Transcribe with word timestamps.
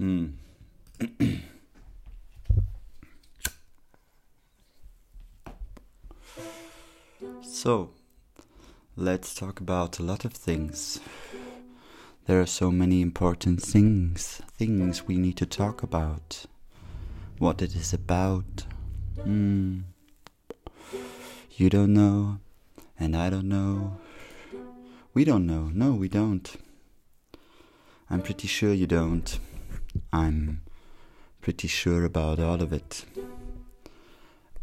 Hmm. 0.00 0.28
so, 7.42 7.90
let's 8.96 9.34
talk 9.34 9.60
about 9.60 9.98
a 9.98 10.02
lot 10.02 10.24
of 10.24 10.32
things. 10.32 11.00
There 12.24 12.40
are 12.40 12.46
so 12.46 12.70
many 12.70 13.02
important 13.02 13.60
things, 13.60 14.40
things 14.56 15.06
we 15.06 15.18
need 15.18 15.36
to 15.36 15.44
talk 15.44 15.82
about. 15.82 16.46
What 17.36 17.60
it 17.60 17.76
is 17.76 17.92
about. 17.92 18.64
Hmm. 19.22 19.80
You 21.50 21.68
don't 21.68 21.92
know, 21.92 22.38
and 22.98 23.14
I 23.14 23.28
don't 23.28 23.50
know. 23.50 23.98
We 25.12 25.26
don't 25.26 25.46
know. 25.46 25.70
No, 25.74 25.92
we 25.92 26.08
don't. 26.08 26.50
I'm 28.08 28.22
pretty 28.22 28.48
sure 28.48 28.72
you 28.72 28.86
don't. 28.86 29.38
I'm 30.12 30.62
pretty 31.40 31.68
sure 31.68 32.04
about 32.04 32.40
all 32.40 32.62
of 32.62 32.72
it. 32.72 33.04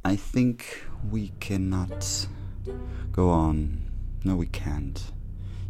I 0.03 0.15
think 0.15 0.83
we 1.09 1.31
cannot 1.39 2.27
go 3.11 3.29
on. 3.29 3.89
No, 4.23 4.35
we 4.35 4.47
can't. 4.47 5.11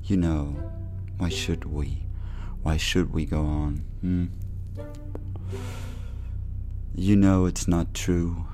You 0.04 0.18
know, 0.18 0.72
why 1.18 1.30
should 1.30 1.66
we? 1.66 2.04
Why 2.64 2.78
should 2.78 3.14
we 3.14 3.26
go 3.26 3.42
on? 3.42 3.84
Hmm? 4.02 4.26
You 6.96 7.16
know 7.16 7.46
it's 7.46 7.68
not 7.68 7.94
true. 7.94 8.46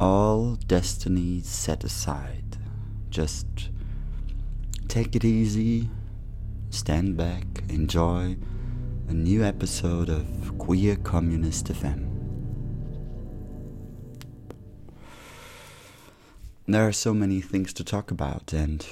All 0.00 0.56
destinies 0.56 1.46
set 1.46 1.84
aside. 1.84 2.56
Just 3.10 3.70
take 4.88 5.14
it 5.14 5.24
easy, 5.24 5.90
stand 6.76 7.16
back, 7.16 7.46
enjoy 7.70 8.36
a 9.08 9.14
new 9.14 9.42
episode 9.42 10.10
of 10.10 10.58
Queer 10.58 10.96
Communist 10.96 11.68
FM. 11.68 12.06
There 16.66 16.86
are 16.86 16.92
so 16.92 17.14
many 17.14 17.40
things 17.40 17.72
to 17.72 17.82
talk 17.82 18.10
about, 18.10 18.52
and 18.52 18.86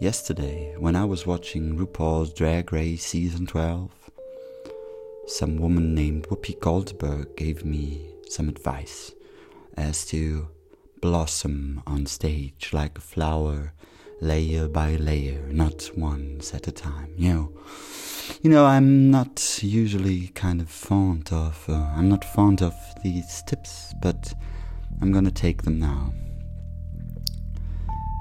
yesterday, 0.00 0.76
when 0.78 0.94
I 0.94 1.04
was 1.04 1.26
watching 1.26 1.76
RuPaul's 1.76 2.32
Drag 2.32 2.72
Race 2.72 3.04
Season 3.04 3.46
12, 3.46 3.90
some 5.26 5.56
woman 5.56 5.92
named 5.92 6.28
Whoopi 6.28 6.60
Goldberg 6.60 7.36
gave 7.36 7.64
me 7.64 8.10
some 8.28 8.48
advice 8.48 9.12
as 9.76 10.06
to 10.06 10.48
blossom 11.00 11.82
on 11.84 12.06
stage 12.06 12.70
like 12.72 12.96
a 12.96 13.00
flower, 13.00 13.72
layer 14.20 14.68
by 14.68 14.96
layer, 14.96 15.40
not 15.50 15.90
once 15.96 16.54
at 16.54 16.66
a 16.68 16.72
time. 16.72 17.12
You 17.16 17.34
know, 17.34 17.52
you 18.42 18.50
know, 18.50 18.64
I'm 18.66 19.10
not 19.10 19.62
usually 19.62 20.28
kind 20.28 20.60
of 20.60 20.70
fond 20.70 21.30
of. 21.32 21.64
Uh, 21.68 21.74
I'm 21.96 22.08
not 22.08 22.24
fond 22.24 22.62
of 22.62 22.74
these 23.02 23.42
tips, 23.46 23.94
but 24.02 24.32
I'm 25.00 25.12
gonna 25.12 25.30
take 25.30 25.62
them 25.62 25.78
now 25.78 26.12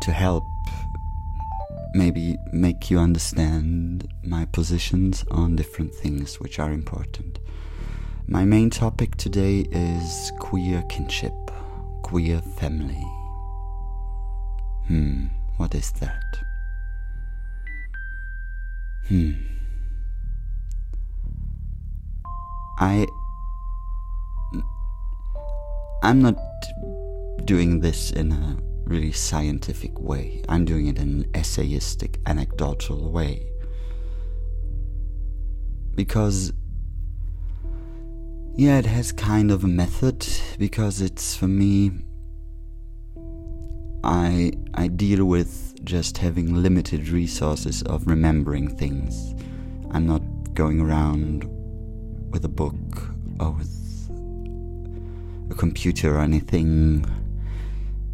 to 0.02 0.12
help 0.12 0.44
maybe 1.94 2.38
make 2.52 2.90
you 2.90 3.00
understand 3.00 4.08
my 4.24 4.46
positions 4.46 5.24
on 5.32 5.56
different 5.56 5.94
things 5.94 6.40
which 6.40 6.60
are 6.60 6.72
important. 6.72 7.40
My 8.28 8.46
main 8.46 8.70
topic 8.70 9.16
today 9.16 9.68
is 9.72 10.32
queer 10.40 10.82
kinship, 10.90 11.34
queer 12.02 12.42
family. 12.42 13.06
Hmm, 14.88 15.28
what 15.58 15.76
is 15.76 15.92
that? 15.94 16.40
Hmm. 19.08 19.34
I. 22.80 23.06
I'm 26.04 26.22
not 26.22 26.36
doing 27.46 27.80
this 27.80 28.12
in 28.12 28.32
a 28.32 28.58
really 28.84 29.12
scientific 29.12 30.00
way. 30.00 30.44
I'm 30.50 30.66
doing 30.66 30.88
it 30.88 30.98
in 30.98 31.24
an 31.24 31.32
essayistic, 31.32 32.18
anecdotal 32.26 33.12
way. 33.12 33.48
Because, 35.96 36.52
yeah, 38.56 38.80
it 38.80 38.86
has 38.86 39.12
kind 39.12 39.52
of 39.52 39.64
a 39.64 39.68
method, 39.68 40.28
because 40.58 41.02
it's 41.02 41.36
for 41.36 41.48
me. 41.48 41.92
I, 44.04 44.52
I 44.74 44.88
deal 44.88 45.26
with 45.26 45.84
just 45.86 46.18
having 46.18 46.62
limited 46.62 47.10
resources 47.10 47.82
of 47.84 48.06
remembering 48.08 48.76
things. 48.76 49.34
I'm 49.92 50.06
not 50.06 50.22
going 50.54 50.82
around 50.82 51.46
with 52.32 52.44
a 52.44 52.50
book 52.50 53.10
or 53.40 53.52
with 53.52 54.10
a 55.50 55.56
computer 55.56 56.18
or 56.18 56.20
anything 56.20 57.06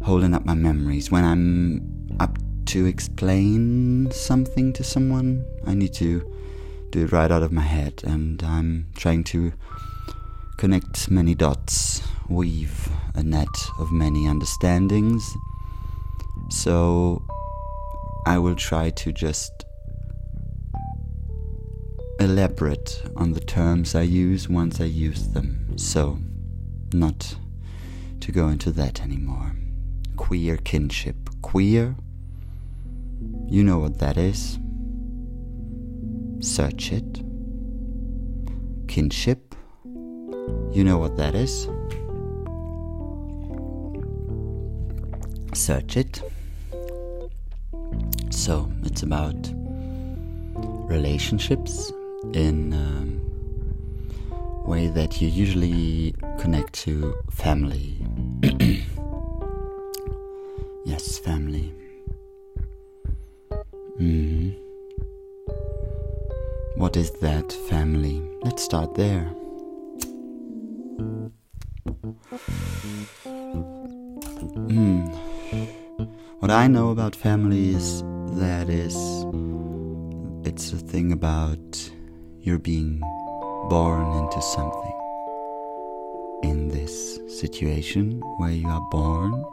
holding 0.02 0.34
up 0.34 0.44
my 0.44 0.54
memories. 0.54 1.10
When 1.10 1.24
I'm 1.24 2.08
up 2.20 2.38
to 2.66 2.86
explain 2.86 4.10
something 4.12 4.72
to 4.74 4.84
someone, 4.84 5.44
I 5.66 5.74
need 5.74 5.92
to 5.94 6.22
do 6.90 7.04
it 7.04 7.12
right 7.12 7.30
out 7.30 7.42
of 7.42 7.52
my 7.52 7.62
head, 7.62 8.02
and 8.04 8.42
I'm 8.42 8.86
trying 8.94 9.24
to 9.24 9.52
connect 10.56 11.10
many 11.10 11.34
dots, 11.34 12.02
weave 12.28 12.88
a 13.14 13.22
net 13.22 13.48
of 13.78 13.90
many 13.90 14.26
understandings. 14.26 15.36
So 16.50 17.22
I 18.26 18.38
will 18.38 18.56
try 18.56 18.90
to 18.90 19.12
just 19.12 19.64
elaborate 22.18 23.02
on 23.16 23.32
the 23.32 23.40
terms 23.40 23.94
I 23.94 24.02
use 24.02 24.48
once 24.48 24.80
I 24.80 24.84
use 24.84 25.28
them. 25.28 25.78
So, 25.78 26.18
not 26.92 27.36
to 28.20 28.32
go 28.32 28.48
into 28.48 28.70
that 28.72 29.00
anymore 29.00 29.54
queer 30.20 30.58
kinship. 30.58 31.16
Queer? 31.40 31.96
You 33.48 33.64
know 33.64 33.78
what 33.78 33.98
that 34.00 34.18
is. 34.18 34.58
Search 36.40 36.92
it. 36.92 37.22
Kinship? 38.86 39.54
You 40.72 40.84
know 40.84 40.98
what 40.98 41.16
that 41.16 41.34
is. 41.34 41.68
Search 45.54 45.96
it. 45.96 46.22
So, 48.30 48.70
it's 48.84 49.02
about 49.02 49.36
relationships 50.88 51.92
in 52.32 52.72
a 52.72 54.68
way 54.68 54.88
that 54.88 55.20
you 55.20 55.28
usually 55.28 56.14
connect 56.38 56.72
to 56.84 57.14
family. 57.30 57.98
Yes, 60.86 61.18
family. 61.18 61.72
Hmm. 63.98 64.50
What 66.74 66.96
is 66.96 67.10
that 67.20 67.52
family? 67.68 68.22
Let's 68.42 68.62
start 68.64 68.94
there. 68.94 69.26
Hmm. 74.68 75.06
What 76.40 76.50
I 76.50 76.66
know 76.66 76.88
about 76.90 77.14
family 77.14 77.74
is 77.74 78.02
that 78.38 78.68
is 78.68 78.94
it's 80.46 80.72
a 80.72 80.76
thing 80.76 81.12
about 81.12 81.90
you're 82.40 82.58
being 82.58 83.00
born 83.68 84.06
into 84.18 84.40
something. 84.40 84.96
In 86.42 86.68
this 86.68 87.18
situation 87.40 88.20
where 88.38 88.50
you 88.50 88.68
are 88.68 88.88
born, 88.90 89.44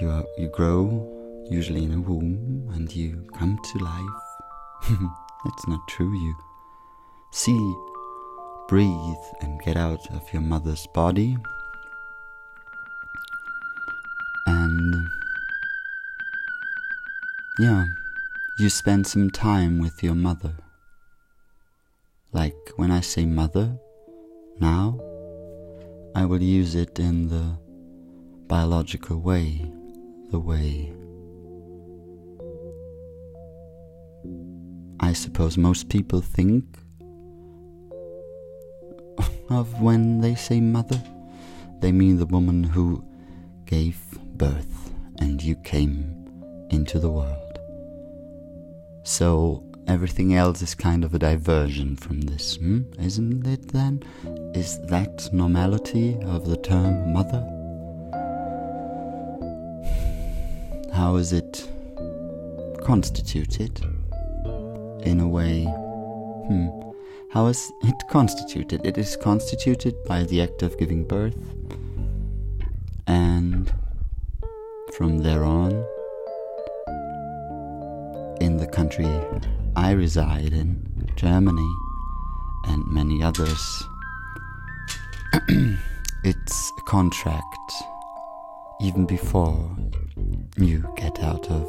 you 0.00 0.10
are 0.10 0.24
you 0.36 0.48
grow 0.48 1.10
usually 1.50 1.84
in 1.84 1.92
a 1.92 2.00
womb 2.00 2.68
and 2.74 2.94
you 2.94 3.26
come 3.36 3.58
to 3.72 3.78
life. 3.78 4.22
That's 5.44 5.68
not 5.68 5.86
true. 5.88 6.12
You 6.12 6.34
see, 7.30 7.74
breathe, 8.68 9.26
and 9.40 9.60
get 9.62 9.76
out 9.76 10.00
of 10.10 10.32
your 10.32 10.42
mother's 10.42 10.86
body. 10.94 11.36
Yeah, 17.58 17.84
you 18.58 18.68
spend 18.68 19.06
some 19.06 19.30
time 19.30 19.78
with 19.78 20.02
your 20.02 20.16
mother. 20.16 20.54
Like 22.32 22.56
when 22.76 22.90
I 22.90 23.00
say 23.00 23.26
mother, 23.26 23.78
now, 24.58 24.98
I 26.16 26.24
will 26.24 26.42
use 26.42 26.74
it 26.74 26.98
in 26.98 27.28
the 27.28 27.56
biological 28.48 29.20
way 29.20 29.70
the 30.30 30.40
way. 30.40 30.92
I 34.98 35.12
suppose 35.12 35.56
most 35.56 35.88
people 35.88 36.20
think 36.20 36.64
of 39.48 39.80
when 39.80 40.20
they 40.20 40.34
say 40.34 40.60
mother. 40.60 41.00
They 41.80 41.92
mean 41.92 42.18
the 42.18 42.26
woman 42.26 42.64
who 42.64 43.04
gave 43.66 44.00
birth 44.36 44.92
and 45.20 45.40
you 45.40 45.54
came 45.56 46.24
into 46.70 46.98
the 46.98 47.10
world. 47.10 47.43
So 49.04 49.62
everything 49.86 50.34
else 50.34 50.62
is 50.62 50.74
kind 50.74 51.04
of 51.04 51.14
a 51.14 51.18
diversion 51.18 51.94
from 51.94 52.22
this, 52.22 52.56
hmm? 52.56 52.84
isn't 52.98 53.46
it 53.46 53.68
then? 53.68 54.02
Is 54.54 54.80
that 54.86 55.28
normality 55.30 56.16
of 56.22 56.48
the 56.48 56.56
term 56.56 57.12
mother? 57.12 57.42
How 60.94 61.16
is 61.16 61.34
it 61.34 61.68
constituted? 62.82 63.78
In 65.02 65.20
a 65.20 65.28
way, 65.28 65.64
hmm, 65.64 66.68
how 67.30 67.48
is 67.48 67.70
it 67.82 68.02
constituted? 68.08 68.86
It 68.86 68.96
is 68.96 69.18
constituted 69.18 70.02
by 70.04 70.22
the 70.24 70.40
act 70.40 70.62
of 70.62 70.78
giving 70.78 71.04
birth, 71.04 71.36
country 78.94 79.40
I 79.76 79.90
reside 79.92 80.52
in, 80.52 81.10
Germany, 81.16 81.74
and 82.66 82.84
many 82.86 83.22
others, 83.22 83.84
it's 86.24 86.72
a 86.78 86.82
contract 86.82 87.72
even 88.80 89.04
before 89.06 89.76
you 90.56 90.92
get 90.96 91.18
out 91.20 91.50
of 91.50 91.62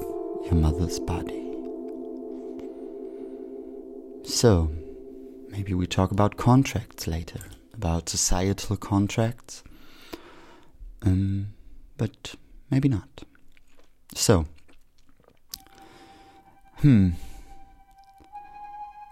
your 0.45 0.55
mother's 0.55 0.99
body. 0.99 1.41
So, 4.23 4.71
maybe 5.49 5.73
we 5.73 5.87
talk 5.87 6.11
about 6.11 6.37
contracts 6.37 7.07
later, 7.07 7.39
about 7.73 8.09
societal 8.09 8.77
contracts, 8.77 9.63
um, 11.01 11.47
but 11.97 12.35
maybe 12.69 12.89
not. 12.89 13.23
So, 14.13 14.45
hmm. 16.85 17.09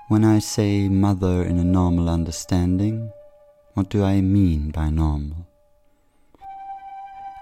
When 0.08 0.24
I 0.24 0.38
say 0.38 0.88
mother 0.90 1.42
in 1.42 1.58
a 1.58 1.64
normal 1.64 2.08
understanding, 2.08 3.12
what 3.74 3.90
do 3.90 4.04
I 4.04 4.22
mean 4.22 4.70
by 4.70 4.92
normal? 4.92 5.48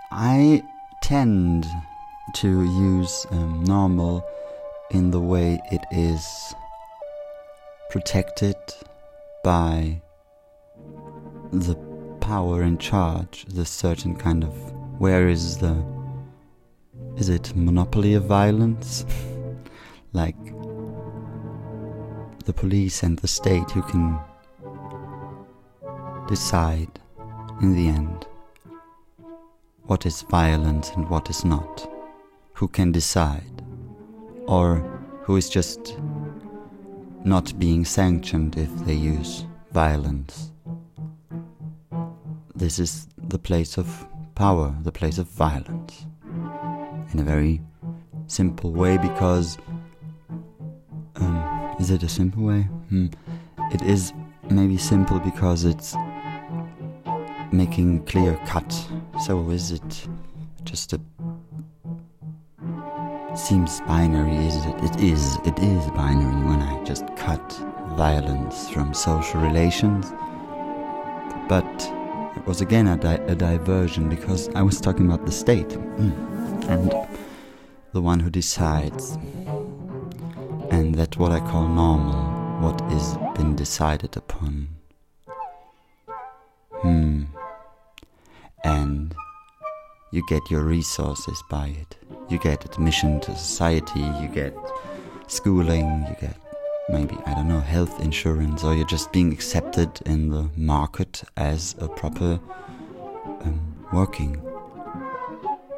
I 0.09 0.63
tend 1.03 1.65
to 2.35 2.47
use 2.47 3.25
um, 3.31 3.65
normal 3.65 4.25
in 4.91 5.11
the 5.11 5.19
way 5.19 5.59
it 5.69 5.81
is 5.91 6.25
protected 7.89 8.55
by 9.43 10.01
the 11.51 11.75
power 12.21 12.63
in 12.63 12.77
charge, 12.77 13.43
the 13.49 13.65
certain 13.65 14.15
kind 14.15 14.45
of 14.45 14.53
where 14.97 15.27
is 15.27 15.57
the 15.57 15.75
is 17.17 17.27
it 17.27 17.53
monopoly 17.53 18.13
of 18.13 18.23
violence? 18.23 19.03
like 20.13 20.37
the 22.45 22.53
police 22.53 23.03
and 23.03 23.19
the 23.19 23.27
state 23.27 23.69
who 23.71 23.81
can 23.83 24.19
decide 26.27 26.99
in 27.61 27.75
the 27.75 27.87
end 27.87 28.25
what 29.83 30.05
is 30.05 30.21
violent 30.23 30.95
and 30.95 31.09
what 31.09 31.29
is 31.29 31.43
not. 31.43 31.89
Who 32.53 32.67
can 32.67 32.91
decide? 32.91 33.61
Or 34.47 34.77
who 35.23 35.35
is 35.35 35.49
just 35.49 35.97
not 37.23 37.57
being 37.59 37.85
sanctioned 37.85 38.57
if 38.57 38.73
they 38.85 38.93
use 38.93 39.45
violence? 39.71 40.51
This 42.55 42.79
is 42.79 43.07
the 43.17 43.39
place 43.39 43.77
of 43.77 44.07
power, 44.35 44.75
the 44.83 44.91
place 44.91 45.17
of 45.17 45.27
violence. 45.27 46.05
In 47.13 47.19
a 47.19 47.23
very 47.23 47.61
simple 48.27 48.71
way, 48.71 48.97
because 48.97 49.57
is 51.79 51.91
it 51.91 52.03
a 52.03 52.09
simple 52.09 52.43
way? 52.43 52.61
Hmm. 52.89 53.07
It 53.71 53.81
is 53.81 54.13
maybe 54.49 54.77
simple 54.77 55.19
because 55.19 55.65
it's 55.65 55.95
making 57.51 58.05
clear 58.05 58.39
cut. 58.45 58.71
So 59.25 59.49
is 59.49 59.71
it 59.71 60.07
just 60.63 60.93
a 60.93 61.01
seems 63.35 63.79
binary, 63.81 64.35
is 64.45 64.55
it? 64.65 64.75
It 64.83 65.03
is. 65.03 65.37
It 65.45 65.57
is 65.59 65.89
binary 65.91 66.43
when 66.45 66.61
I 66.61 66.83
just 66.83 67.05
cut 67.15 67.51
violence 67.95 68.69
from 68.69 68.93
social 68.93 69.39
relations. 69.41 70.11
But 71.47 71.65
it 72.35 72.45
was 72.45 72.61
again 72.61 72.87
a, 72.87 72.97
di- 72.97 73.23
a 73.27 73.35
diversion 73.35 74.09
because 74.09 74.49
I 74.55 74.61
was 74.61 74.79
talking 74.79 75.05
about 75.05 75.25
the 75.25 75.31
state 75.31 75.71
hmm. 75.73 76.11
and 76.69 76.93
the 77.93 78.01
one 78.01 78.19
who 78.19 78.29
decides 78.29 79.17
and 80.71 80.95
that's 80.95 81.17
what 81.17 81.31
I 81.31 81.39
call 81.41 81.67
normal, 81.67 82.61
what 82.61 82.81
is 82.93 83.17
been 83.35 83.55
decided 83.55 84.15
upon. 84.15 84.69
Hmm. 86.71 87.23
And 88.63 89.13
you 90.11 90.23
get 90.27 90.49
your 90.49 90.63
resources 90.63 91.43
by 91.49 91.67
it. 91.67 91.97
You 92.29 92.39
get 92.39 92.63
admission 92.65 93.19
to 93.21 93.35
society, 93.35 93.99
you 93.99 94.29
get 94.33 94.55
schooling, 95.27 96.05
you 96.07 96.15
get 96.19 96.37
maybe, 96.89 97.17
I 97.25 97.33
don't 97.33 97.49
know, 97.49 97.59
health 97.59 97.99
insurance, 98.01 98.63
or 98.63 98.73
you're 98.73 98.87
just 98.87 99.11
being 99.11 99.33
accepted 99.33 100.01
in 100.05 100.29
the 100.29 100.49
market 100.55 101.23
as 101.35 101.75
a 101.79 101.87
proper 101.89 102.39
um, 103.41 103.85
working 103.91 104.41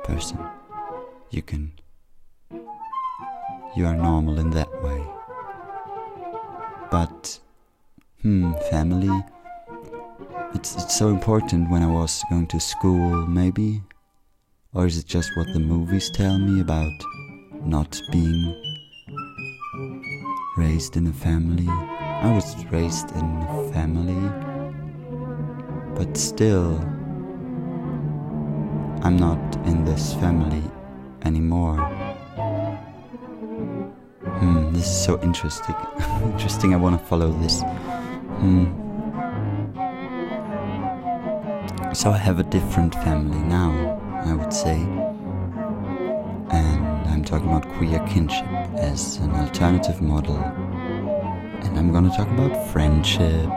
person. 0.03 0.39
You 1.31 1.41
can 1.41 1.71
you 3.75 3.85
are 3.85 3.95
normal 3.95 4.39
in 4.39 4.51
that 4.51 4.71
way. 4.83 5.03
But, 6.91 7.39
hmm, 8.21 8.53
family, 8.69 9.23
it's, 10.53 10.75
it's 10.75 10.95
so 10.97 11.09
important 11.09 11.71
when 11.71 11.81
I 11.81 11.87
was 11.87 12.23
going 12.29 12.47
to 12.47 12.59
school, 12.59 13.25
maybe? 13.25 13.81
Or 14.73 14.85
is 14.85 14.97
it 14.97 15.05
just 15.05 15.35
what 15.35 15.47
the 15.53 15.59
movies 15.59 16.11
tell 16.11 16.37
me 16.37 16.61
about 16.61 16.91
not 17.65 17.99
being 18.11 18.55
raised 20.57 20.95
in 20.95 21.07
a 21.07 21.13
family? 21.13 21.67
I 21.67 22.33
was 22.33 22.65
raised 22.67 23.11
in 23.11 23.25
a 23.41 23.71
family, 23.73 24.29
but 25.95 26.15
still, 26.15 26.77
I'm 29.03 29.17
not 29.17 29.55
in 29.65 29.83
this 29.83 30.13
family 30.13 30.63
anymore. 31.25 31.92
Hmm, 34.43 34.73
this 34.73 34.87
is 34.87 35.05
so 35.05 35.21
interesting. 35.21 35.73
interesting, 36.23 36.73
I 36.73 36.77
want 36.77 36.99
to 36.99 37.05
follow 37.05 37.31
this. 37.31 37.61
Hmm. 37.61 38.65
So 41.93 42.11
I 42.11 42.17
have 42.17 42.39
a 42.39 42.43
different 42.43 42.93
family 42.95 43.37
now, 43.37 43.71
I 44.25 44.33
would 44.33 44.51
say. 44.51 44.81
And 46.51 46.85
I'm 47.07 47.23
talking 47.23 47.47
about 47.47 47.65
queer 47.77 47.99
kinship 48.05 48.45
as 48.75 49.15
an 49.19 49.31
alternative 49.31 50.01
model. 50.01 50.35
And 50.35 51.79
I'm 51.79 51.93
gonna 51.93 52.09
talk 52.09 52.27
about 52.27 52.67
friendship 52.73 53.49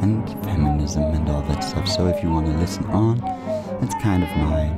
and 0.00 0.28
feminism 0.44 1.04
and 1.04 1.28
all 1.28 1.42
that 1.42 1.62
stuff. 1.62 1.86
So 1.86 2.08
if 2.08 2.20
you 2.20 2.30
want 2.30 2.46
to 2.46 2.58
listen 2.58 2.84
on, 2.86 3.20
that's 3.80 3.94
kind 4.02 4.24
of 4.24 4.28
my 4.38 4.76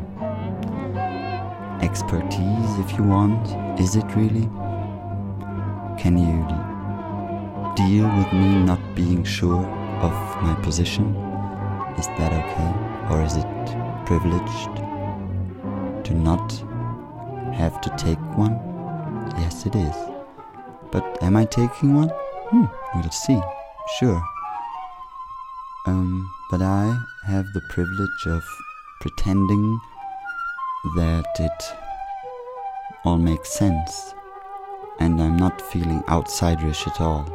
expertise 1.82 2.78
if 2.80 2.98
you 2.98 3.04
want. 3.04 3.80
Is 3.80 3.96
it 3.96 4.04
really? 4.14 4.46
Can 5.98 6.18
you 6.18 6.44
deal 7.76 8.08
with 8.16 8.32
me 8.32 8.62
not 8.62 8.80
being 8.94 9.24
sure 9.24 9.64
of 10.00 10.12
my 10.42 10.54
position? 10.62 11.14
Is 11.98 12.06
that 12.18 12.32
okay? 12.32 13.14
Or 13.14 13.22
is 13.22 13.36
it 13.36 14.06
privileged 14.06 14.76
to 16.06 16.14
not 16.14 16.52
have 17.54 17.80
to 17.80 17.90
take 17.96 18.18
one? 18.36 18.54
Yes, 19.38 19.66
it 19.66 19.74
is. 19.74 19.96
But 20.90 21.22
am 21.22 21.36
I 21.36 21.44
taking 21.44 21.94
one? 21.94 22.10
Hmm, 22.50 22.64
we'll 22.94 23.10
see. 23.10 23.40
Sure. 23.98 24.22
Um, 25.86 26.30
but 26.50 26.60
I 26.60 26.98
have 27.26 27.46
the 27.54 27.62
privilege 27.70 28.26
of 28.26 28.42
pretending 29.00 29.80
that 30.96 31.26
it 31.38 31.76
all 33.04 33.18
makes 33.18 33.50
sense 33.50 34.14
and 34.98 35.20
I'm 35.20 35.36
not 35.36 35.60
feeling 35.60 36.02
outsiderish 36.02 36.86
at 36.86 37.00
all. 37.00 37.26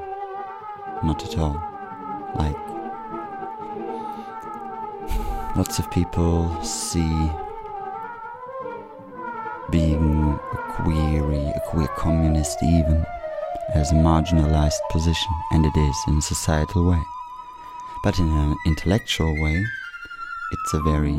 Not 1.03 1.23
at 1.23 1.37
all. 1.37 1.61
Like, 2.35 2.57
lots 5.55 5.79
of 5.79 5.89
people 5.91 6.61
see 6.63 7.29
being 9.71 10.39
a 10.53 10.57
query, 10.73 11.45
a 11.55 11.61
queer 11.67 11.87
communist 11.89 12.61
even, 12.63 13.05
as 13.73 13.91
a 13.91 13.95
marginalized 13.95 14.79
position, 14.89 15.31
and 15.51 15.65
it 15.65 15.77
is 15.77 15.95
in 16.07 16.17
a 16.17 16.21
societal 16.21 16.89
way. 16.89 17.01
But 18.03 18.17
in 18.19 18.27
an 18.27 18.55
intellectual 18.65 19.31
way, 19.43 19.65
it's 20.51 20.73
a 20.73 20.81
very 20.81 21.17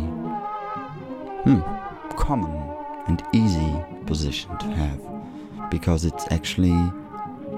hmm, 1.44 1.60
common 2.16 2.52
and 3.06 3.22
easy 3.32 3.76
position 4.06 4.56
to 4.58 4.66
have 4.66 5.19
because 5.70 6.04
it's 6.04 6.26
actually 6.30 6.76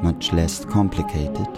much 0.02 0.32
less 0.32 0.64
complicated 0.64 1.48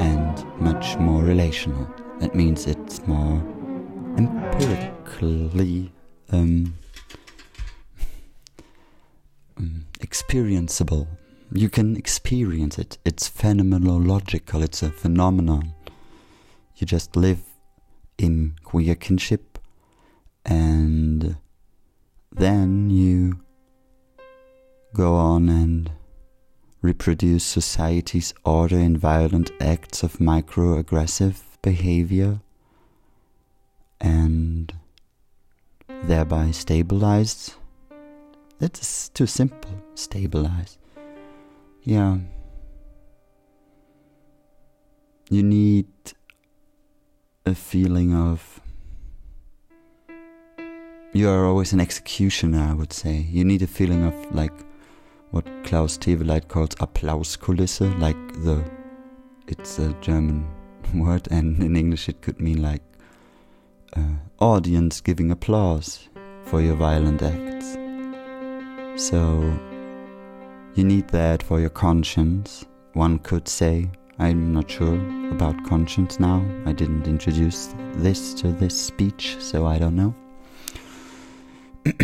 and 0.00 0.60
much 0.60 0.96
more 0.98 1.22
relational. 1.22 1.88
That 2.20 2.34
means 2.34 2.66
it's 2.66 3.06
more 3.06 3.38
empirically 4.16 5.92
um, 6.30 6.74
um, 9.56 9.86
experienceable. 10.00 11.06
You 11.52 11.68
can 11.68 11.96
experience 11.96 12.78
it. 12.78 12.98
It's 13.04 13.28
phenomenological. 13.28 14.62
It's 14.62 14.82
a 14.82 14.90
phenomenon. 14.90 15.74
You 16.76 16.86
just 16.86 17.14
live 17.16 17.40
in 18.18 18.56
queer 18.64 18.96
kinship, 18.96 19.58
and 20.44 21.36
then 22.32 22.90
you 22.90 23.43
go 24.94 25.14
on 25.14 25.48
and 25.48 25.90
reproduce 26.80 27.44
society's 27.44 28.32
order 28.44 28.78
in 28.78 28.96
violent 28.96 29.50
acts 29.60 30.02
of 30.04 30.18
microaggressive 30.18 31.42
behavior 31.62 32.40
and 34.00 34.72
thereby 36.04 36.52
stabilize. 36.52 37.56
That's 38.60 39.08
too 39.08 39.26
simple. 39.26 39.82
Stabilize. 39.94 40.78
Yeah. 41.82 42.18
You 45.28 45.42
need 45.42 45.88
a 47.44 47.54
feeling 47.54 48.14
of. 48.14 48.60
You 51.12 51.28
are 51.30 51.46
always 51.46 51.72
an 51.72 51.80
executioner, 51.80 52.60
I 52.60 52.74
would 52.74 52.92
say. 52.92 53.26
You 53.30 53.44
need 53.44 53.62
a 53.62 53.66
feeling 53.66 54.04
of 54.04 54.14
like 54.34 54.52
what 55.34 55.64
Klaus 55.64 55.98
Theweleit 55.98 56.46
calls 56.46 56.76
Applauskulisse, 56.76 57.98
like 57.98 58.16
the. 58.44 58.64
It's 59.48 59.80
a 59.80 59.92
German 59.94 60.46
word, 60.94 61.26
and 61.28 61.60
in 61.60 61.74
English 61.74 62.08
it 62.08 62.22
could 62.22 62.40
mean 62.40 62.62
like 62.62 62.82
uh, 63.96 64.14
audience 64.38 65.00
giving 65.00 65.32
applause 65.32 66.08
for 66.44 66.60
your 66.60 66.76
violent 66.76 67.20
acts. 67.20 67.76
So, 68.96 69.42
you 70.76 70.84
need 70.84 71.08
that 71.08 71.42
for 71.42 71.58
your 71.58 71.70
conscience, 71.70 72.64
one 72.92 73.18
could 73.18 73.48
say. 73.48 73.90
I'm 74.20 74.52
not 74.52 74.70
sure 74.70 74.94
about 75.32 75.64
conscience 75.64 76.20
now. 76.20 76.44
I 76.64 76.72
didn't 76.72 77.08
introduce 77.08 77.74
this 77.96 78.34
to 78.34 78.52
this 78.52 78.80
speech, 78.80 79.36
so 79.40 79.66
I 79.66 79.80
don't 79.80 79.96
know. 79.96 80.14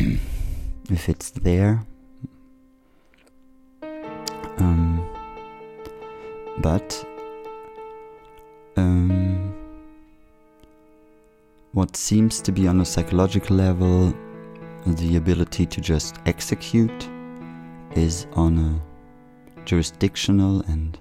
if 0.91 1.09
it's 1.09 1.31
there. 1.31 1.87
Um, 4.61 5.07
but 6.59 7.07
um, 8.77 9.55
what 11.73 11.97
seems 11.97 12.41
to 12.43 12.53
be 12.53 12.69
on 12.69 12.81
a 12.81 12.85
psychological 12.85 13.57
level 13.57 14.15
the 14.87 15.17
ability 15.17 15.67
to 15.67 15.81
just 15.81 16.17
execute 16.27 17.09
is 17.95 18.27
on 18.33 18.59
a 18.59 19.65
jurisdictional 19.65 20.61
and 20.63 20.99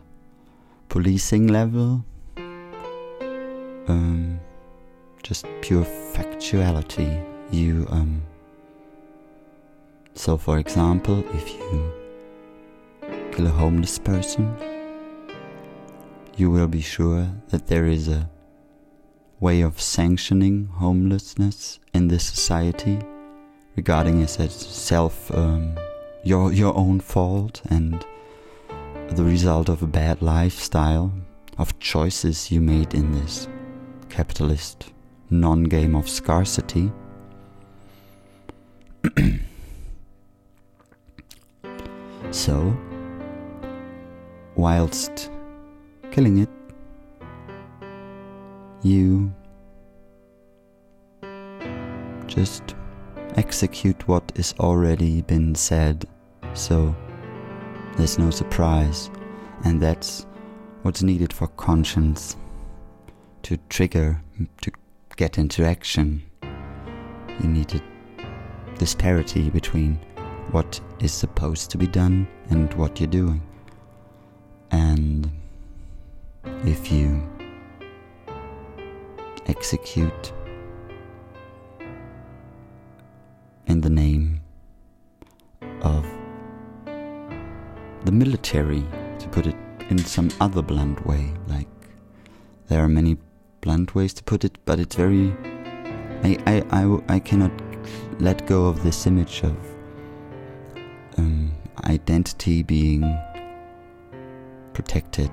policing 0.89 1.47
level. 1.47 2.03
Um, 3.87 4.39
just 5.23 5.45
pure 5.61 5.83
factuality. 5.83 7.25
You 7.51 7.87
um, 7.89 8.21
so 10.13 10.37
for 10.37 10.59
example 10.59 11.23
if 11.33 11.49
you 11.49 11.98
kill 13.39 13.47
a 13.47 13.51
homeless 13.51 13.97
person 13.97 14.53
you 16.35 16.51
will 16.51 16.67
be 16.67 16.81
sure 16.81 17.25
that 17.51 17.67
there 17.67 17.85
is 17.85 18.09
a 18.09 18.29
way 19.39 19.61
of 19.61 19.79
sanctioning 19.79 20.65
homelessness 20.65 21.79
in 21.93 22.09
this 22.09 22.25
society, 22.25 22.99
regarding 23.77 24.21
it 24.21 24.37
as 24.41 24.53
self 24.53 25.31
um, 25.31 25.77
your 26.23 26.51
your 26.51 26.75
own 26.75 26.99
fault 26.99 27.61
and 27.69 28.05
the 29.11 29.23
result 29.23 29.69
of 29.69 29.81
a 29.81 29.87
bad 29.87 30.21
lifestyle, 30.21 31.13
of 31.57 31.79
choices 31.79 32.51
you 32.51 32.59
made 32.59 32.93
in 32.93 33.13
this 33.13 33.47
capitalist 34.09 34.91
non-game 35.29 35.95
of 35.95 36.09
scarcity. 36.09 36.91
so, 42.31 42.77
whilst 44.59 45.31
killing 46.11 46.39
it 46.39 46.49
you 48.81 49.31
just 52.27 52.75
execute 53.35 54.07
what 54.07 54.31
is 54.35 54.53
already 54.59 55.21
been 55.21 55.55
said, 55.55 56.05
so 56.53 56.95
there's 57.97 58.17
no 58.17 58.29
surprise, 58.29 59.09
and 59.63 59.81
that's 59.81 60.25
what's 60.83 61.03
needed 61.03 61.33
for 61.33 61.47
conscience 61.47 62.37
to 63.43 63.57
trigger, 63.69 64.21
to 64.61 64.71
get 65.17 65.37
into 65.37 65.65
action. 65.65 66.21
You 67.41 67.49
need 67.49 67.73
a 67.75 67.81
disparity 68.77 69.49
between 69.49 69.99
what 70.51 70.79
is 70.99 71.13
supposed 71.13 71.69
to 71.71 71.77
be 71.77 71.87
done 71.87 72.27
and 72.49 72.73
what 72.75 72.99
you're 72.99 73.07
doing. 73.07 73.41
And 74.71 75.29
if 76.65 76.91
you 76.91 77.21
execute 79.47 80.31
in 83.67 83.81
the 83.81 83.89
name 83.89 84.41
of 85.81 86.05
the 88.05 88.11
military, 88.11 88.83
to 89.19 89.27
put 89.29 89.45
it 89.45 89.55
in 89.89 89.97
some 89.97 90.29
other 90.39 90.61
blunt 90.61 91.05
way. 91.05 91.33
Like, 91.47 91.67
there 92.67 92.83
are 92.83 92.87
many 92.87 93.17
blunt 93.61 93.95
ways 93.95 94.13
to 94.13 94.23
put 94.23 94.43
it, 94.43 94.57
but 94.65 94.79
it's 94.79 94.95
very. 94.95 95.33
I, 96.23 96.37
I, 96.45 96.63
I, 96.71 97.15
I 97.15 97.19
cannot 97.19 97.51
let 98.19 98.45
go 98.47 98.65
of 98.65 98.83
this 98.83 99.07
image 99.07 99.43
of 99.43 99.57
um, 101.17 101.51
identity 101.85 102.63
being 102.63 103.03
protected 104.73 105.31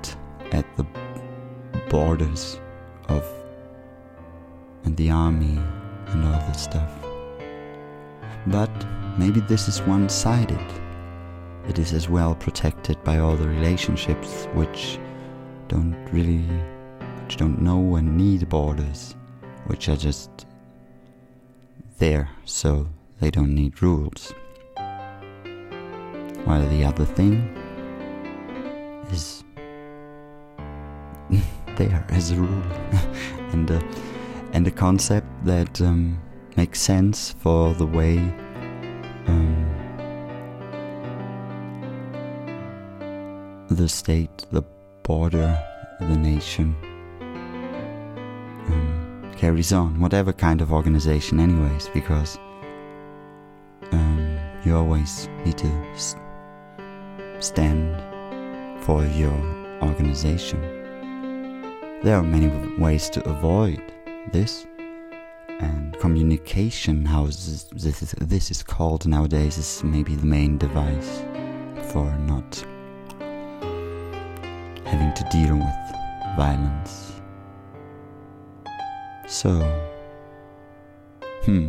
at 0.52 0.64
the 0.76 0.86
borders 1.88 2.60
of 3.08 3.24
and 4.84 4.96
the 4.96 5.10
army 5.10 5.58
and 6.08 6.24
all 6.24 6.40
this 6.48 6.62
stuff. 6.62 6.90
But 8.46 8.70
maybe 9.18 9.40
this 9.40 9.68
is 9.68 9.82
one 9.82 10.08
sided. 10.08 10.64
It 11.68 11.78
is 11.78 11.92
as 11.92 12.08
well 12.08 12.34
protected 12.34 13.02
by 13.02 13.18
all 13.18 13.36
the 13.36 13.48
relationships 13.48 14.46
which 14.54 14.98
don't 15.68 15.96
really, 16.12 16.44
which 17.22 17.36
don't 17.36 17.60
know 17.60 17.96
and 17.96 18.16
need 18.16 18.48
borders, 18.48 19.16
which 19.66 19.88
are 19.88 19.96
just 19.96 20.46
there 21.98 22.30
so 22.44 22.88
they 23.20 23.30
don't 23.30 23.54
need 23.54 23.82
rules. 23.82 24.32
While 26.44 26.68
the 26.68 26.84
other 26.84 27.04
thing 27.04 27.65
is 29.10 29.44
there 31.76 32.06
as 32.10 32.30
a 32.30 32.36
rule. 32.36 32.62
and 33.52 33.70
uh, 33.70 33.80
and 34.52 34.66
a 34.66 34.70
concept 34.70 35.26
that 35.44 35.80
um, 35.80 36.20
makes 36.56 36.80
sense 36.80 37.32
for 37.32 37.74
the 37.74 37.86
way 37.86 38.18
um, 39.26 39.66
the 43.68 43.88
state, 43.88 44.46
the 44.50 44.62
border, 45.02 45.62
the 46.00 46.16
nation 46.16 46.74
um, 48.68 49.32
carries 49.36 49.72
on, 49.72 50.00
whatever 50.00 50.32
kind 50.32 50.62
of 50.62 50.72
organization, 50.72 51.38
anyways, 51.40 51.88
because 51.90 52.38
um, 53.92 54.38
you 54.64 54.74
always 54.74 55.28
need 55.44 55.58
to 55.58 55.84
st- 55.96 56.22
stand 57.40 57.94
for 58.82 59.04
your 59.04 59.36
organization. 59.82 60.60
There 62.02 62.16
are 62.16 62.22
many 62.22 62.48
ways 62.78 63.08
to 63.10 63.28
avoid 63.28 63.82
this 64.32 64.66
and 65.60 65.98
communication 65.98 67.04
how 67.04 67.24
this, 67.26 67.64
this 67.72 68.02
is, 68.02 68.14
this 68.20 68.50
is 68.50 68.62
called 68.62 69.06
nowadays 69.06 69.56
is 69.56 69.82
maybe 69.82 70.14
the 70.14 70.26
main 70.26 70.58
device 70.58 71.22
for 71.90 72.04
not 72.18 72.64
having 74.84 75.12
to 75.14 75.26
deal 75.30 75.56
with 75.56 76.36
violence 76.36 77.12
so 79.26 79.50
hmm 81.44 81.68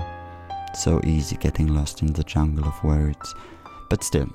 so 0.75 0.99
easy 1.05 1.37
getting 1.37 1.67
lost 1.67 2.01
in 2.01 2.11
the 2.13 2.23
jungle 2.23 2.65
of 2.65 2.83
words 2.83 3.33
but 3.89 4.03
still 4.03 4.27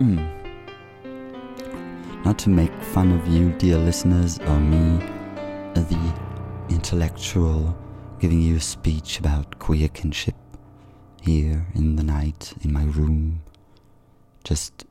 not 2.24 2.38
to 2.38 2.48
make 2.48 2.72
fun 2.80 3.12
of 3.12 3.26
you, 3.28 3.50
dear 3.58 3.76
listeners, 3.76 4.38
or 4.38 4.58
me, 4.58 4.98
the 5.74 6.14
intellectual 6.70 7.76
giving 8.18 8.40
you 8.40 8.56
a 8.56 8.60
speech 8.60 9.18
about 9.18 9.58
queer 9.58 9.88
kinship 9.88 10.34
here 11.20 11.66
in 11.74 11.96
the 11.96 12.02
night 12.02 12.54
in 12.62 12.72
my 12.72 12.84
room. 12.84 13.42
Just 14.42 14.86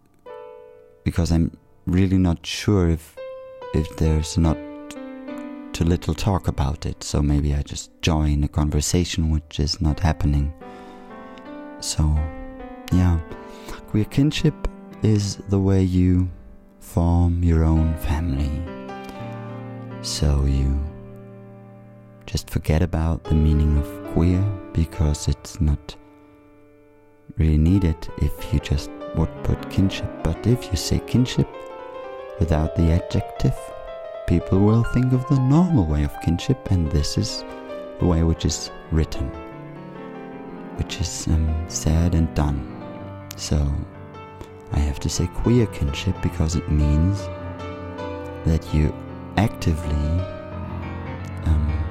because 1.04 1.32
I'm 1.32 1.58
really 1.88 2.18
not 2.18 2.46
sure 2.46 2.90
if 2.90 3.16
if 3.74 3.96
there's 3.98 4.38
not 4.38 4.58
too 5.74 5.84
little 5.86 6.14
talk 6.14 6.48
about 6.48 6.86
it, 6.86 7.04
so 7.04 7.22
maybe 7.24 7.56
I 7.56 7.64
just 7.64 7.90
join 8.04 8.44
a 8.44 8.48
conversation 8.48 9.32
which 9.32 9.60
is 9.60 9.82
not 9.82 10.00
happening. 10.00 10.54
So, 11.80 12.04
yeah, 12.92 13.20
queer 13.88 14.06
kinship 14.06 14.54
is 15.02 15.38
the 15.50 15.60
way 15.60 15.82
you 15.82 16.30
form 16.94 17.42
your 17.42 17.64
own 17.64 17.98
family. 17.98 18.52
So 20.04 20.46
you 20.46 20.80
just 22.28 22.52
forget 22.52 22.84
about 22.84 23.24
the 23.24 23.34
meaning 23.34 23.80
of 23.80 24.14
queer 24.14 24.40
because 24.74 25.28
it's 25.28 25.60
not 25.60 25.96
really 27.38 27.58
needed 27.58 27.98
if 28.18 28.54
you 28.54 28.60
just 28.60 28.92
would 29.16 29.34
put 29.44 29.72
kinship. 29.72 30.08
But 30.24 30.46
if 30.46 30.70
you 30.70 30.78
say 30.78 31.00
kinship 31.00 31.50
without 32.40 32.76
the 32.76 32.92
adjective, 32.92 33.58
people 34.28 34.60
will 34.60 34.84
think 34.84 35.14
of 35.14 35.28
the 35.30 35.40
normal 35.40 35.88
way 35.88 36.04
of 36.04 36.22
kinship, 36.22 36.70
and 36.70 36.92
this 36.92 37.18
is 37.18 37.44
the 38.00 38.06
way 38.06 38.22
which 38.22 38.46
is 38.46 38.70
written, 38.92 39.30
which 40.78 41.02
is 41.02 41.28
um, 41.28 41.66
said 41.68 42.14
and 42.14 42.32
done. 42.36 42.60
So 43.36 43.58
I 44.74 44.80
have 44.80 45.00
to 45.02 45.10
say 45.10 45.28
queer 45.28 45.68
kinship 45.68 46.16
because 46.22 46.56
it 46.56 46.70
means 46.72 47.20
that 48.46 48.74
you 48.74 48.94
actively 49.38 50.10
um, 51.46 51.84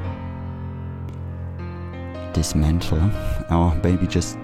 dismantle 2.33 3.11
or 3.51 3.75
maybe 3.83 4.07
just 4.07 4.39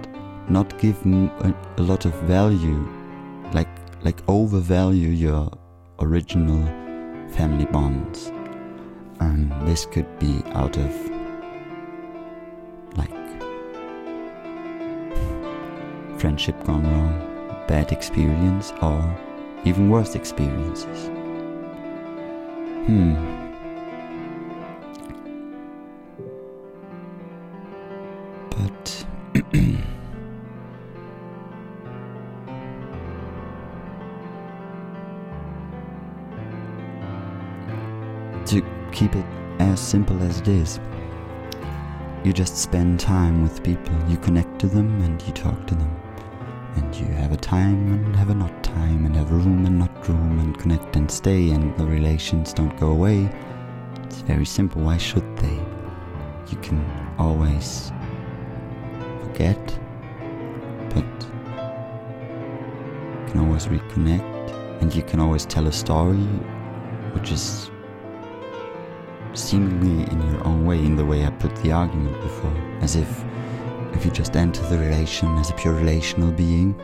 not 0.48 0.78
give 0.78 1.04
a, 1.04 1.54
a 1.76 1.82
lot 1.82 2.04
of 2.04 2.14
value, 2.22 2.88
like 3.52 3.68
like 4.02 4.22
overvalue 4.28 5.08
your 5.08 5.50
original 6.00 6.64
family 7.30 7.66
bonds. 7.66 8.32
And 9.20 9.50
this 9.66 9.84
could 9.84 10.06
be 10.18 10.42
out 10.52 10.76
of 10.76 10.92
like 12.96 13.10
friendship 16.18 16.62
gone 16.64 16.84
wrong, 16.84 17.27
bad 17.68 17.92
experience, 17.92 18.72
or 18.82 19.16
even 19.64 19.90
worse 19.90 20.14
experiences. 20.14 21.08
Hmm. 22.86 23.14
But 28.50 29.06
to 38.46 38.62
keep 38.92 39.14
it 39.14 39.26
as 39.58 39.78
simple 39.78 40.20
as 40.22 40.40
it 40.40 40.48
is. 40.48 40.80
You 42.24 42.32
just 42.32 42.56
spend 42.56 42.98
time 42.98 43.42
with 43.42 43.62
people, 43.62 43.94
you 44.08 44.16
connect 44.16 44.58
to 44.60 44.66
them 44.66 45.00
and 45.02 45.22
you 45.22 45.32
talk 45.34 45.66
to 45.66 45.74
them. 45.74 46.07
And 46.78 46.94
you 46.94 47.06
have 47.06 47.32
a 47.32 47.36
time 47.36 47.92
and 47.92 48.14
have 48.16 48.30
a 48.30 48.34
not 48.34 48.62
time, 48.62 49.04
and 49.04 49.14
have 49.16 49.30
a 49.32 49.34
room 49.34 49.66
and 49.66 49.78
not 49.80 50.08
room, 50.08 50.38
and 50.38 50.56
connect 50.58 50.94
and 50.96 51.10
stay, 51.10 51.50
and 51.50 51.76
the 51.76 51.84
relations 51.84 52.52
don't 52.52 52.74
go 52.78 52.90
away. 52.92 53.28
It's 54.04 54.20
very 54.22 54.46
simple. 54.46 54.82
Why 54.82 54.96
should 54.96 55.36
they? 55.38 55.58
You 56.50 56.56
can 56.62 56.80
always 57.18 57.92
forget, 59.22 59.78
but 60.94 61.10
you 63.18 63.24
can 63.30 63.40
always 63.40 63.66
reconnect, 63.66 64.80
and 64.80 64.94
you 64.94 65.02
can 65.02 65.18
always 65.20 65.44
tell 65.44 65.66
a 65.66 65.72
story 65.72 66.28
which 67.12 67.32
is 67.32 67.70
seemingly 69.34 70.10
in 70.12 70.18
your 70.30 70.46
own 70.46 70.64
way, 70.64 70.78
in 70.78 70.94
the 70.96 71.04
way 71.04 71.26
I 71.26 71.30
put 71.30 71.54
the 71.56 71.72
argument 71.72 72.20
before, 72.22 72.56
as 72.80 72.96
if 72.96 73.24
if 73.92 74.04
you 74.04 74.10
just 74.10 74.36
enter 74.36 74.62
the 74.66 74.78
relation 74.78 75.28
as 75.38 75.50
a 75.50 75.54
pure 75.54 75.74
relational 75.74 76.30
being, 76.32 76.78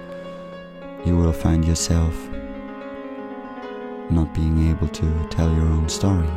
you 1.04 1.16
will 1.16 1.32
find 1.32 1.64
yourself 1.64 2.14
not 4.10 4.32
being 4.34 4.70
able 4.70 4.88
to 4.88 5.26
tell 5.30 5.52
your 5.54 5.66
own 5.66 5.88
story. 5.88 6.28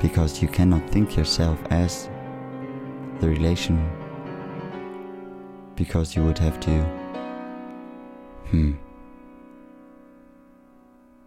Because 0.00 0.40
you 0.40 0.48
cannot 0.48 0.88
think 0.90 1.16
yourself 1.16 1.58
as 1.70 2.08
the 3.20 3.28
relation, 3.28 3.90
because 5.76 6.16
you 6.16 6.24
would 6.24 6.38
have 6.38 6.58
to, 6.60 6.82
hmm, 8.50 8.72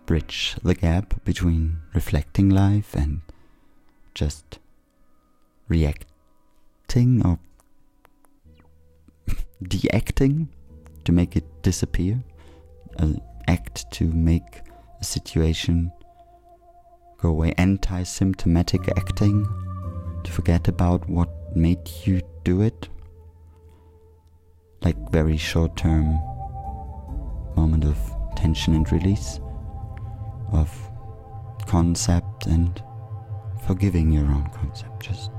bridge 0.06 0.56
the 0.64 0.76
gap 0.76 1.24
between 1.24 1.80
reflecting 1.94 2.50
life 2.50 2.94
and 2.94 3.22
just 4.14 4.60
reacting 5.68 7.26
or 7.26 7.40
de-acting 9.64 10.50
to 11.06 11.12
make 11.12 11.36
it 11.36 11.46
disappear, 11.62 12.24
an 12.98 13.22
act 13.48 13.90
to 13.92 14.06
make 14.06 14.62
a 15.00 15.04
situation 15.04 15.92
go 17.20 17.30
away, 17.30 17.54
anti-symptomatic 17.58 18.88
acting 18.98 19.46
to 20.24 20.32
forget 20.32 20.68
about 20.68 21.08
what 21.10 21.30
made 21.56 21.90
you 22.04 22.22
do 22.44 22.62
it, 22.62 22.90
like 24.82 24.98
very 25.12 25.38
short-term 25.38 26.20
moment 27.56 27.86
of 27.86 27.98
tension 28.36 28.76
and 28.76 28.92
release 28.92 29.40
of 30.52 30.70
concept 31.68 32.46
and 32.48 32.82
forgiving 33.66 34.12
your 34.12 34.26
own 34.26 34.50
concept. 34.54 35.02
Just 35.04 35.32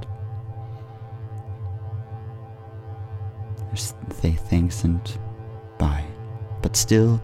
say 3.77 4.33
thanks 4.33 4.85
and 4.85 5.01
bye. 5.79 6.05
But 6.63 6.77
still, 6.77 7.21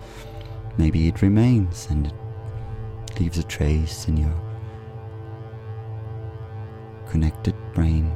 maybe 0.77 1.09
it 1.09 1.23
remains 1.23 1.87
and 1.91 2.07
it 2.07 3.21
leaves 3.21 3.39
a 3.39 3.43
trace 3.43 4.09
in 4.09 4.17
your 4.17 4.35
connected 7.09 7.55
brain, 7.75 8.07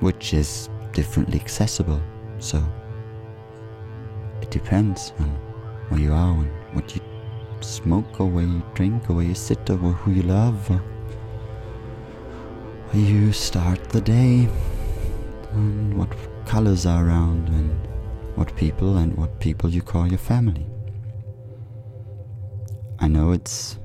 which 0.00 0.34
is 0.34 0.68
differently 0.92 1.40
accessible. 1.40 2.00
So 2.38 2.62
it 4.42 4.50
depends 4.50 5.12
on 5.18 5.28
where 5.88 6.00
you 6.00 6.12
are 6.12 6.34
and 6.34 6.50
what 6.72 6.94
you 6.94 7.00
smoke 7.60 8.20
or 8.20 8.26
where 8.26 8.44
you 8.44 8.62
drink 8.74 9.08
or 9.10 9.14
where 9.14 9.24
you 9.24 9.34
sit 9.34 9.68
or 9.70 9.76
who 9.76 10.12
you 10.12 10.22
love 10.22 10.70
or 10.70 10.82
where 12.90 13.02
you 13.02 13.32
start 13.32 13.82
the 13.88 14.00
day 14.00 14.48
and 15.52 15.96
what 15.96 16.08
colors 16.46 16.86
are 16.86 17.06
around 17.06 17.48
and 17.48 17.88
what 18.36 18.54
people 18.56 18.96
and 18.96 19.16
what 19.16 19.40
people 19.40 19.70
you 19.70 19.82
call 19.82 20.06
your 20.06 20.18
family. 20.18 20.66
I 22.98 23.08
know 23.08 23.32
it's 23.32 23.78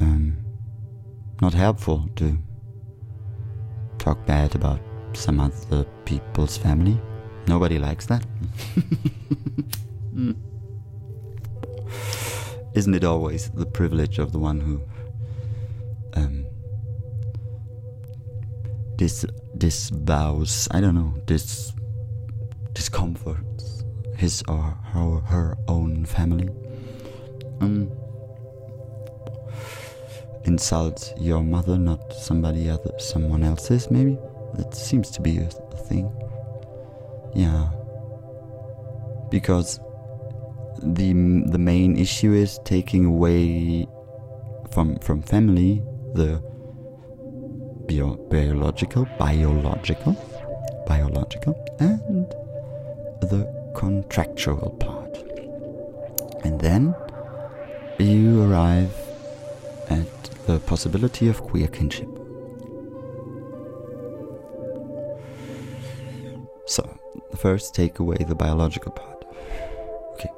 um, 0.00 0.38
not 1.40 1.54
helpful 1.54 2.08
to 2.16 2.38
talk 3.98 4.24
bad 4.26 4.54
about 4.54 4.80
some 5.12 5.40
other 5.40 5.84
people's 6.04 6.56
family. 6.56 7.00
Nobody 7.46 7.78
likes 7.78 8.06
that. 8.06 8.26
mm. 10.14 10.36
Isn't 12.74 12.94
it 12.94 13.04
always 13.04 13.50
the 13.50 13.66
privilege 13.66 14.18
of 14.18 14.32
the 14.32 14.38
one 14.38 14.60
who 14.60 14.80
um, 16.14 16.46
dis 18.96 19.24
disavows, 19.58 20.68
I 20.70 20.80
don't 20.80 20.94
know, 20.94 21.14
dis 21.26 21.72
discomforts 22.72 23.84
his 24.16 24.42
or 24.48 24.62
her, 24.92 25.20
her 25.26 25.58
own 25.68 26.04
family? 26.04 26.48
Um, 27.60 27.90
insult 30.44 31.12
your 31.18 31.42
mother, 31.42 31.78
not 31.78 32.12
somebody 32.12 32.70
other, 32.70 32.92
someone 32.98 33.42
else's, 33.42 33.90
maybe? 33.90 34.18
That 34.54 34.74
seems 34.74 35.10
to 35.10 35.20
be 35.20 35.38
a, 35.38 35.48
a 35.48 35.76
thing. 35.76 36.10
Yeah. 37.34 37.70
Because 39.30 39.80
the 40.82 41.12
the 41.46 41.58
main 41.58 41.96
issue 41.96 42.32
is 42.32 42.58
taking 42.64 43.04
away 43.04 43.86
from 44.70 44.98
from 45.00 45.22
family 45.22 45.82
the 46.14 46.42
bio, 47.88 48.14
biological 48.30 49.06
biological 49.18 50.14
biological 50.86 51.54
and 51.80 52.28
the 53.30 53.46
contractual 53.74 54.70
part 54.78 55.16
and 56.44 56.60
then 56.60 56.94
you 57.98 58.42
arrive 58.44 58.94
at 59.90 60.06
the 60.46 60.60
possibility 60.60 61.28
of 61.28 61.42
queer 61.42 61.68
kinship. 61.68 62.08
So, 66.66 66.98
first 67.36 67.74
take 67.74 67.98
away 67.98 68.18
the 68.18 68.34
biological 68.34 68.92
part. 68.92 69.24
Okay. 70.14 70.30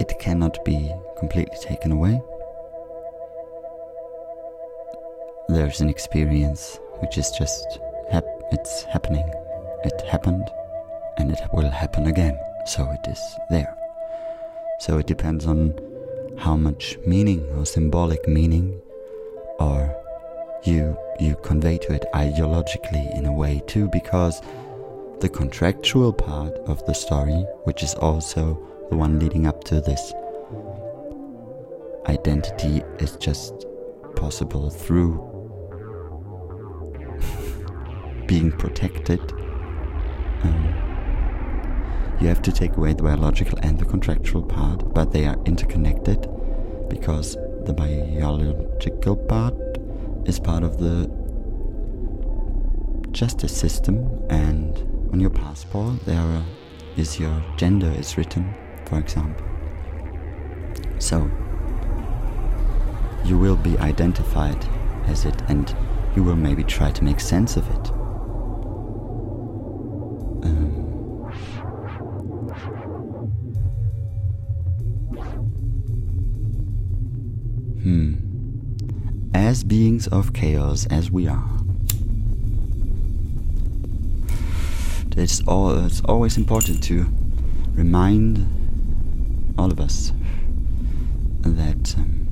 It 0.00 0.18
cannot 0.18 0.64
be 0.64 0.92
completely 1.18 1.58
taken 1.60 1.92
away. 1.92 2.22
There's 5.50 5.80
an 5.80 5.88
experience 5.88 6.78
which 7.00 7.18
is 7.18 7.28
just 7.32 7.80
hap- 8.08 8.24
it's 8.52 8.84
happening. 8.84 9.28
It 9.82 10.00
happened 10.02 10.48
and 11.18 11.32
it 11.32 11.40
will 11.52 11.68
happen 11.68 12.06
again. 12.06 12.38
So 12.66 12.88
it 12.88 13.10
is 13.10 13.20
there. 13.50 13.76
So 14.78 14.98
it 14.98 15.08
depends 15.08 15.46
on 15.46 15.74
how 16.38 16.54
much 16.54 16.98
meaning 17.04 17.44
or 17.56 17.66
symbolic 17.66 18.28
meaning 18.28 18.80
or 19.58 19.92
you 20.62 20.96
you 21.18 21.34
convey 21.42 21.78
to 21.78 21.94
it 21.94 22.04
ideologically 22.14 23.12
in 23.18 23.26
a 23.26 23.32
way 23.32 23.60
too 23.66 23.88
because 23.88 24.40
the 25.18 25.28
contractual 25.28 26.12
part 26.12 26.54
of 26.68 26.86
the 26.86 26.94
story 26.94 27.44
which 27.64 27.82
is 27.82 27.94
also 27.94 28.56
the 28.88 28.96
one 28.96 29.18
leading 29.18 29.48
up 29.48 29.64
to 29.64 29.80
this 29.80 30.12
identity 32.06 32.84
is 33.00 33.16
just 33.16 33.66
possible 34.14 34.70
through 34.70 35.29
being 38.30 38.52
protected 38.52 39.20
um, 40.44 40.90
you 42.20 42.28
have 42.28 42.42
to 42.42 42.52
take 42.52 42.76
away 42.76 42.92
the 42.92 43.02
biological 43.02 43.58
and 43.62 43.78
the 43.78 43.84
contractual 43.84 44.42
part, 44.42 44.92
but 44.92 45.10
they 45.10 45.26
are 45.26 45.38
interconnected 45.46 46.28
because 46.88 47.34
the 47.64 47.72
biological 47.72 49.16
part 49.16 49.54
is 50.26 50.38
part 50.38 50.62
of 50.62 50.78
the 50.78 51.10
justice 53.10 53.56
system, 53.56 53.96
and 54.28 54.78
on 55.12 55.18
your 55.18 55.30
passport 55.30 55.98
there 56.04 56.44
is 56.96 57.18
your 57.18 57.42
gender 57.56 57.90
is 57.98 58.16
written, 58.16 58.54
for 58.84 58.98
example. 58.98 59.46
So 60.98 61.30
you 63.24 63.38
will 63.38 63.56
be 63.56 63.78
identified 63.78 64.62
as 65.06 65.24
it, 65.24 65.42
and 65.48 65.74
you 66.14 66.22
will 66.22 66.36
maybe 66.36 66.64
try 66.64 66.90
to 66.90 67.02
make 67.02 67.18
sense 67.18 67.56
of 67.56 67.68
it. 67.70 67.99
Hmm. 77.82 78.14
As 79.32 79.64
beings 79.64 80.06
of 80.08 80.34
chaos 80.34 80.86
as 80.90 81.10
we 81.10 81.26
are. 81.26 81.48
It's, 85.16 85.40
all, 85.46 85.86
it's 85.86 86.02
always 86.04 86.36
important 86.36 86.82
to 86.84 87.06
remind 87.72 88.46
all 89.58 89.72
of 89.72 89.80
us 89.80 90.12
that 91.40 91.94
um, 91.96 92.28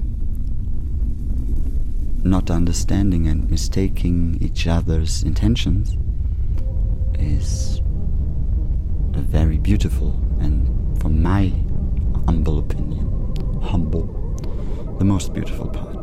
not 2.25 2.51
understanding 2.51 3.27
and 3.27 3.51
mistaking 3.51 4.37
each 4.43 4.67
other's 4.67 5.23
intentions 5.23 5.97
is 7.19 7.81
a 9.15 9.21
very 9.21 9.57
beautiful 9.57 10.11
and, 10.41 11.01
from 11.01 11.23
my 11.23 11.53
humble 12.27 12.59
opinion, 12.59 13.35
humble 13.63 14.28
the 14.99 15.05
most 15.05 15.33
beautiful 15.33 15.69
part. 15.69 15.95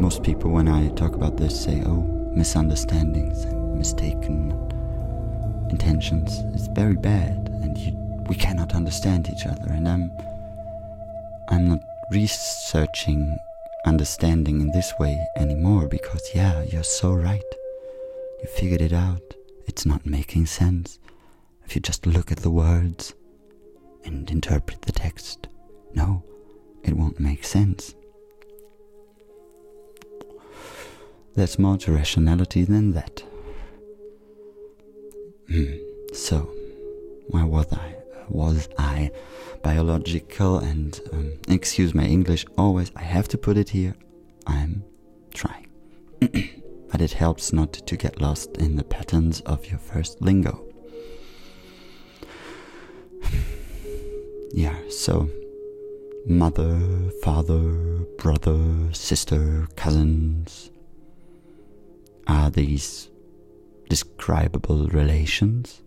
Most 0.00 0.22
people, 0.22 0.50
when 0.52 0.68
I 0.68 0.88
talk 0.90 1.14
about 1.14 1.36
this, 1.36 1.64
say, 1.64 1.82
oh, 1.84 2.02
misunderstandings 2.34 3.44
and 3.44 3.76
mistaken 3.76 4.52
intentions. 5.70 6.38
It's 6.54 6.68
very 6.68 6.94
bad, 6.94 7.48
and 7.62 7.76
you, 7.76 7.92
we 8.28 8.36
cannot 8.36 8.74
understand 8.74 9.28
each 9.28 9.44
other. 9.46 9.72
And 9.72 9.88
I'm, 9.88 10.12
I'm 11.48 11.68
not 11.68 11.80
researching 12.12 13.36
understanding 13.84 14.60
in 14.60 14.70
this 14.70 14.92
way 15.00 15.26
anymore 15.36 15.86
because, 15.88 16.30
yeah, 16.34 16.62
you're 16.64 16.82
so 16.82 17.12
right. 17.12 17.42
You 18.42 18.48
figured 18.48 18.80
it 18.80 18.92
out. 18.92 19.34
It's 19.66 19.86
not 19.86 20.06
making 20.06 20.46
sense 20.46 20.98
if 21.64 21.74
you 21.74 21.80
just 21.80 22.06
look 22.06 22.30
at 22.30 22.38
the 22.38 22.50
words 22.50 23.14
and 24.04 24.30
interpret 24.30 24.82
the 24.82 24.92
text. 24.92 25.48
No, 25.94 26.22
it 26.86 26.96
won't 26.96 27.20
make 27.20 27.44
sense. 27.44 27.94
There's 31.34 31.58
more 31.58 31.76
to 31.78 31.92
rationality 31.92 32.64
than 32.64 32.92
that. 32.92 33.22
Mm. 35.50 35.80
So, 36.14 36.50
where 37.28 37.44
was 37.46 37.70
I? 37.72 37.96
Was 38.28 38.68
I 38.78 39.10
biological 39.62 40.58
and, 40.58 40.98
um, 41.12 41.32
excuse 41.48 41.94
my 41.94 42.04
English, 42.04 42.46
always, 42.56 42.90
I 42.96 43.02
have 43.02 43.28
to 43.28 43.38
put 43.38 43.56
it 43.56 43.68
here, 43.70 43.94
I'm 44.46 44.84
trying. 45.34 45.68
but 46.20 47.00
it 47.00 47.12
helps 47.12 47.52
not 47.52 47.72
to 47.72 47.96
get 47.96 48.20
lost 48.20 48.56
in 48.56 48.76
the 48.76 48.84
patterns 48.84 49.40
of 49.42 49.66
your 49.66 49.78
first 49.78 50.22
lingo. 50.22 50.64
yeah, 54.52 54.78
so 54.88 55.28
mother, 56.26 56.80
father, 57.22 58.04
brother, 58.18 58.92
sister, 58.92 59.68
cousins. 59.76 60.70
Are 62.26 62.50
these 62.50 63.08
describable 63.88 64.88
relations? 64.88 65.82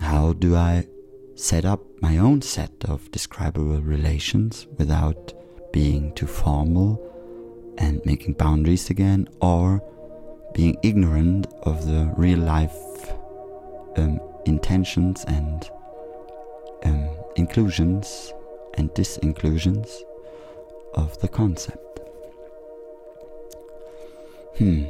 How 0.00 0.32
do 0.32 0.56
I 0.56 0.86
set 1.36 1.64
up 1.64 1.80
my 2.00 2.18
own 2.18 2.42
set 2.42 2.72
of 2.86 3.10
describable 3.12 3.80
relations 3.80 4.66
without 4.76 5.32
being 5.72 6.12
too 6.14 6.26
formal 6.26 7.00
and 7.78 8.04
making 8.04 8.34
boundaries 8.34 8.90
again, 8.90 9.28
or 9.40 9.80
being 10.52 10.76
ignorant 10.82 11.46
of 11.62 11.86
the 11.86 12.12
real 12.16 12.40
life 12.40 12.76
um, 13.96 14.20
intentions 14.44 15.24
and 15.26 15.70
um, 16.84 17.08
inclusions 17.36 18.32
and 18.74 18.90
disinclusions 18.90 20.02
of 20.94 21.18
the 21.20 21.28
concept. 21.28 22.00
Hmm. 24.58 24.84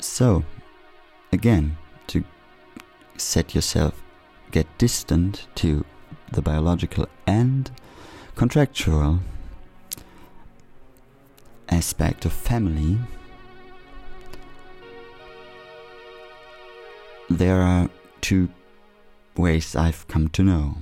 So, 0.00 0.44
again, 1.32 1.76
to 2.08 2.24
set 3.16 3.54
yourself, 3.54 4.02
get 4.50 4.66
distant 4.78 5.46
to 5.56 5.84
the 6.32 6.42
biological 6.42 7.06
and 7.26 7.70
contractual 8.34 9.20
aspect 11.68 12.24
of 12.24 12.32
family, 12.32 12.98
there 17.30 17.60
are 17.60 17.90
two 18.20 18.48
ways 19.36 19.76
I've 19.76 20.06
come 20.08 20.28
to 20.28 20.42
know. 20.42 20.76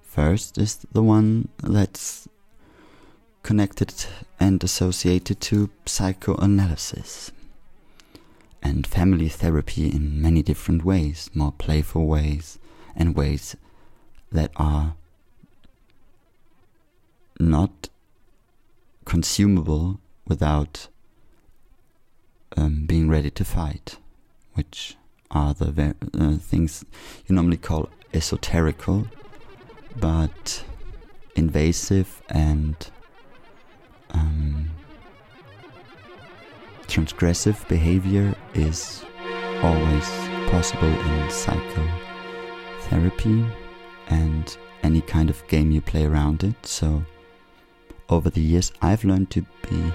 First 0.00 0.58
is 0.58 0.86
the 0.92 1.02
one 1.02 1.48
that's 1.62 2.28
connected 3.42 3.92
and 4.38 4.62
associated 4.62 5.40
to 5.40 5.70
psychoanalysis 5.86 7.32
and 8.62 8.86
family 8.86 9.28
therapy 9.28 9.88
in 9.88 10.22
many 10.22 10.42
different 10.42 10.84
ways, 10.84 11.30
more 11.34 11.52
playful 11.52 12.06
ways, 12.06 12.58
and 12.94 13.16
ways 13.16 13.56
that 14.30 14.52
are 14.56 14.94
not 17.40 17.88
consumable 19.04 20.00
without 20.26 20.88
um, 22.56 22.86
being 22.86 23.08
ready 23.08 23.30
to 23.30 23.44
fight, 23.44 23.98
which 24.54 24.96
are 25.30 25.54
the 25.54 25.94
uh, 26.18 26.36
things 26.36 26.84
you 27.26 27.34
normally 27.34 27.56
call 27.56 27.88
esoterical, 28.12 29.08
but 29.96 30.64
invasive 31.34 32.22
and 32.28 32.90
um, 34.10 34.70
transgressive 36.86 37.66
behavior 37.68 38.34
is 38.54 39.02
always 39.62 40.06
possible 40.50 40.88
in 40.88 41.30
psychotherapy 41.30 43.46
and 44.08 44.58
any 44.82 45.00
kind 45.00 45.30
of 45.30 45.46
game 45.48 45.70
you 45.70 45.80
play 45.80 46.04
around 46.04 46.44
it. 46.44 46.66
So 46.66 47.02
over 48.12 48.30
the 48.30 48.40
years, 48.40 48.72
I've 48.82 49.04
learned 49.04 49.30
to 49.30 49.42
be 49.68 49.92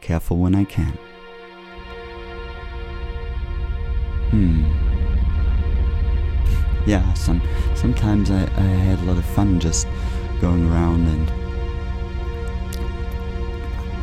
careful 0.00 0.38
when 0.38 0.54
I 0.54 0.64
can. 0.64 0.92
Hmm. 4.30 4.64
Yeah, 6.86 7.12
some 7.14 7.42
sometimes 7.74 8.30
I, 8.30 8.42
I 8.42 8.68
had 8.86 8.98
a 9.00 9.02
lot 9.02 9.18
of 9.18 9.24
fun 9.24 9.60
just 9.60 9.86
going 10.40 10.70
around 10.70 11.06
and 11.08 11.30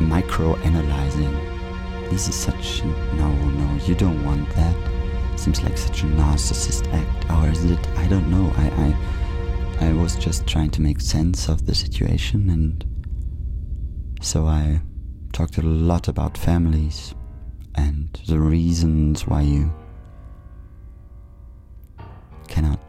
micro 0.00 0.54
analyzing. 0.56 1.32
This 2.10 2.28
is 2.28 2.34
such 2.34 2.84
no 2.84 3.34
no, 3.34 3.84
you 3.84 3.94
don't 3.94 4.24
want 4.24 4.48
that. 4.50 4.76
Seems 5.36 5.62
like 5.62 5.78
such 5.78 6.02
a 6.02 6.06
narcissist 6.06 6.92
act, 6.92 7.30
or 7.30 7.48
is 7.48 7.64
it 7.64 7.88
I 7.96 8.06
don't 8.08 8.30
know. 8.30 8.52
I 8.56 8.66
I 8.86 9.17
I 9.80 9.92
was 9.92 10.16
just 10.16 10.46
trying 10.46 10.70
to 10.70 10.82
make 10.82 11.00
sense 11.00 11.48
of 11.48 11.66
the 11.66 11.74
situation 11.74 12.50
and 12.50 12.84
so 14.20 14.46
I 14.46 14.80
talked 15.32 15.58
a 15.58 15.62
lot 15.62 16.08
about 16.08 16.36
families 16.36 17.14
and 17.76 18.08
the 18.26 18.38
reasons 18.38 19.26
why 19.26 19.42
you 19.42 19.72
cannot. 22.48 22.80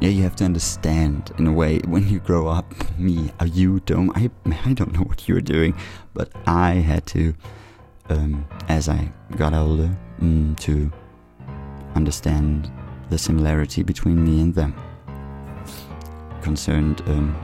Yeah, 0.00 0.08
you 0.08 0.22
have 0.22 0.36
to 0.36 0.44
understand 0.44 1.32
in 1.38 1.46
a 1.46 1.52
way 1.52 1.80
when 1.86 2.08
you 2.08 2.20
grow 2.20 2.48
up. 2.48 2.74
Me, 2.98 3.30
uh, 3.40 3.44
you 3.44 3.80
don't. 3.80 4.10
I, 4.16 4.30
I 4.64 4.72
don't 4.72 4.92
know 4.92 5.02
what 5.02 5.28
you're 5.28 5.40
doing, 5.40 5.76
but 6.14 6.32
I 6.46 6.74
had 6.74 7.06
to, 7.08 7.34
um, 8.08 8.46
as 8.68 8.88
I 8.88 9.12
got 9.36 9.52
older, 9.52 9.94
mm, 10.20 10.58
to 10.60 10.90
understand 11.94 12.70
the 13.10 13.18
similarity 13.18 13.82
between 13.82 14.24
me 14.24 14.40
and 14.40 14.54
them. 14.54 14.74
Concerned 16.44 17.02
um, 17.06 17.34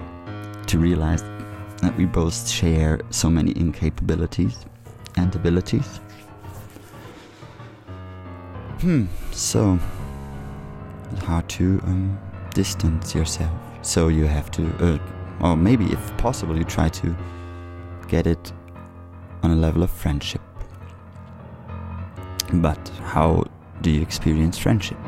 to 0.66 0.78
realize 0.78 1.22
that 1.80 1.96
we 1.96 2.04
both 2.04 2.46
share 2.46 3.00
so 3.08 3.30
many 3.30 3.54
incapabilities 3.54 4.66
and 5.16 5.34
abilities. 5.34 6.00
Hmm, 8.80 9.06
so 9.32 9.78
hard 11.24 11.48
to 11.48 11.80
um, 11.84 12.20
distance 12.54 13.14
yourself. 13.14 13.50
So 13.80 14.08
you 14.08 14.26
have 14.26 14.50
to, 14.50 14.68
uh, 14.84 14.98
or 15.40 15.56
maybe 15.56 15.86
if 15.86 16.16
possible, 16.18 16.54
you 16.56 16.64
try 16.64 16.90
to 16.90 17.16
get 18.06 18.26
it 18.26 18.52
on 19.42 19.50
a 19.50 19.56
level 19.56 19.82
of 19.82 19.90
friendship. 19.90 20.42
But 22.52 22.86
how 23.02 23.44
do 23.80 23.90
you 23.90 24.02
experience 24.02 24.58
friendship? 24.58 24.98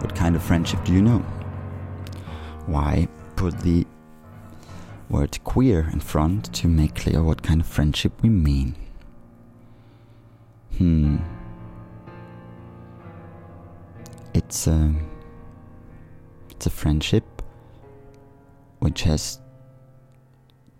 What 0.00 0.14
kind 0.14 0.34
of 0.34 0.42
friendship 0.42 0.82
do 0.84 0.94
you 0.94 1.02
know? 1.02 1.22
Why 2.66 3.08
put 3.36 3.58
the 3.60 3.86
word 5.08 5.42
queer 5.44 5.88
in 5.92 6.00
front 6.00 6.52
to 6.54 6.68
make 6.68 6.94
clear 6.94 7.22
what 7.22 7.42
kind 7.42 7.60
of 7.60 7.66
friendship 7.66 8.22
we 8.22 8.28
mean? 8.28 8.74
Hmm. 10.78 11.18
It's 14.34 14.66
a. 14.66 14.72
Uh, 14.72 14.92
it's 16.60 16.66
a 16.66 16.70
friendship 16.70 17.24
which 18.80 19.04
has 19.04 19.40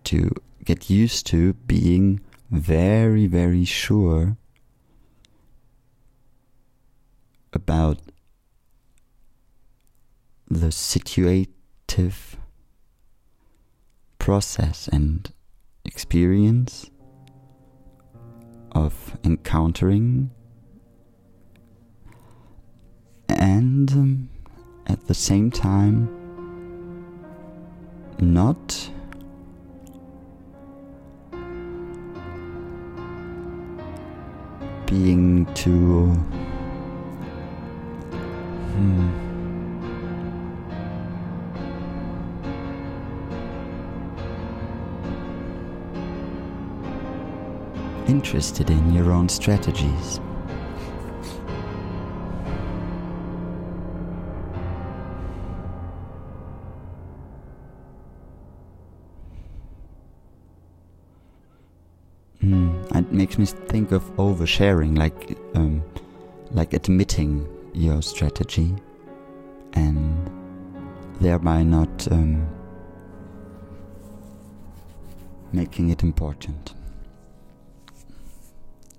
to 0.05 0.31
get 0.63 0.91
used 0.91 1.27
to 1.29 1.55
being 1.55 2.21
very, 2.51 3.27
very 3.27 3.65
sure 3.65 4.37
about 7.55 7.99
the 10.51 10.71
process 14.19 14.87
and 14.89 15.33
experience 15.85 16.89
of 18.73 19.19
encountering 19.25 20.31
and 23.29 23.91
um, 23.93 24.29
at 24.87 25.05
the 25.09 25.15
same 25.15 25.51
time 25.51 26.09
not 28.21 28.91
being 34.87 35.45
too 35.55 36.07
hmm, 38.75 39.30
interested 48.11 48.71
in 48.71 48.93
your 48.93 49.13
own 49.13 49.29
strategies. 49.29 50.21
it 63.01 63.13
makes 63.13 63.39
me 63.39 63.47
think 63.47 63.93
of 63.93 64.03
oversharing, 64.17 64.99
like 64.99 65.39
um, 65.55 65.83
like 66.51 66.75
admitting 66.75 67.47
your 67.73 68.03
strategy, 68.03 68.75
and 69.73 70.31
thereby 71.21 71.63
not 71.63 72.13
um, 72.13 72.47
making 75.53 75.91
it 75.91 76.03
important. 76.03 76.75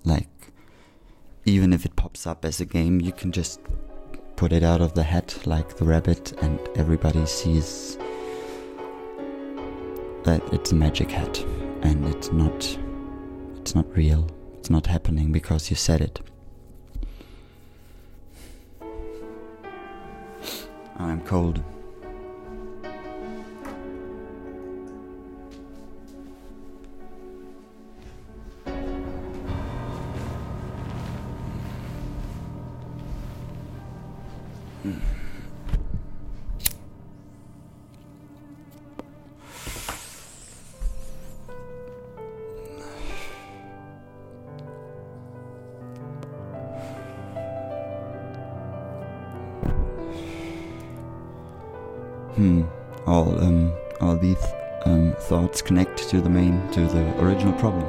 Like 0.04 0.28
even 1.44 1.72
if 1.72 1.84
it 1.84 1.96
pops 1.96 2.26
up 2.26 2.44
as 2.44 2.60
a 2.60 2.64
game, 2.64 3.00
you 3.00 3.12
can 3.12 3.32
just 3.32 3.60
put 4.36 4.52
it 4.52 4.62
out 4.62 4.80
of 4.80 4.94
the 4.94 5.02
hat 5.02 5.38
like 5.46 5.76
the 5.76 5.84
rabbit, 5.84 6.32
and 6.42 6.58
everybody 6.76 7.24
sees 7.26 7.96
that 10.24 10.42
it's 10.52 10.72
a 10.72 10.74
magic 10.74 11.10
hat, 11.10 11.44
and 11.82 12.06
it's 12.06 12.32
not 12.32 12.78
it's 13.58 13.74
not 13.74 13.86
real. 13.96 14.28
It's 14.58 14.70
not 14.70 14.86
happening 14.86 15.32
because 15.32 15.70
you 15.70 15.76
said 15.76 16.00
it. 16.00 16.20
I'm 20.96 21.20
cold. 21.22 21.62
Hmm. 34.82 34.94
All 53.06 53.38
um, 53.40 53.72
all 54.00 54.16
these 54.16 54.36
um, 54.84 55.14
thoughts 55.20 55.62
connect 55.62 56.08
to 56.08 56.20
the 56.20 56.28
main, 56.28 56.68
to 56.72 56.80
the 56.86 57.22
original 57.22 57.52
problem. 57.52 57.88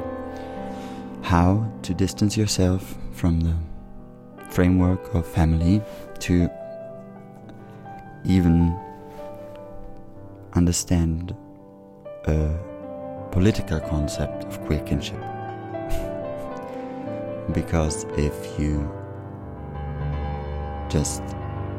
How 1.22 1.68
to 1.82 1.92
distance 1.92 2.36
yourself 2.36 2.94
from 3.10 3.40
the 3.40 3.56
framework 4.50 5.12
of 5.14 5.26
family 5.26 5.82
to 6.20 6.48
even 8.24 8.74
understand 10.54 11.36
a 12.26 12.58
political 13.30 13.80
concept 13.80 14.44
of 14.44 14.64
queer 14.64 14.80
kinship. 14.80 15.20
because 17.52 18.04
if 18.16 18.58
you 18.58 18.90
just 20.88 21.22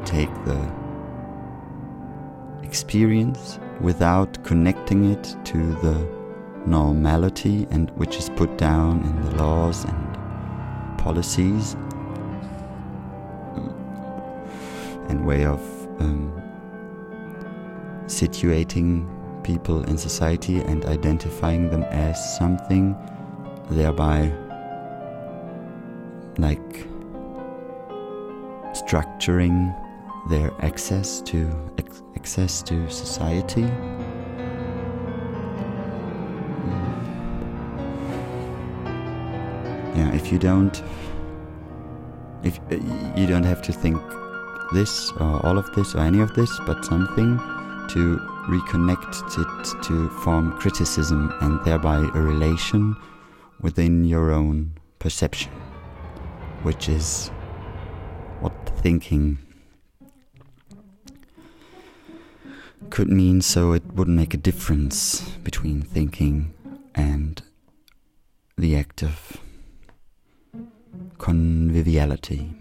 take 0.04 0.32
the 0.44 0.72
experience 2.62 3.58
without 3.80 4.42
connecting 4.44 5.12
it 5.12 5.36
to 5.44 5.58
the 5.82 6.16
normality 6.66 7.66
and 7.70 7.90
which 7.92 8.16
is 8.16 8.28
put 8.30 8.56
down 8.58 9.00
in 9.02 9.24
the 9.24 9.36
laws 9.36 9.84
and 9.84 10.98
policies 10.98 11.76
and 15.08 15.24
way 15.24 15.44
of 15.44 15.85
um, 16.00 16.32
situating 18.06 19.06
people 19.42 19.82
in 19.84 19.96
society 19.96 20.58
and 20.60 20.84
identifying 20.86 21.70
them 21.70 21.82
as 21.84 22.36
something 22.38 22.96
thereby 23.70 24.32
like 26.38 26.86
structuring 28.74 29.74
their 30.28 30.52
access 30.64 31.20
to 31.22 31.48
ex- 31.78 32.02
access 32.16 32.62
to 32.62 32.88
society. 32.90 33.68
yeah, 39.96 40.12
if 40.14 40.30
you 40.30 40.38
don't, 40.38 40.82
if 42.42 42.60
uh, 42.70 42.76
you 43.16 43.26
don't 43.26 43.44
have 43.44 43.62
to 43.62 43.72
think 43.72 44.00
this 44.72 45.12
or 45.12 45.44
all 45.44 45.58
of 45.58 45.72
this 45.74 45.94
or 45.94 46.00
any 46.00 46.20
of 46.20 46.34
this, 46.34 46.58
but 46.66 46.84
something 46.84 47.38
to 47.88 48.18
reconnect 48.48 49.38
it 49.38 49.82
to 49.82 50.08
form 50.10 50.52
criticism 50.58 51.32
and 51.40 51.64
thereby 51.64 51.98
a 51.98 52.20
relation 52.20 52.96
within 53.60 54.04
your 54.04 54.30
own 54.32 54.72
perception, 54.98 55.52
which 56.62 56.88
is 56.88 57.28
what 58.40 58.52
thinking 58.80 59.38
could 62.90 63.08
mean 63.08 63.40
so 63.40 63.72
it 63.72 63.84
wouldn't 63.94 64.16
make 64.16 64.34
a 64.34 64.36
difference 64.36 65.20
between 65.42 65.82
thinking 65.82 66.54
and 66.94 67.42
the 68.56 68.76
act 68.76 69.02
of 69.02 69.38
conviviality. 71.18 72.54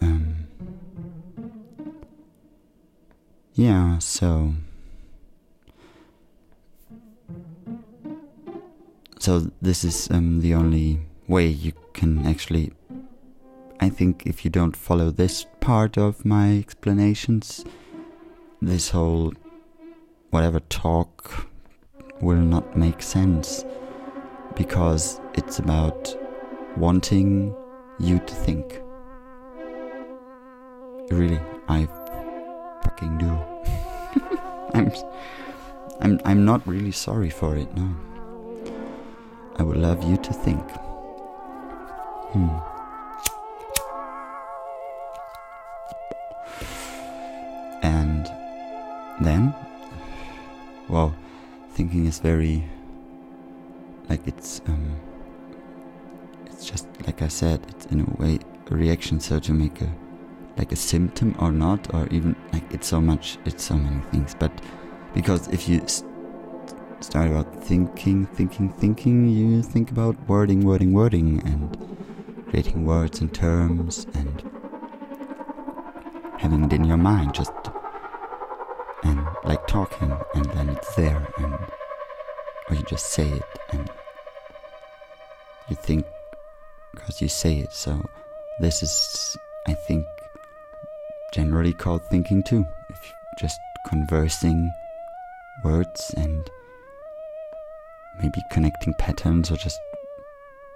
Um, 0.00 0.46
yeah, 3.54 3.98
so. 3.98 4.54
So, 9.18 9.50
this 9.60 9.84
is 9.84 10.10
um, 10.10 10.40
the 10.40 10.54
only 10.54 11.00
way 11.28 11.46
you 11.46 11.72
can 11.92 12.26
actually. 12.26 12.72
I 13.80 13.88
think 13.88 14.26
if 14.26 14.44
you 14.44 14.50
don't 14.50 14.76
follow 14.76 15.10
this 15.10 15.46
part 15.60 15.96
of 15.98 16.24
my 16.24 16.58
explanations, 16.58 17.64
this 18.60 18.90
whole 18.90 19.32
whatever 20.30 20.60
talk 20.60 21.46
will 22.20 22.40
not 22.40 22.76
make 22.76 23.02
sense 23.02 23.64
because 24.54 25.20
it's 25.34 25.58
about 25.58 26.16
wanting 26.76 27.54
you 27.98 28.18
to 28.18 28.34
think. 28.34 28.81
Really, 31.10 31.40
I 31.68 31.86
fucking 32.82 33.18
do. 33.18 33.38
I'm, 34.74 34.90
I'm, 36.00 36.20
I'm 36.24 36.44
not 36.44 36.66
really 36.66 36.92
sorry 36.92 37.30
for 37.30 37.56
it. 37.56 37.74
No, 37.76 37.94
I 39.56 39.62
would 39.62 39.76
love 39.76 40.02
you 40.04 40.16
to 40.16 40.32
think. 40.32 40.62
Hmm. 42.32 42.48
And 47.82 48.26
then, 49.20 49.54
well, 50.88 51.14
thinking 51.72 52.06
is 52.06 52.18
very 52.18 52.64
like 54.08 54.26
it's 54.26 54.60
um 54.66 54.96
it's 56.46 56.64
just 56.66 56.86
like 57.06 57.22
I 57.22 57.28
said, 57.28 57.64
it's 57.68 57.86
in 57.86 58.00
a 58.00 58.22
way 58.22 58.38
a 58.70 58.74
reaction 58.74 59.20
so 59.20 59.38
to 59.40 59.52
make 59.52 59.80
a 59.80 59.92
like 60.62 60.70
a 60.70 60.76
symptom 60.76 61.34
or 61.40 61.50
not 61.50 61.92
or 61.92 62.06
even 62.12 62.36
like 62.52 62.62
it's 62.72 62.86
so 62.86 63.00
much 63.00 63.36
it's 63.44 63.64
so 63.64 63.74
many 63.74 64.00
things. 64.12 64.36
But 64.38 64.52
because 65.12 65.48
if 65.48 65.68
you 65.68 65.82
st- 65.88 66.08
start 67.00 67.30
about 67.30 67.64
thinking 67.64 68.26
thinking 68.26 68.68
thinking 68.82 69.28
you 69.28 69.60
think 69.60 69.90
about 69.90 70.14
wording 70.28 70.60
wording 70.64 70.92
wording 70.92 71.42
and 71.44 71.64
creating 72.48 72.86
words 72.86 73.20
and 73.20 73.34
terms 73.34 74.06
and 74.14 74.44
having 76.38 76.62
it 76.66 76.72
in 76.72 76.84
your 76.84 77.02
mind 77.10 77.34
just 77.34 77.52
and 79.02 79.20
like 79.42 79.66
talking 79.66 80.12
and 80.36 80.44
then 80.54 80.68
it's 80.68 80.94
there 80.94 81.26
and 81.38 81.54
or 82.68 82.76
you 82.76 82.84
just 82.84 83.06
say 83.06 83.28
it 83.28 83.52
and 83.72 83.90
you 85.68 85.74
think 85.74 86.06
because 86.92 87.20
you 87.20 87.28
say 87.28 87.58
it. 87.58 87.72
So 87.72 88.00
this 88.60 88.82
is 88.82 89.36
i 89.66 89.72
think 89.72 90.06
generally 91.32 91.72
called 91.72 92.02
thinking 92.10 92.42
too 92.42 92.64
if 92.90 93.12
just 93.38 93.58
conversing 93.86 94.70
words 95.64 96.14
and 96.16 96.50
maybe 98.20 98.40
connecting 98.50 98.94
patterns 98.98 99.50
or 99.50 99.56
just 99.56 99.78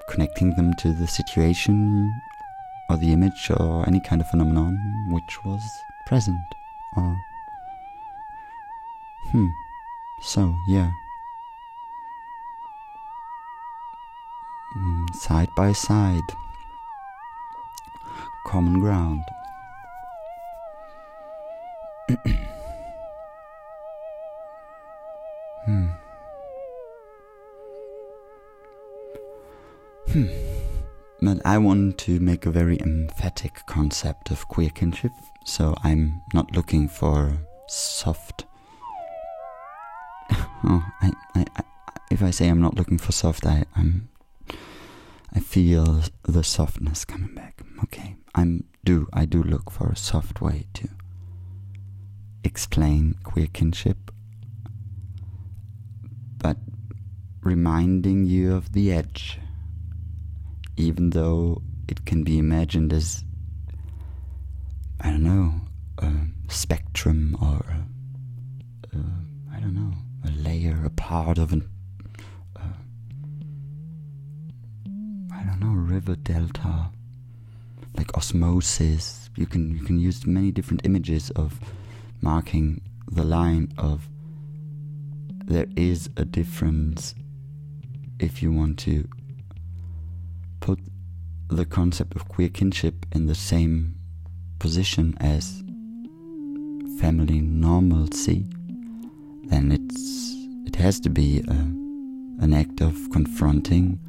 connecting 0.09 0.55
them 0.55 0.73
to 0.75 0.93
the 0.95 1.07
situation 1.07 2.13
or 2.89 2.97
the 2.97 3.13
image 3.13 3.51
or 3.51 3.87
any 3.87 4.01
kind 4.01 4.21
of 4.21 4.29
phenomenon 4.29 4.77
which 5.11 5.45
was 5.45 5.63
present 6.07 6.47
or 6.97 7.17
Hmm. 9.33 9.49
So, 10.23 10.55
yeah. 10.69 10.93
Mm, 14.77 15.15
side 15.15 15.49
by 15.57 15.73
side. 15.73 16.23
Common 18.47 18.79
ground. 18.79 19.25
Hmm. 25.65 25.87
Hmm. 30.09 30.27
But 31.21 31.41
I 31.45 31.59
want 31.59 31.99
to 31.99 32.21
make 32.21 32.47
a 32.47 32.51
very 32.51 32.79
emphatic 32.81 33.61
concept 33.67 34.31
of 34.31 34.47
queer 34.49 34.71
kinship, 34.71 35.13
so 35.45 35.75
I'm 35.83 36.23
not 36.35 36.55
looking 36.55 36.89
for 36.89 37.39
soft 37.69 38.45
Oh, 40.65 40.85
I, 41.01 41.13
I, 41.35 41.45
I, 41.57 41.63
if 42.11 42.23
I 42.23 42.31
say 42.31 42.49
I'm 42.49 42.61
not 42.61 42.75
looking 42.77 42.99
for 42.99 43.13
soft, 43.13 43.47
I, 43.47 43.65
I'm, 43.75 44.09
I 45.35 45.41
feel 45.41 46.03
the 46.23 46.43
softness 46.43 47.05
coming 47.05 47.35
back. 47.35 47.63
Okay, 47.85 48.17
I'm 48.35 48.65
do 48.85 49.09
I 49.13 49.25
do 49.27 49.43
look 49.43 49.71
for 49.71 49.89
a 49.89 49.97
soft 49.97 50.41
way 50.41 50.67
to 50.75 50.89
explain 52.47 53.17
queer 53.25 53.49
kinship, 53.53 54.11
but 56.39 56.57
reminding 57.43 58.25
you 58.25 58.55
of 58.55 58.73
the 58.73 58.93
edge, 58.93 59.39
even 60.77 61.11
though 61.11 61.61
it 61.89 62.07
can 62.07 62.25
be 62.25 62.39
imagined 62.39 62.93
as 62.93 63.25
I 65.01 65.11
don't 65.11 65.25
know 65.25 65.61
a 65.99 66.13
spectrum 66.49 67.37
or 67.41 67.65
a, 67.71 68.97
a, 68.97 69.01
I 69.55 69.61
don't 69.61 69.75
know 69.75 69.93
a 70.25 70.31
layer, 70.31 70.85
a 70.85 70.91
part 70.91 71.39
of 71.39 71.53
an, 71.53 71.69
uh, 72.57 72.61
I 75.33 75.43
don't 75.45 75.61
know, 75.61 75.75
river 75.75 76.17
delta, 76.17 76.91
like 77.97 78.17
osmosis. 78.17 79.31
You 79.37 79.47
can 79.47 79.77
you 79.77 79.85
can 79.85 79.99
use 79.99 80.27
many 80.27 80.51
different 80.51 80.85
images 80.85 81.31
of 81.31 81.61
marking 82.27 82.81
the 83.13 83.23
line 83.23 83.73
of 83.79 84.09
there 85.45 85.69
is 85.77 86.11
a 86.17 86.25
difference 86.25 87.15
if 88.19 88.43
you 88.43 88.51
want 88.51 88.77
to 88.77 89.09
put 90.59 90.81
the 91.47 91.65
concept 91.65 92.17
of 92.17 92.27
queer 92.27 92.49
kinship 92.49 93.07
in 93.13 93.27
the 93.27 93.35
same 93.37 93.95
position 94.59 95.15
as 95.21 95.63
family 96.99 97.41
normalcy 97.41 98.45
then 99.45 99.71
it's 99.71 100.35
it 100.67 100.75
has 100.75 100.99
to 100.99 101.09
be 101.09 101.45
a, 101.47 101.61
an 102.45 102.53
act 102.53 102.81
of 102.81 102.95
confronting 103.13 104.01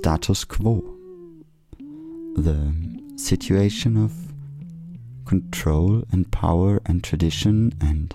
status 0.00 0.44
quo, 0.46 0.82
the 2.34 2.72
situation 3.16 4.02
of 4.02 4.14
control 5.26 6.02
and 6.10 6.32
power 6.32 6.80
and 6.86 7.04
tradition 7.04 7.70
and 7.82 8.14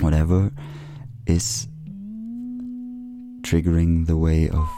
whatever 0.00 0.50
is 1.28 1.68
triggering 3.42 4.08
the 4.08 4.16
way 4.16 4.48
of 4.48 4.68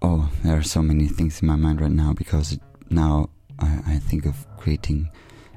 Oh, 0.00 0.30
there 0.44 0.56
are 0.56 0.62
so 0.62 0.80
many 0.80 1.08
things 1.08 1.42
in 1.42 1.48
my 1.48 1.56
mind 1.56 1.80
right 1.80 1.90
now 1.90 2.12
because 2.12 2.52
it, 2.52 2.60
now 2.88 3.30
I, 3.58 3.80
I 3.94 3.98
think 3.98 4.26
of 4.26 4.46
creating 4.56 5.10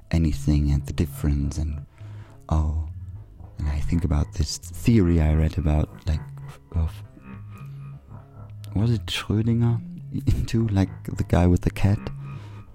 anything 0.10 0.72
and 0.72 0.84
the 0.88 0.94
difference 0.94 1.60
and 1.60 1.86
oh, 2.50 2.90
and 3.64 3.72
I 3.72 3.80
think 3.80 4.04
about 4.04 4.34
this 4.34 4.58
theory 4.58 5.22
I 5.22 5.34
read 5.34 5.58
about 5.58 5.90
like 6.08 6.20
of 6.76 6.92
was 8.76 8.92
it 8.92 9.06
Schrödinger 9.06 9.80
into 10.28 10.68
like 10.68 10.90
the 11.06 11.24
guy 11.24 11.48
with 11.48 11.62
the 11.62 11.70
cat. 11.70 12.00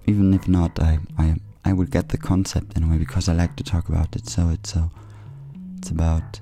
Even 0.07 0.33
if 0.33 0.47
not, 0.47 0.79
I 0.79 0.99
I 1.17 1.35
I 1.65 1.73
would 1.73 1.91
get 1.91 2.09
the 2.09 2.17
concept 2.17 2.75
anyway 2.75 2.97
because 2.97 3.29
I 3.29 3.33
like 3.33 3.55
to 3.57 3.63
talk 3.63 3.89
about 3.89 4.15
it. 4.15 4.27
So 4.27 4.49
it's 4.49 4.73
so 4.73 4.89
it's 5.77 5.91
about 5.91 6.39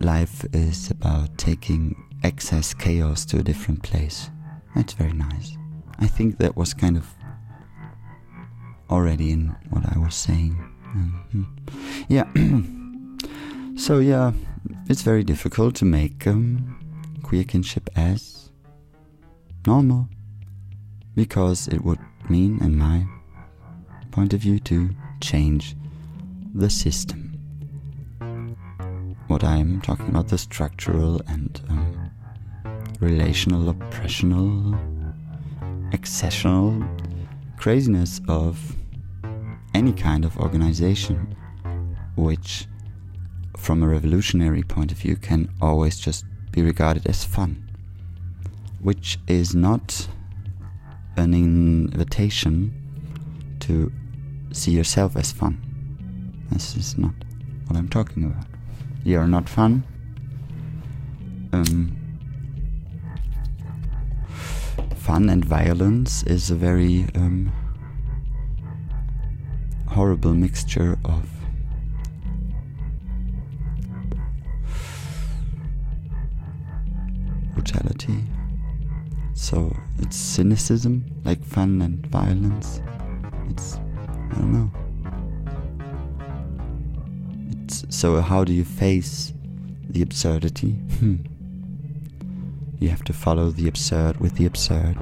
life 0.00 0.44
is 0.54 0.90
about 0.90 1.36
taking 1.36 1.96
excess 2.22 2.72
chaos 2.72 3.26
to 3.26 3.40
a 3.40 3.42
different 3.42 3.82
place. 3.82 4.30
That's 4.74 4.94
very 4.94 5.12
nice. 5.12 5.56
I 5.98 6.06
think 6.06 6.38
that 6.38 6.56
was 6.56 6.72
kind 6.72 6.96
of 6.96 7.06
already 8.88 9.32
in 9.32 9.48
what 9.68 9.84
I 9.94 9.98
was 9.98 10.14
saying. 10.14 10.56
Mm-hmm. 10.96 11.42
Yeah. 12.08 12.30
so 13.80 13.98
yeah, 13.98 14.32
it's 14.90 15.00
very 15.00 15.24
difficult 15.24 15.74
to 15.76 15.86
make 15.86 16.26
um, 16.26 16.78
queer 17.22 17.44
kinship 17.44 17.88
as 17.96 18.50
normal 19.66 20.06
because 21.14 21.66
it 21.66 21.82
would 21.82 21.98
mean, 22.28 22.62
in 22.62 22.76
my 22.76 23.06
point 24.10 24.34
of 24.34 24.40
view, 24.40 24.58
to 24.60 24.90
change 25.22 25.74
the 26.54 26.68
system. 26.68 27.32
What 29.28 29.42
I'm 29.42 29.80
talking 29.80 30.10
about, 30.10 30.28
the 30.28 30.36
structural 30.36 31.22
and 31.26 31.58
um, 31.70 32.10
relational, 33.00 33.70
oppressional, 33.70 34.78
accessional 35.92 36.86
craziness 37.56 38.20
of 38.28 38.76
any 39.74 39.94
kind 39.94 40.26
of 40.26 40.36
organization, 40.36 41.34
which, 42.16 42.66
from 43.60 43.82
a 43.82 43.88
revolutionary 43.88 44.62
point 44.62 44.90
of 44.90 44.98
view, 44.98 45.16
can 45.16 45.48
always 45.60 46.00
just 46.00 46.24
be 46.50 46.62
regarded 46.62 47.06
as 47.06 47.24
fun, 47.24 47.70
which 48.80 49.18
is 49.28 49.54
not 49.54 50.08
an 51.16 51.34
invitation 51.34 52.72
to 53.60 53.92
see 54.52 54.70
yourself 54.70 55.14
as 55.14 55.30
fun. 55.30 55.60
This 56.50 56.74
is 56.74 56.96
not 56.96 57.12
what 57.66 57.78
I'm 57.78 57.88
talking 57.88 58.24
about. 58.24 58.46
You're 59.04 59.28
not 59.28 59.48
fun. 59.48 59.84
Um, 61.52 61.96
fun 64.96 65.28
and 65.28 65.44
violence 65.44 66.22
is 66.22 66.50
a 66.50 66.54
very 66.54 67.06
um, 67.14 67.52
horrible 69.86 70.34
mixture 70.34 70.98
of 71.04 71.39
brutality. 77.60 78.24
So 79.34 79.76
it's 79.98 80.16
cynicism, 80.16 81.04
like 81.24 81.44
fun 81.44 81.82
and 81.82 82.06
violence. 82.06 82.80
It's, 83.50 83.76
I 84.30 84.34
don't 84.36 84.52
know. 84.52 84.70
It's, 87.62 87.84
so, 87.90 88.20
how 88.20 88.44
do 88.44 88.52
you 88.54 88.64
face 88.64 89.34
the 89.90 90.00
absurdity? 90.02 90.72
Hmm. 91.00 91.16
You 92.78 92.88
have 92.88 93.04
to 93.04 93.12
follow 93.12 93.50
the 93.50 93.68
absurd 93.68 94.18
with 94.20 94.36
the 94.36 94.46
absurd. 94.46 94.96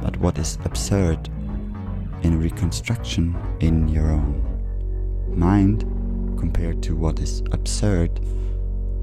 But 0.00 0.16
what 0.16 0.38
is 0.38 0.56
absurd 0.64 1.28
in 2.22 2.40
reconstruction 2.40 3.36
in 3.60 3.86
your 3.88 4.10
own 4.10 4.32
mind 5.28 5.80
compared 6.38 6.82
to 6.84 6.96
what 6.96 7.20
is 7.20 7.42
absurd 7.52 8.18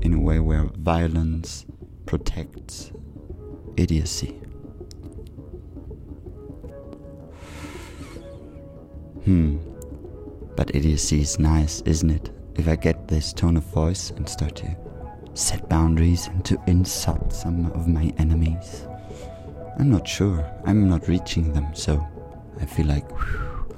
in 0.07 0.13
a 0.13 0.19
way 0.21 0.39
where 0.39 0.63
violence 0.77 1.65
protects 2.05 2.93
idiocy. 3.75 4.39
Hmm. 9.25 9.57
But 10.55 10.73
idiocy 10.73 11.19
is 11.19 11.39
nice, 11.39 11.81
isn't 11.81 12.09
it? 12.09 12.29
If 12.55 12.69
I 12.69 12.77
get 12.77 13.09
this 13.09 13.33
tone 13.33 13.57
of 13.57 13.65
voice 13.65 14.11
and 14.11 14.29
start 14.29 14.55
to 14.55 14.77
set 15.33 15.67
boundaries 15.67 16.27
and 16.27 16.45
to 16.45 16.57
insult 16.67 17.33
some 17.33 17.65
of 17.73 17.89
my 17.89 18.13
enemies. 18.17 18.87
I'm 19.77 19.91
not 19.91 20.07
sure. 20.07 20.49
I'm 20.65 20.87
not 20.89 21.09
reaching 21.09 21.51
them, 21.51 21.75
so 21.75 22.07
I 22.61 22.65
feel 22.65 22.85
like 22.85 23.11
whew, 23.11 23.75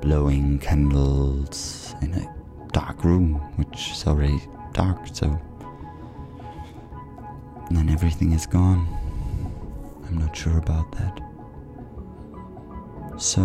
blowing 0.00 0.60
candles 0.60 1.96
in 2.02 2.14
a 2.14 2.34
dark 2.70 3.02
room, 3.02 3.34
which 3.56 3.90
is 3.90 4.06
already 4.06 4.40
dark, 4.74 5.08
so. 5.12 5.40
And 7.72 7.88
then 7.88 7.94
everything 7.94 8.32
is 8.32 8.44
gone. 8.44 8.86
I'm 10.06 10.18
not 10.18 10.36
sure 10.36 10.58
about 10.58 10.92
that. 10.92 11.18
So. 13.16 13.40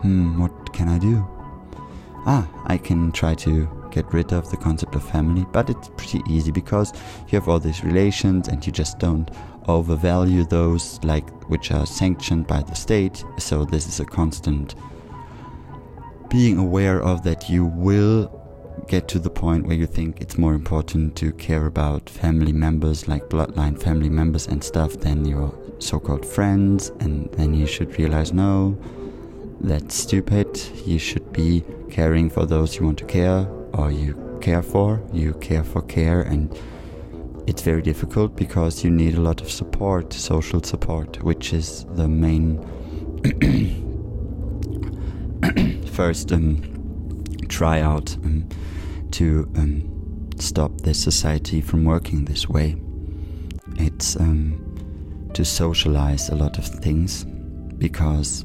Hmm, 0.00 0.40
what 0.40 0.72
can 0.72 0.88
I 0.88 0.98
do? 0.98 1.22
Ah, 2.24 2.48
I 2.64 2.78
can 2.78 3.12
try 3.12 3.34
to 3.34 3.68
get 3.90 4.10
rid 4.14 4.32
of 4.32 4.50
the 4.50 4.56
concept 4.56 4.94
of 4.94 5.06
family, 5.06 5.44
but 5.52 5.68
it's 5.68 5.90
pretty 5.98 6.22
easy 6.26 6.50
because 6.50 6.94
you 7.28 7.38
have 7.38 7.46
all 7.46 7.58
these 7.58 7.84
relations 7.84 8.48
and 8.48 8.64
you 8.64 8.72
just 8.72 8.98
don't 8.98 9.30
overvalue 9.68 10.46
those 10.46 10.98
like 11.04 11.28
which 11.50 11.72
are 11.72 11.84
sanctioned 11.84 12.46
by 12.46 12.62
the 12.62 12.74
state. 12.74 13.22
So 13.36 13.66
this 13.66 13.86
is 13.86 14.00
a 14.00 14.06
constant 14.06 14.76
being 16.30 16.56
aware 16.56 17.02
of 17.02 17.22
that 17.24 17.50
you 17.50 17.66
will 17.66 18.43
get 18.88 19.08
to 19.08 19.18
the 19.18 19.30
point 19.30 19.66
where 19.66 19.76
you 19.76 19.86
think 19.86 20.20
it's 20.20 20.36
more 20.36 20.54
important 20.54 21.16
to 21.16 21.32
care 21.32 21.66
about 21.66 22.10
family 22.10 22.52
members 22.52 23.08
like 23.08 23.28
bloodline 23.28 23.80
family 23.80 24.10
members 24.10 24.46
and 24.46 24.62
stuff 24.62 24.94
than 25.00 25.24
your 25.24 25.54
so-called 25.78 26.24
friends 26.24 26.90
and 27.00 27.30
then 27.32 27.54
you 27.54 27.66
should 27.66 27.98
realize 27.98 28.32
no 28.32 28.76
that's 29.64 29.94
stupid. 29.94 30.60
You 30.84 30.98
should 30.98 31.32
be 31.32 31.64
caring 31.90 32.28
for 32.28 32.44
those 32.44 32.76
you 32.76 32.84
want 32.84 32.98
to 32.98 33.06
care 33.06 33.48
or 33.72 33.90
you 33.90 34.38
care 34.40 34.62
for. 34.62 35.00
You 35.12 35.32
care 35.34 35.64
for 35.64 35.80
care 35.82 36.20
and 36.20 36.54
it's 37.46 37.62
very 37.62 37.80
difficult 37.82 38.36
because 38.36 38.84
you 38.84 38.90
need 38.90 39.14
a 39.14 39.20
lot 39.20 39.40
of 39.40 39.50
support 39.50 40.12
social 40.12 40.62
support 40.62 41.22
which 41.22 41.52
is 41.52 41.84
the 41.90 42.08
main 42.08 42.58
first 45.92 46.32
um, 46.32 46.62
try 47.48 47.80
out 47.80 48.16
um, 48.24 48.48
to 49.14 49.48
um, 49.54 50.28
stop 50.38 50.80
this 50.80 51.00
society 51.00 51.60
from 51.60 51.84
working 51.84 52.24
this 52.24 52.48
way. 52.48 52.76
It's 53.76 54.16
um, 54.16 55.30
to 55.34 55.44
socialize 55.44 56.30
a 56.30 56.34
lot 56.34 56.58
of 56.58 56.66
things 56.66 57.24
because 57.78 58.44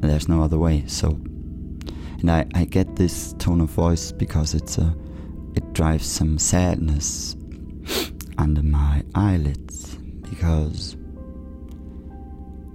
there's 0.00 0.28
no 0.28 0.42
other 0.42 0.58
way. 0.58 0.84
So, 0.88 1.10
and 1.10 2.28
I, 2.28 2.44
I 2.56 2.64
get 2.64 2.96
this 2.96 3.34
tone 3.34 3.60
of 3.60 3.70
voice 3.70 4.10
because 4.10 4.52
it's 4.54 4.78
a, 4.78 4.96
it 5.54 5.72
drives 5.74 6.06
some 6.06 6.38
sadness 6.38 7.36
under 8.38 8.64
my 8.64 9.04
eyelids 9.14 9.94
because 10.28 10.96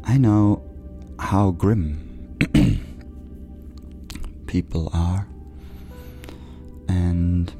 I 0.06 0.18
know 0.18 0.64
how 1.20 1.52
grim 1.52 2.38
people 4.48 4.90
are. 4.94 5.29
And 6.90 7.54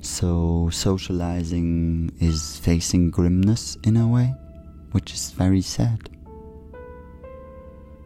so 0.00 0.70
socializing 0.72 2.12
is 2.20 2.56
facing 2.58 3.10
grimness 3.10 3.76
in 3.82 3.96
a 3.96 4.06
way, 4.06 4.32
which 4.92 5.12
is 5.12 5.32
very 5.32 5.60
sad. 5.60 6.08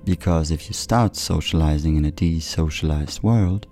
Because 0.04 0.50
if 0.50 0.68
you 0.68 0.72
start 0.72 1.16
socializing 1.16 1.96
in 1.96 2.06
a 2.06 2.10
desocialized 2.10 3.22
world, 3.22 3.66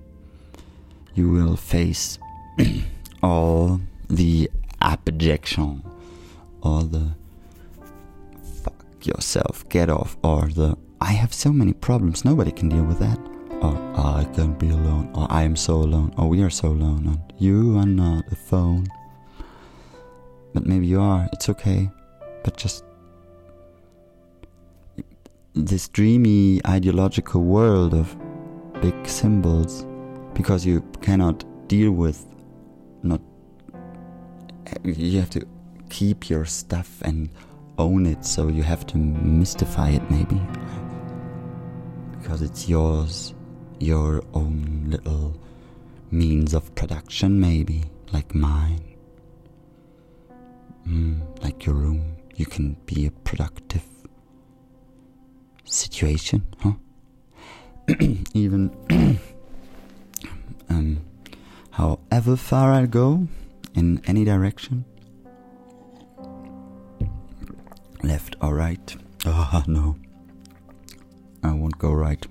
you 1.14 1.30
will 1.30 1.56
face 1.56 2.18
all 3.22 3.80
the 4.08 4.50
abjection, 4.82 5.82
all 6.62 6.82
the 6.82 7.14
fuck 8.62 8.84
yourself, 9.02 9.66
get 9.70 9.88
off, 9.88 10.18
or 10.22 10.48
the 10.48 10.76
I 11.00 11.12
have 11.12 11.32
so 11.32 11.52
many 11.52 11.72
problems, 11.72 12.24
nobody 12.24 12.50
can 12.52 12.68
deal 12.68 12.84
with 12.84 12.98
that. 12.98 13.18
Or 13.60 13.76
I 13.96 14.26
can't 14.34 14.58
be 14.58 14.70
alone, 14.70 15.10
or 15.14 15.26
I 15.30 15.42
am 15.42 15.56
so 15.56 15.76
alone, 15.76 16.14
or 16.16 16.28
we 16.28 16.42
are 16.42 16.50
so 16.50 16.68
alone, 16.68 17.06
and 17.06 17.32
you 17.38 17.76
are 17.78 17.86
not 17.86 18.30
a 18.30 18.36
phone. 18.36 18.86
But 20.54 20.66
maybe 20.66 20.86
you 20.86 21.00
are, 21.00 21.28
it's 21.32 21.48
okay. 21.48 21.90
But 22.44 22.56
just 22.56 22.84
this 25.54 25.88
dreamy 25.88 26.60
ideological 26.66 27.42
world 27.42 27.94
of 27.94 28.16
big 28.80 28.94
symbols 29.08 29.84
because 30.34 30.64
you 30.64 30.80
cannot 31.00 31.44
deal 31.68 31.90
with 31.90 32.24
not 33.02 33.20
you 34.84 35.18
have 35.18 35.30
to 35.30 35.44
keep 35.90 36.30
your 36.30 36.44
stuff 36.44 37.02
and 37.02 37.28
own 37.78 38.06
it 38.06 38.24
so 38.24 38.48
you 38.48 38.62
have 38.62 38.86
to 38.86 38.98
mystify 38.98 39.90
it 39.90 40.10
maybe. 40.10 40.40
Because 42.12 42.42
it's 42.42 42.68
yours, 42.68 43.34
your 43.80 44.22
own 44.34 44.86
little 44.88 45.34
means 46.10 46.54
of 46.54 46.74
production, 46.74 47.40
maybe, 47.40 47.84
like 48.12 48.34
mine. 48.34 48.82
Mm, 50.86 51.42
like 51.42 51.66
your 51.66 51.74
room, 51.74 52.16
you 52.36 52.46
can 52.46 52.76
be 52.86 53.06
a 53.06 53.10
productive 53.10 53.84
situation, 55.64 56.46
huh? 56.60 56.72
Even, 58.34 58.70
um, 60.68 61.04
however 61.72 62.36
far 62.36 62.72
I 62.72 62.86
go, 62.86 63.28
in 63.74 64.02
any 64.06 64.24
direction, 64.24 64.84
left 68.02 68.36
or 68.40 68.54
right. 68.54 68.96
Ah, 69.26 69.62
oh, 69.66 69.70
no. 69.70 69.96
I 71.42 71.52
won't 71.52 71.76
go 71.76 71.92
right. 71.92 72.24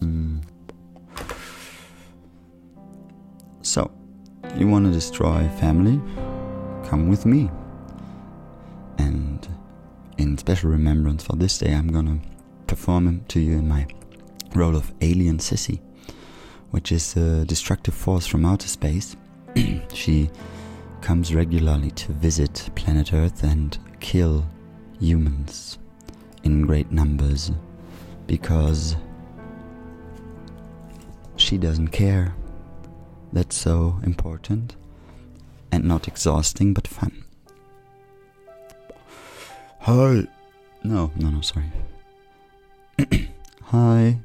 Mm. 0.00 0.42
So, 3.62 3.90
you 4.56 4.66
want 4.66 4.86
to 4.86 4.92
destroy 4.92 5.48
family? 5.60 6.00
Come 6.88 7.08
with 7.08 7.26
me. 7.26 7.50
And 8.98 9.46
in 10.18 10.36
special 10.38 10.70
remembrance 10.70 11.22
for 11.22 11.36
this 11.36 11.58
day, 11.58 11.72
I'm 11.72 11.88
gonna 11.88 12.20
perform 12.66 13.24
to 13.28 13.40
you 13.40 13.58
in 13.58 13.68
my 13.68 13.86
role 14.54 14.76
of 14.76 14.92
alien 15.00 15.38
Sissy, 15.38 15.80
which 16.70 16.92
is 16.92 17.16
a 17.16 17.44
destructive 17.44 17.94
force 17.94 18.26
from 18.26 18.44
outer 18.44 18.68
space. 18.68 19.16
she 19.92 20.30
comes 21.00 21.34
regularly 21.34 21.90
to 21.92 22.12
visit 22.12 22.70
planet 22.74 23.12
Earth 23.12 23.42
and 23.42 23.78
kill 24.00 24.46
humans 24.98 25.78
in 26.42 26.66
great 26.66 26.90
numbers 26.90 27.52
because 28.26 28.96
she 31.50 31.58
doesn't 31.58 31.88
care. 31.88 32.32
That's 33.32 33.56
so 33.56 33.98
important 34.04 34.76
and 35.72 35.82
not 35.82 36.06
exhausting 36.06 36.72
but 36.72 36.86
fun. 36.86 37.24
Hi. 39.80 40.28
No, 40.84 41.10
no, 41.16 41.30
no, 41.30 41.40
sorry. 41.40 41.72
hi. 43.62 44.20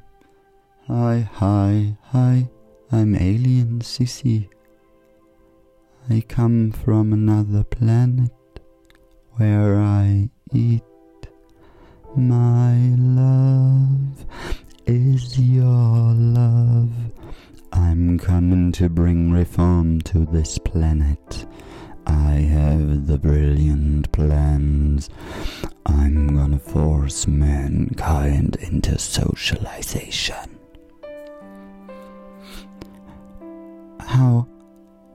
Hi, 0.86 1.28
hi, 1.32 1.96
hi. 2.12 2.48
I'm 2.92 3.16
Alien 3.16 3.80
Sissy. 3.80 4.48
I 6.08 6.20
come 6.28 6.70
from 6.70 7.12
another 7.12 7.64
planet 7.64 8.30
where 9.32 9.80
I 9.80 10.30
eat. 10.52 10.84
My 12.14 12.94
love 12.96 14.24
is 14.86 15.38
your 15.38 16.14
love. 16.14 16.90
I'm 17.72 18.18
coming 18.18 18.70
to 18.72 18.88
bring 18.88 19.32
reform 19.32 20.00
to 20.02 20.24
this 20.26 20.58
planet. 20.58 21.44
I 22.06 22.34
have 22.34 23.08
the 23.08 23.18
brilliant 23.18 24.12
plans. 24.12 25.10
I'm 25.84 26.36
gonna 26.36 26.60
force 26.60 27.26
mankind 27.26 28.56
into 28.60 28.96
socialization. 28.98 30.58
How 33.98 34.46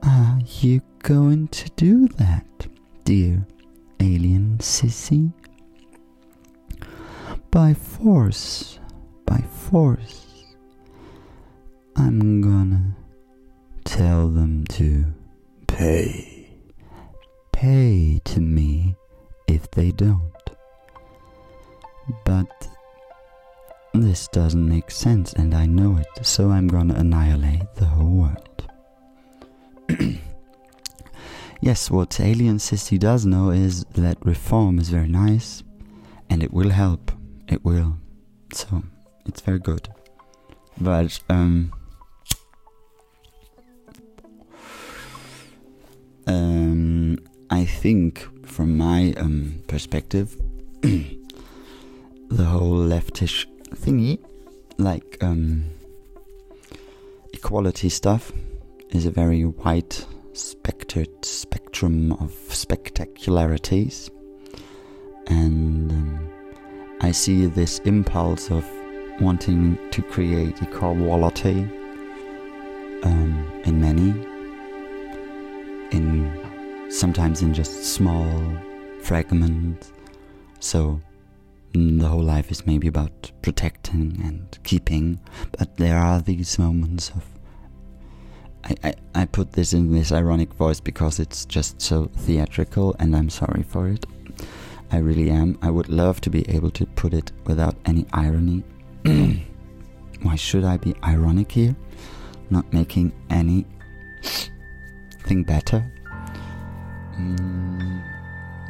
are 0.02 0.38
you 0.60 0.82
going 1.02 1.48
to 1.48 1.70
do 1.76 2.08
that, 2.18 2.66
dear 3.04 3.46
alien 4.00 4.58
sissy? 4.58 5.32
By 7.50 7.74
force, 7.74 8.78
by 9.32 9.40
force. 9.70 10.26
I'm 11.96 12.42
gonna 12.42 12.94
tell 13.84 14.28
them 14.28 14.66
to 14.78 15.06
pay. 15.66 16.50
Pay 17.52 18.20
to 18.24 18.40
me 18.40 18.94
if 19.48 19.70
they 19.70 19.90
don't. 19.90 20.44
But 22.26 22.68
this 23.94 24.28
doesn't 24.28 24.68
make 24.68 24.90
sense 24.90 25.32
and 25.32 25.54
I 25.54 25.64
know 25.64 25.96
it, 25.96 26.26
so 26.26 26.50
I'm 26.50 26.68
gonna 26.68 26.94
annihilate 26.94 27.74
the 27.76 27.86
whole 27.86 28.16
world. 28.22 28.58
yes, 31.62 31.90
what 31.90 32.20
Alien 32.20 32.58
Sissy 32.58 32.98
does 32.98 33.24
know 33.24 33.48
is 33.50 33.84
that 33.94 34.18
reform 34.26 34.78
is 34.78 34.90
very 34.90 35.08
nice 35.08 35.62
and 36.28 36.42
it 36.42 36.52
will 36.52 36.70
help. 36.70 37.12
It 37.48 37.64
will. 37.64 37.96
So, 38.52 38.82
it's 39.26 39.40
very 39.40 39.58
good. 39.58 39.88
But, 40.80 41.20
um, 41.28 41.72
um, 46.26 47.18
I 47.50 47.64
think 47.64 48.26
from 48.46 48.76
my 48.76 49.12
um, 49.16 49.62
perspective, 49.68 50.36
the 50.82 52.44
whole 52.44 52.76
leftish 52.76 53.46
thingy, 53.70 54.18
like 54.78 55.18
um, 55.22 55.64
equality 57.32 57.88
stuff, 57.88 58.32
is 58.90 59.06
a 59.06 59.10
very 59.10 59.44
wide 59.44 59.94
spectred 60.32 61.24
spectrum 61.24 62.12
of 62.12 62.30
spectacularities, 62.48 64.10
and 65.26 65.90
um, 65.92 66.30
I 67.00 67.12
see 67.12 67.46
this 67.46 67.78
impulse 67.80 68.50
of 68.50 68.64
wanting 69.22 69.78
to 69.90 70.02
create 70.02 70.60
equality 70.60 71.62
um, 73.04 73.62
in 73.64 73.80
many, 73.80 74.10
in 75.96 76.90
sometimes 76.90 77.40
in 77.40 77.54
just 77.54 77.84
small 77.84 78.28
fragments. 79.00 79.92
So 80.60 81.00
mm, 81.72 82.00
the 82.00 82.08
whole 82.08 82.22
life 82.22 82.50
is 82.50 82.66
maybe 82.66 82.88
about 82.88 83.30
protecting 83.42 84.20
and 84.24 84.58
keeping, 84.64 85.20
but 85.58 85.76
there 85.76 85.96
are 85.96 86.20
these 86.20 86.58
moments 86.58 87.10
of. 87.10 87.24
I, 88.64 88.74
I, 88.84 88.94
I 89.14 89.24
put 89.24 89.52
this 89.52 89.72
in 89.72 89.92
this 89.92 90.12
ironic 90.12 90.52
voice 90.54 90.78
because 90.78 91.18
it's 91.18 91.44
just 91.46 91.80
so 91.80 92.10
theatrical, 92.16 92.94
and 92.98 93.16
I'm 93.16 93.30
sorry 93.30 93.62
for 93.62 93.88
it. 93.88 94.06
I 94.92 94.98
really 94.98 95.30
am. 95.30 95.58
I 95.62 95.70
would 95.70 95.88
love 95.88 96.20
to 96.20 96.30
be 96.30 96.48
able 96.48 96.70
to 96.72 96.86
put 96.86 97.14
it 97.14 97.32
without 97.44 97.74
any 97.86 98.06
irony. 98.12 98.62
Why 99.04 100.36
should 100.36 100.64
I 100.64 100.76
be 100.76 100.94
ironic 101.02 101.50
here? 101.50 101.74
Not 102.50 102.72
making 102.72 103.12
anything 103.30 103.64
better? 105.42 105.84
Mm, 107.18 108.02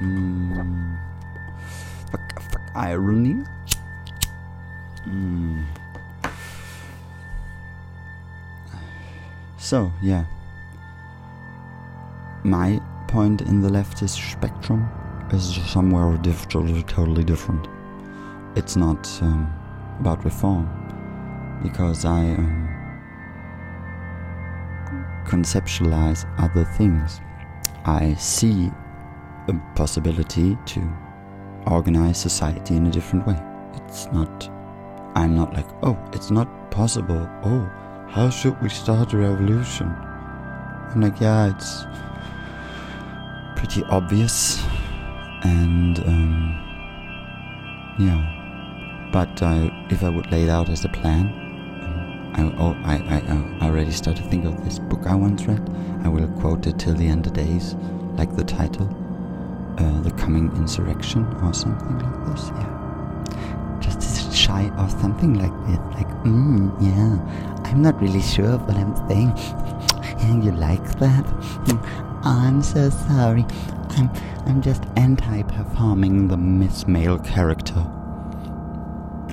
mm, 0.00 0.98
fuck, 2.10 2.42
fuck 2.42 2.62
irony. 2.74 3.44
Mm. 5.06 5.66
So, 9.58 9.92
yeah. 10.02 10.24
My 12.44 12.80
point 13.08 13.42
in 13.42 13.60
the 13.60 13.68
leftist 13.68 14.32
spectrum 14.32 14.88
is 15.30 15.56
somewhere 15.66 16.16
totally 16.18 17.24
different. 17.24 17.68
It's 18.56 18.76
not 18.76 19.06
um, 19.22 19.61
about 20.02 20.24
reform 20.24 20.66
because 21.62 22.04
I 22.04 22.18
um, 22.18 22.68
conceptualize 25.24 26.26
other 26.38 26.64
things. 26.64 27.20
I 27.84 28.14
see 28.14 28.72
a 29.46 29.54
possibility 29.76 30.58
to 30.66 30.80
organize 31.68 32.18
society 32.18 32.74
in 32.74 32.88
a 32.88 32.90
different 32.90 33.28
way. 33.28 33.38
It's 33.74 34.06
not, 34.06 34.50
I'm 35.14 35.36
not 35.36 35.54
like, 35.54 35.68
oh, 35.84 35.96
it's 36.12 36.32
not 36.32 36.48
possible. 36.72 37.28
Oh, 37.44 37.70
how 38.08 38.28
should 38.28 38.60
we 38.60 38.70
start 38.70 39.12
a 39.12 39.18
revolution? 39.18 39.86
I'm 39.86 41.00
like, 41.00 41.20
yeah, 41.20 41.54
it's 41.54 41.84
pretty 43.56 43.84
obvious. 43.84 44.60
And, 45.44 46.00
um, 46.00 46.58
yeah. 48.00 48.41
But 49.12 49.42
uh, 49.42 49.70
if 49.90 50.02
I 50.02 50.08
would 50.08 50.32
lay 50.32 50.44
it 50.44 50.48
out 50.48 50.70
as 50.70 50.86
a 50.86 50.88
plan, 50.88 51.26
um, 51.84 52.32
I, 52.34 52.42
oh, 52.58 52.74
I, 52.82 52.94
I, 53.14 53.66
I 53.66 53.68
already 53.68 53.90
started 53.90 54.24
to 54.24 54.30
think 54.30 54.46
of 54.46 54.64
this 54.64 54.78
book 54.78 55.06
I 55.06 55.14
once 55.14 55.44
read. 55.44 55.60
I 56.02 56.08
will 56.08 56.26
quote 56.40 56.66
it 56.66 56.78
till 56.78 56.94
the 56.94 57.06
end 57.06 57.26
of 57.26 57.34
days, 57.34 57.74
like 58.16 58.34
the 58.34 58.42
title, 58.42 58.88
uh, 59.78 60.00
The 60.00 60.12
Coming 60.12 60.50
Insurrection, 60.56 61.26
or 61.42 61.52
something 61.52 61.98
like 61.98 62.26
this, 62.34 62.50
yeah. 62.56 63.78
Just 63.80 64.32
shy 64.34 64.70
of 64.78 64.90
something 64.92 65.34
like 65.34 65.52
this, 65.66 65.78
like, 65.94 66.08
mm, 66.24 66.72
yeah, 66.80 67.18
I'm 67.70 67.82
not 67.82 68.00
really 68.00 68.22
sure 68.22 68.52
of 68.52 68.66
what 68.66 68.78
I'm 68.78 68.96
saying. 69.08 69.32
And 70.20 70.42
you 70.42 70.52
like 70.52 70.98
that? 71.00 71.26
I'm 72.24 72.62
so 72.62 72.88
sorry. 72.88 73.44
I'm, 73.90 74.10
I'm 74.46 74.62
just 74.62 74.84
anti-performing 74.96 76.28
the 76.28 76.38
Miss 76.38 76.86
Male 76.86 77.18
character. 77.18 77.84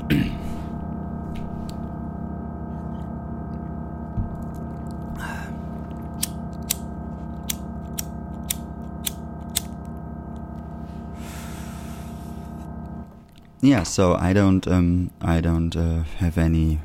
yeah, 13.62 13.84
so 13.84 14.16
I 14.16 14.34
don't, 14.34 14.68
um, 14.68 15.12
I 15.22 15.41
don't 15.41 15.76
uh, 15.76 16.03
have 16.18 16.38
any. 16.38 16.80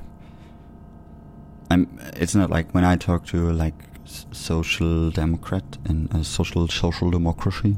I'm. 1.70 1.99
It's 2.16 2.35
not 2.35 2.51
like 2.51 2.75
when 2.75 2.85
I 2.85 2.97
talk 2.97 3.25
to 3.27 3.51
like 3.53 3.75
social 4.05 5.11
democrat 5.11 5.79
and 5.87 6.14
uh, 6.14 6.22
social 6.22 6.68
social 6.68 7.11
democracy. 7.11 7.77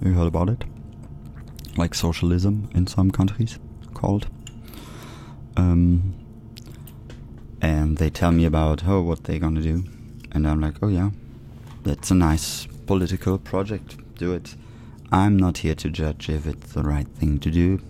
You 0.00 0.14
heard 0.14 0.26
about 0.26 0.48
it? 0.48 0.64
Like 1.76 1.94
socialism 1.94 2.68
in 2.74 2.88
some 2.88 3.10
countries 3.10 3.58
called. 3.94 4.26
Um, 5.56 6.14
and 7.60 7.98
they 7.98 8.10
tell 8.10 8.32
me 8.32 8.44
about 8.44 8.86
oh 8.86 9.02
what 9.02 9.24
they're 9.24 9.38
gonna 9.38 9.62
do, 9.62 9.84
and 10.32 10.46
I'm 10.46 10.60
like, 10.60 10.76
oh 10.82 10.88
yeah, 10.88 11.10
that's 11.82 12.10
a 12.10 12.14
nice 12.14 12.66
political 12.86 13.38
project. 13.38 13.96
Do 14.16 14.32
it. 14.32 14.56
I'm 15.12 15.36
not 15.36 15.58
here 15.58 15.74
to 15.76 15.88
judge 15.90 16.28
if 16.28 16.46
it's 16.46 16.72
the 16.72 16.82
right 16.82 17.06
thing 17.06 17.38
to 17.40 17.50
do. 17.50 17.80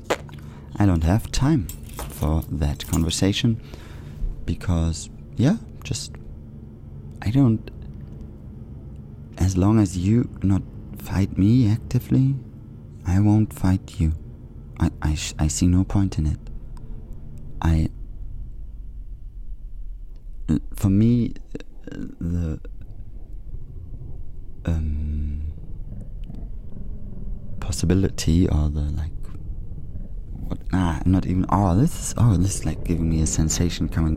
I 0.76 0.86
don't 0.86 1.04
have 1.04 1.30
time 1.32 1.68
for 1.96 2.42
that 2.50 2.86
conversation 2.86 3.60
because, 4.44 5.08
yeah, 5.36 5.56
just 5.82 6.12
I 7.22 7.30
don't. 7.30 7.70
As 9.38 9.56
long 9.56 9.78
as 9.78 9.96
you 9.96 10.28
not 10.42 10.62
fight 10.98 11.36
me 11.38 11.68
actively, 11.70 12.34
I 13.06 13.20
won't 13.20 13.52
fight 13.52 13.98
you. 13.98 14.12
I, 14.78 14.90
I, 15.02 15.16
I 15.38 15.48
see 15.48 15.66
no 15.66 15.84
point 15.84 16.18
in 16.18 16.26
it. 16.26 16.38
I. 17.64 17.88
For 20.76 20.90
me, 20.90 21.34
the. 22.20 22.60
Um, 24.66 25.24
possibility 27.64 28.46
or 28.48 28.68
the 28.68 28.82
like 29.00 29.10
what 30.48 30.58
ah 30.72 31.00
not 31.06 31.24
even 31.26 31.46
oh 31.48 31.74
this 31.74 31.92
is 31.98 32.14
oh 32.18 32.36
this 32.36 32.56
is 32.56 32.66
like 32.66 32.84
giving 32.84 33.08
me 33.08 33.22
a 33.22 33.26
sensation 33.26 33.88
coming 33.88 34.16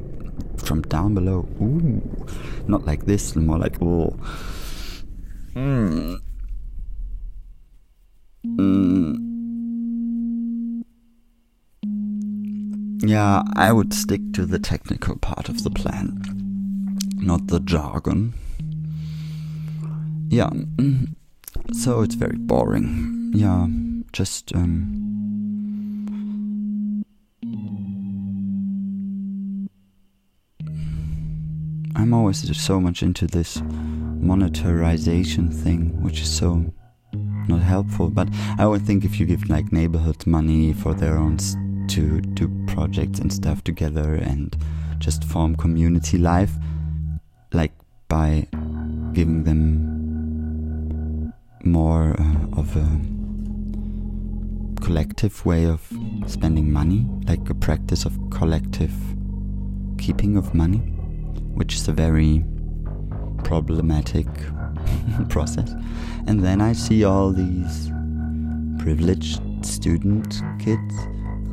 from 0.58 0.82
down 0.84 1.14
below 1.14 1.48
ooh 1.62 2.02
not 2.68 2.86
like 2.86 3.06
this 3.06 3.36
more 3.36 3.58
like 3.58 3.82
oh 3.82 4.14
mm. 5.56 6.20
Mm. 8.46 9.27
Yeah 13.08 13.42
i 13.56 13.72
would 13.72 13.94
stick 13.94 14.22
to 14.34 14.46
the 14.46 14.60
technical 14.60 15.16
part 15.18 15.50
of 15.50 15.64
the 15.64 15.70
plan 15.70 16.22
not 17.16 17.48
the 17.48 17.60
jargon 17.62 18.34
yeah 20.30 20.50
mm. 20.50 21.08
so 21.72 22.02
it's 22.02 22.16
very 22.16 22.38
boring 22.38 23.32
yeah 23.34 23.68
just 24.14 24.54
um 24.56 25.04
I'm 31.96 32.14
always 32.14 32.56
so 32.58 32.80
much 32.80 33.02
into 33.02 33.26
this 33.26 33.58
monetarization 33.58 35.52
thing, 35.52 36.00
which 36.04 36.22
is 36.22 36.30
so 36.30 36.72
not 37.48 37.62
helpful. 37.62 38.10
But 38.10 38.30
I 38.60 38.68
would 38.68 38.84
think 38.84 39.04
if 39.04 39.20
you 39.20 39.26
give 39.26 39.50
like 39.50 39.72
neighborhoods 39.72 40.28
money 40.28 40.74
for 40.74 40.94
their 40.94 41.18
own 41.18 41.36
s- 41.36 41.56
to 41.88 42.22
do 42.22 42.48
projects 42.68 43.20
and 43.20 43.32
stuff 43.32 43.64
together 43.64 44.16
and 44.16 44.56
just 45.00 45.24
form 45.24 45.56
community 45.56 46.18
life, 46.18 46.52
like 47.54 47.74
by 48.08 48.48
giving 49.14 49.44
them 49.44 51.34
more 51.64 52.16
uh, 52.20 52.60
of 52.60 52.76
a 52.76 52.88
collective 54.82 55.46
way 55.46 55.66
of 55.66 55.82
spending 56.28 56.72
money, 56.72 57.06
like 57.28 57.50
a 57.50 57.54
practice 57.54 58.06
of 58.06 58.18
collective 58.30 58.94
keeping 59.98 60.38
of 60.38 60.54
money, 60.54 60.78
which 61.56 61.76
is 61.76 61.88
a 61.88 61.94
very 61.94 62.44
problematic 63.44 64.28
process. 65.30 65.74
And 66.28 66.44
then 66.44 66.62
I 66.62 66.74
see 66.74 67.04
all 67.04 67.32
these 67.32 67.92
privileged 68.80 69.42
student 69.66 70.42
kids 70.60 70.94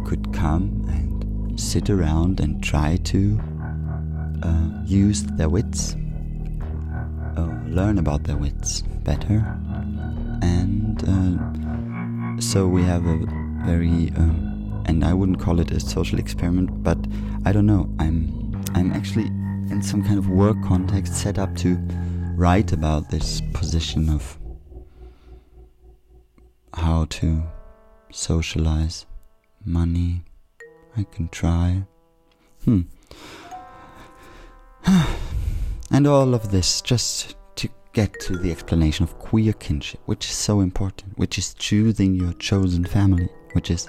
could 0.05 0.33
come 0.33 0.85
and 0.89 1.59
sit 1.61 1.91
around 1.91 2.41
and 2.41 2.63
try 2.63 2.97
to 3.05 3.41
uh, 4.43 4.69
use 4.85 5.23
their 5.23 5.49
wits, 5.49 5.97
or 7.37 7.63
learn 7.67 7.99
about 7.99 8.25
their 8.25 8.37
wits 8.37 8.83
better. 8.83 9.45
And 10.43 11.03
uh, 11.07 12.41
so 12.41 12.67
we 12.67 12.83
have 12.83 13.07
a 13.07 13.17
very, 13.65 14.13
um, 14.17 14.83
and 14.87 15.05
I 15.05 15.15
wouldn't 15.15 15.41
call 15.41 15.61
it 15.61 15.71
a 15.71 15.81
social 15.81 16.19
experiment, 16.19 16.83
but 16.83 16.99
I 17.45 17.53
don't 17.53 17.67
know. 17.67 17.89
I'm 17.99 18.63
I'm 18.75 18.93
actually 18.93 19.27
in 19.71 19.83
some 19.83 20.03
kind 20.03 20.19
of 20.19 20.29
work 20.29 20.57
context 20.65 21.15
set 21.15 21.39
up 21.39 21.55
to 21.57 21.79
write 22.37 22.73
about 22.73 23.11
this 23.11 23.41
position 23.53 24.11
of 24.11 24.39
how 26.75 27.07
to 27.07 27.43
socialize 28.11 29.07
money. 29.65 30.23
I 30.97 31.05
can 31.05 31.29
try. 31.29 31.85
Hmm. 32.65 32.83
and 35.91 36.07
all 36.07 36.35
of 36.35 36.51
this 36.51 36.81
just 36.81 37.37
to 37.57 37.69
get 37.93 38.19
to 38.21 38.37
the 38.37 38.51
explanation 38.51 39.05
of 39.05 39.19
queer 39.19 39.53
kinship, 39.55 40.01
which 40.07 40.27
is 40.27 40.33
so 40.33 40.61
important, 40.61 41.19
which 41.19 41.39
is 41.39 41.55
choosing 41.55 42.15
your 42.15 42.33
chosen 42.35 42.85
family, 42.85 43.29
which 43.53 43.71
is 43.71 43.89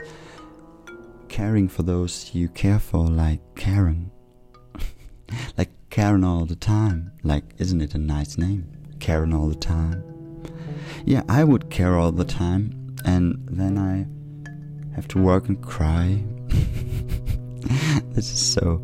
caring 1.30 1.67
for 1.67 1.84
those 1.84 2.32
you 2.34 2.47
care 2.49 2.80
for, 2.80 3.07
like 3.07 3.41
Karen. 3.55 4.11
like 5.57 5.69
Karen 5.89 6.23
all 6.23 6.45
the 6.45 6.55
time. 6.55 7.11
Like, 7.23 7.43
isn't 7.57 7.82
it 7.82 7.93
a 7.93 7.97
nice 7.99 8.38
name? 8.38 8.71
Karen 8.99 9.34
all 9.34 9.47
the 9.47 9.55
time. 9.55 10.03
Yeah, 11.05 11.23
I 11.30 11.43
would 11.43 11.69
care 11.69 11.97
all 11.97 12.11
the 12.11 12.26
time, 12.26 12.95
and 13.05 13.47
then 13.51 13.78
I 13.78 14.07
have 14.95 15.07
to 15.09 15.19
work 15.19 15.47
and 15.49 15.61
cry. 15.61 16.23
this 18.13 18.31
is 18.31 18.39
so 18.39 18.81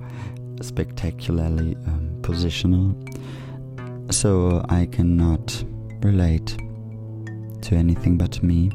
spectacularly 0.62 1.76
um, 1.88 2.10
positional. 2.22 2.94
So 4.14 4.64
I 4.68 4.88
cannot 4.88 5.64
relate 6.02 6.58
to 7.62 7.76
anything 7.76 8.18
but 8.18 8.44
me 8.44 8.72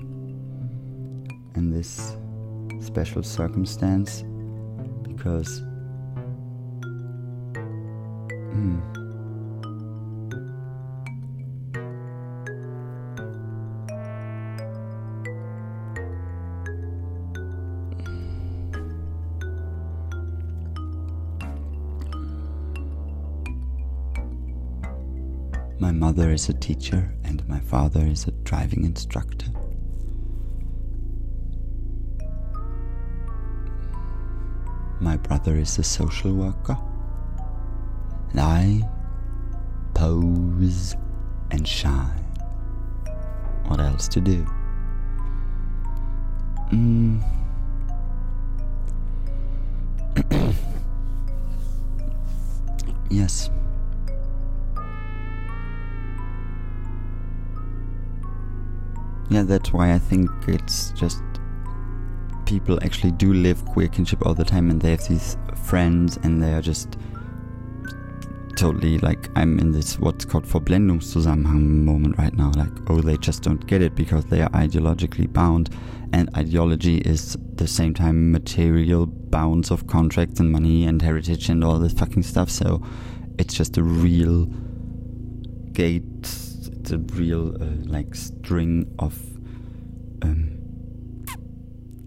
in 1.55 1.71
this 1.71 2.17
special 2.81 3.23
circumstance 3.23 4.23
because. 5.03 5.61
Hmm. 8.53 8.96
Mother 25.97 26.31
is 26.31 26.49
a 26.51 26.53
teacher 26.53 27.11
and 27.25 27.47
my 27.49 27.59
father 27.59 28.07
is 28.07 28.27
a 28.27 28.31
driving 28.45 28.85
instructor. 28.85 29.47
My 35.01 35.17
brother 35.17 35.57
is 35.57 35.79
a 35.79 35.83
social 35.83 36.35
worker. 36.35 36.77
And 38.31 38.41
I 38.41 38.83
pose 39.95 40.95
and 41.51 41.67
shine. 41.67 42.25
What 43.67 43.81
else 43.81 44.07
to 44.09 44.21
do? 44.21 44.47
Mm. 46.73 47.23
yes. 53.11 53.49
Yeah, 59.29 59.43
that's 59.43 59.73
why 59.73 59.93
I 59.93 59.99
think 59.99 60.31
it's 60.47 60.93
just 60.93 61.23
people 62.45 62.79
actually 62.83 63.11
do 63.11 63.33
live 63.33 63.65
queer 63.67 63.89
kinship 63.89 64.25
all 64.25 64.35
the 64.35 64.45
time 64.45 64.71
and 64.71 64.81
they 64.81 64.93
have 64.93 65.07
these 65.09 65.37
friends 65.65 66.17
and 66.23 66.41
they 66.41 66.55
are 66.55 66.63
just 66.63 66.97
totally 68.57 68.99
like 68.99 69.29
I'm 69.37 69.59
in 69.59 69.71
this 69.71 69.99
what's 69.99 70.25
called 70.25 70.45
Verblendungszusammenhang 70.45 71.85
moment 71.85 72.19
right 72.19 72.35
now. 72.35 72.51
Like, 72.57 72.73
oh, 72.89 73.01
they 73.01 73.17
just 73.19 73.43
don't 73.43 73.65
get 73.67 73.83
it 73.83 73.95
because 73.95 74.25
they 74.25 74.41
are 74.41 74.49
ideologically 74.51 75.31
bound, 75.33 75.71
and 76.13 76.35
ideology 76.37 76.99
is 76.99 77.37
the 77.55 77.69
same 77.69 77.95
time 77.95 78.33
material 78.33 79.07
bounds 79.07 79.71
of 79.71 79.87
contracts 79.87 80.41
and 80.41 80.51
money 80.51 80.85
and 80.85 81.03
heritage 81.03 81.49
and 81.49 81.63
all 81.63 81.79
this 81.79 81.93
fucking 81.93 82.23
stuff. 82.23 82.51
So 82.51 82.83
it's 83.39 83.55
just 83.55 83.77
a 83.77 83.83
real 83.83 84.47
gate. 85.73 86.16
It's 86.87 86.93
a 86.93 86.99
real 87.19 87.51
uh, 87.61 87.67
like 87.87 88.15
string 88.15 88.95
of 89.01 89.21
um, 90.23 91.25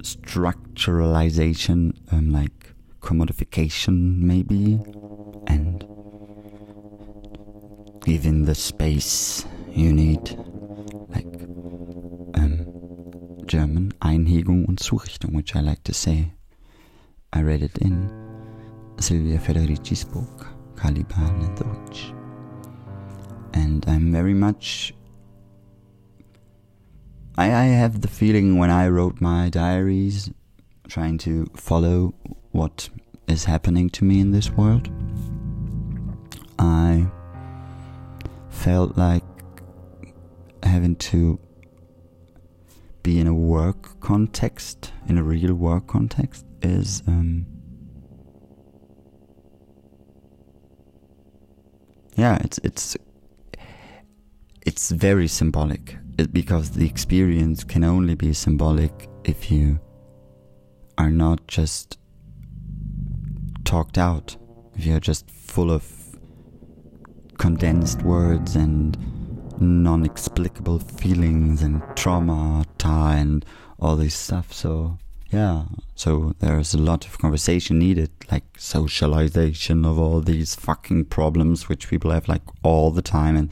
structuralization, 0.02 1.98
um, 2.14 2.32
like 2.32 2.74
commodification 3.02 4.20
maybe, 4.20 4.80
and 5.48 5.86
given 8.06 8.46
the 8.46 8.56
space 8.56 9.46
you 9.70 9.92
need. 9.92 10.40
Like 11.10 11.26
um, 12.40 12.66
German, 13.48 13.94
Einhegung 14.00 14.66
und 14.66 14.80
Zurichtung, 14.80 15.36
which 15.36 15.58
I 15.58 15.60
like 15.60 15.84
to 15.84 15.94
say. 15.94 16.32
I 17.34 17.42
read 17.42 17.64
it 17.64 17.80
in 17.80 18.10
Silvia 18.98 19.40
Federici's 19.40 20.06
book, 20.06 20.48
Caliban 20.78 21.42
and 21.44 21.58
the 21.58 21.66
Witch. 21.66 22.14
And 23.54 23.84
I'm 23.88 24.12
very 24.12 24.34
much. 24.34 24.94
I, 27.38 27.46
I 27.46 27.66
have 27.66 28.02
the 28.02 28.08
feeling 28.08 28.58
when 28.58 28.70
I 28.70 28.88
wrote 28.88 29.22
my 29.22 29.50
diaries, 29.50 30.30
trying 30.88 31.18
to 31.20 31.46
follow 31.56 32.14
what 32.52 32.90
is 33.30 33.46
happening 33.46 33.90
to 33.92 34.04
me 34.04 34.20
in 34.20 34.32
this 34.32 34.50
world, 34.52 34.90
I 36.58 37.08
felt 38.50 38.98
like 38.98 39.24
having 40.64 40.96
to 40.96 41.40
be 43.04 43.20
in 43.20 43.28
a 43.28 43.34
work 43.34 44.00
context, 44.02 44.92
in 45.08 45.18
a 45.18 45.24
real 45.24 45.54
work 45.54 45.88
context, 45.88 46.46
is 46.62 47.02
um, 47.08 47.46
yeah, 52.16 52.38
it's 52.42 52.60
it's 52.64 52.98
it's 54.66 54.92
very 54.92 55.28
symbolic 55.28 55.98
because 56.32 56.72
the 56.72 56.86
experience 56.86 57.64
can 57.64 57.84
only 57.84 58.16
be 58.16 58.34
symbolic 58.34 59.10
if 59.24 59.52
you 59.52 59.80
are 60.98 61.10
not 61.10 61.48
just 61.48 61.98
talked 63.64 63.98
out, 63.98 64.36
if 64.76 64.86
you're 64.86 65.00
just 65.00 65.30
full 65.30 65.72
of 65.72 65.86
condensed 67.38 68.02
words 68.02 68.56
and 68.56 68.98
non 69.60 70.06
explicable 70.06 70.80
feelings 70.80 71.62
and 71.62 71.82
trauma 71.96 72.66
and 72.84 73.46
all 73.80 73.96
this 73.96 74.16
stuff. 74.16 74.52
So, 74.54 74.98
yeah, 75.32 75.66
so 75.96 76.36
there's 76.40 76.74
a 76.74 76.78
lot 76.78 77.06
of 77.06 77.18
conversation 77.20 77.80
needed, 77.80 78.12
like 78.32 78.44
socialization 78.58 79.86
of 79.86 80.00
all 80.00 80.22
these 80.22 80.56
fucking 80.56 81.06
problems 81.06 81.70
which 81.70 81.90
people 81.90 82.12
have 82.12 82.28
like 82.28 82.42
all 82.64 82.92
the 82.92 83.02
time. 83.02 83.36
And 83.36 83.50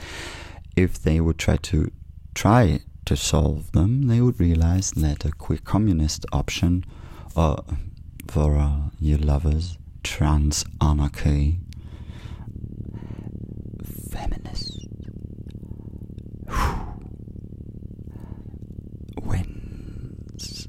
if 0.77 1.01
they 1.01 1.19
would 1.19 1.39
try 1.39 1.57
to 1.57 1.91
try 2.35 2.79
to 3.05 3.17
solve 3.17 3.71
them, 3.71 4.03
they 4.03 4.21
would 4.21 4.39
realize 4.39 4.91
that 4.91 5.25
a 5.25 5.31
queer 5.31 5.59
communist 5.63 6.25
option, 6.31 6.85
or 7.35 7.63
for 8.27 8.55
uh, 8.55 8.89
you 8.99 9.17
lovers, 9.17 9.77
trans 10.03 10.63
anarchy, 10.79 11.59
feminist 14.11 14.87
wins 19.23 20.67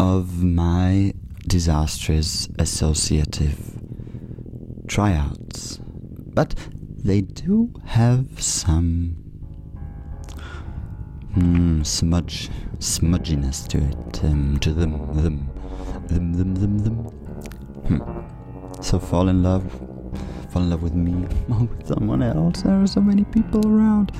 of 0.00 0.42
my 0.42 1.14
disastrous 1.46 2.48
associative 2.58 3.78
tryouts. 4.88 5.78
But 6.34 6.54
they 7.04 7.20
do 7.20 7.72
have 7.84 8.40
some 8.42 9.16
mm, 11.36 11.86
smudge, 11.86 12.50
smudginess 12.78 13.66
to 13.68 13.78
it, 13.78 14.24
um, 14.24 14.58
to 14.60 14.72
them, 14.72 14.92
them, 15.14 15.50
them, 16.08 16.32
them, 16.34 16.54
them, 16.54 16.78
them. 16.78 16.94
Hmm. 17.86 18.82
So 18.82 18.98
fall 18.98 19.28
in 19.28 19.42
love 19.42 19.88
fall 20.50 20.62
in 20.62 20.70
love 20.70 20.82
with 20.82 20.94
me 20.94 21.26
or 21.50 21.66
with 21.66 21.86
someone 21.86 22.22
else. 22.22 22.62
There 22.62 22.80
are 22.80 22.86
so 22.86 23.00
many 23.00 23.24
people 23.24 23.66
around. 23.66 24.12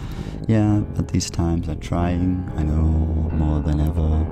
Yeah, 0.46 0.80
but 0.94 1.08
these 1.08 1.30
times 1.30 1.68
are 1.68 1.74
trying. 1.74 2.50
I 2.56 2.62
know 2.62 3.30
more 3.32 3.60
than 3.60 3.80
ever. 3.80 4.26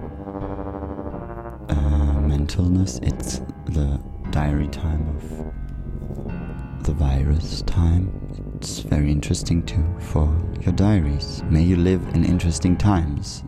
Uh, 1.69 2.21
mentalness. 2.31 3.03
It's 3.03 3.41
the 3.67 4.01
diary 4.31 4.69
time 4.69 5.17
of 5.17 5.56
the 6.87 6.93
virus 6.93 7.63
time. 7.63 8.09
It's 8.55 8.79
very 8.79 9.11
interesting 9.11 9.65
too 9.65 9.85
for 9.99 10.33
your 10.61 10.73
diaries. 10.73 11.43
May 11.51 11.63
you 11.63 11.75
live 11.75 12.01
in 12.15 12.25
interesting 12.25 12.77
times. 12.77 13.43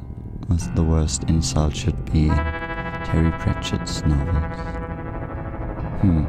That's 0.48 0.66
the 0.68 0.82
worst 0.82 1.22
insult 1.24 1.76
should 1.76 2.04
be 2.12 2.24
in 2.24 2.34
Terry 3.06 3.30
Pratchett's 3.38 4.04
novels. 4.04 4.58
Hmm. 6.02 6.24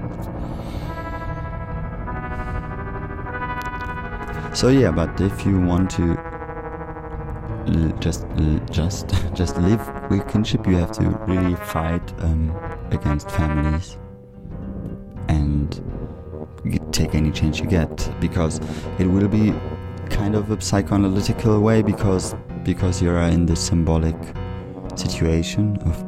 So 4.54 4.70
yeah, 4.70 4.92
but 4.92 5.20
if 5.20 5.46
you 5.48 5.60
want 5.60 5.90
to 5.92 6.16
just 8.00 8.26
just 8.70 9.10
just 9.34 9.58
live 9.58 9.82
with 10.12 10.28
kinship, 10.28 10.68
you 10.68 10.76
have 10.76 10.92
to 10.92 11.10
really 11.28 11.56
fight 11.56 12.14
um, 12.22 12.56
against 12.92 13.32
families 13.32 13.99
take 16.92 17.16
any 17.16 17.32
chance 17.32 17.60
you 17.60 17.66
get 17.66 18.10
because 18.20 18.60
it 19.00 19.08
will 19.08 19.28
be 19.28 19.54
kind 20.10 20.36
of 20.36 20.52
a 20.52 20.58
psychoanalytical 20.58 21.62
way 21.62 21.82
because 21.82 22.36
because 22.64 23.02
you're 23.02 23.20
in 23.20 23.46
this 23.46 23.60
symbolic 23.66 24.16
situation 24.96 25.78
of 25.86 26.02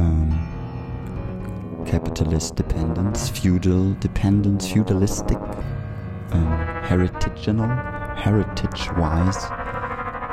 um, 0.00 1.84
capitalist 1.86 2.56
dependence, 2.56 3.28
feudal 3.28 3.94
dependence, 3.94 4.70
feudalistic 4.70 5.38
um, 6.32 6.82
heritageal, 6.82 8.16
heritage-wise, 8.18 9.44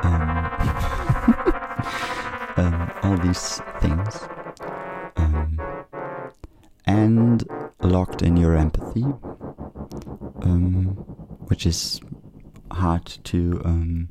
um, 0.03 0.45
um, 2.57 2.91
all 3.03 3.17
these 3.17 3.61
things, 3.79 4.27
um, 5.17 5.59
and 6.85 7.43
locked 7.85 8.21
in 8.21 8.37
your 8.37 8.55
empathy, 8.55 9.03
um, 10.41 10.95
which 11.47 11.65
is 11.65 11.99
hard 12.71 13.05
to 13.05 13.61
um, 13.63 14.09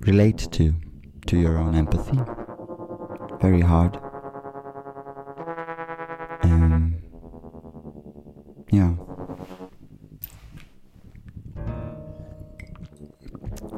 relate 0.00 0.48
to, 0.52 0.74
to 1.26 1.38
your 1.38 1.58
own 1.58 1.74
empathy. 1.74 2.18
Very 3.40 3.60
hard. 3.60 3.98
Um, 6.42 6.94
yeah. 8.70 8.94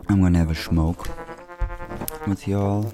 I'm 0.08 0.22
gonna 0.22 0.38
have 0.38 0.50
a 0.50 0.54
smoke 0.54 1.08
with 2.26 2.46
y'all. 2.48 2.92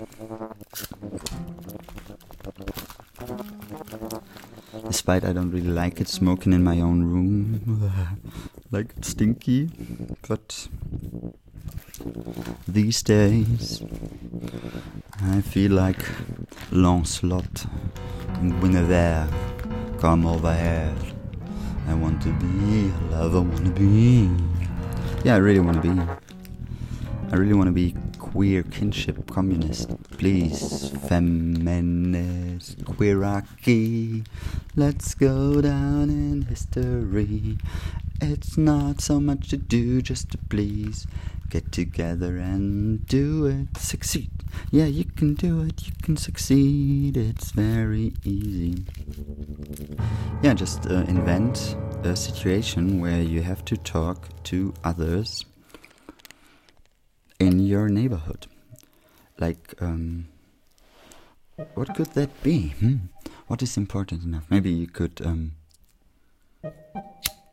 Despite 5.05 5.25
I 5.27 5.35
don't 5.35 5.51
really 5.51 5.69
like 5.69 6.01
it 6.01 6.09
smoking 6.09 6.55
in 6.55 6.65
my 6.65 6.81
own 6.81 7.03
room, 7.03 7.93
like 8.71 8.87
stinky, 9.03 9.69
but 10.27 10.67
these 12.67 13.03
days 13.03 13.83
I 15.21 15.43
feel 15.43 15.73
like 15.73 16.03
Lancelot 16.73 17.67
and 18.41 18.59
Guinevere 18.63 19.29
come 20.01 20.25
over 20.25 20.55
here. 20.55 20.95
I 21.87 21.93
want 21.93 22.23
to 22.23 22.33
be 22.33 22.89
a 22.89 23.11
love, 23.11 23.37
I 23.37 23.41
want 23.41 23.67
to 23.67 23.73
be. 23.73 24.31
Yeah, 25.23 25.35
I 25.35 25.37
really 25.37 25.61
want 25.61 25.83
to 25.83 25.95
be. 25.95 26.01
I 27.31 27.37
really 27.37 27.53
want 27.53 27.69
to 27.69 27.73
be 27.73 27.95
queer 28.35 28.63
kinship 28.65 29.31
communist. 29.31 29.91
Please, 30.19 30.91
feminist, 31.09 32.79
queerarchy. 32.85 34.25
Let's 34.77 35.15
go 35.15 35.61
down 35.61 36.11
in 36.11 36.43
history. 36.43 37.59
It's 38.21 38.59
not 38.59 39.01
so 39.01 39.21
much 39.21 39.49
to 39.51 39.57
do 39.57 40.03
just 40.03 40.33
to 40.33 40.39
please. 40.39 41.07
Get 41.49 41.71
together 41.71 42.39
and 42.39 43.07
do 43.07 43.47
it. 43.47 43.79
Succeed. 43.79 44.31
Yeah, 44.73 44.87
you 44.87 45.05
can 45.05 45.35
do 45.35 45.63
it. 45.63 45.87
You 45.87 45.93
can 46.03 46.17
succeed. 46.17 47.17
It's 47.17 47.53
very 47.53 48.15
easy. 48.25 48.85
Yeah, 50.43 50.55
just 50.55 50.87
uh, 50.91 51.05
invent 51.07 51.77
a 52.03 52.17
situation 52.17 53.01
where 53.01 53.23
you 53.23 53.43
have 53.43 53.65
to 53.67 53.77
talk 53.77 54.29
to 54.45 54.75
others 54.83 55.45
in 57.39 57.61
your 57.61 57.89
neighborhood. 57.89 58.49
Like, 59.39 59.75
um, 59.81 60.27
what 61.75 61.95
could 61.95 62.15
that 62.15 62.43
be? 62.43 62.71
Hmm. 62.81 62.97
What 63.47 63.63
is 63.63 63.77
important 63.77 64.25
enough? 64.25 64.47
Maybe 64.51 64.71
you 64.71 64.87
could. 64.87 65.21
Um, 65.25 65.53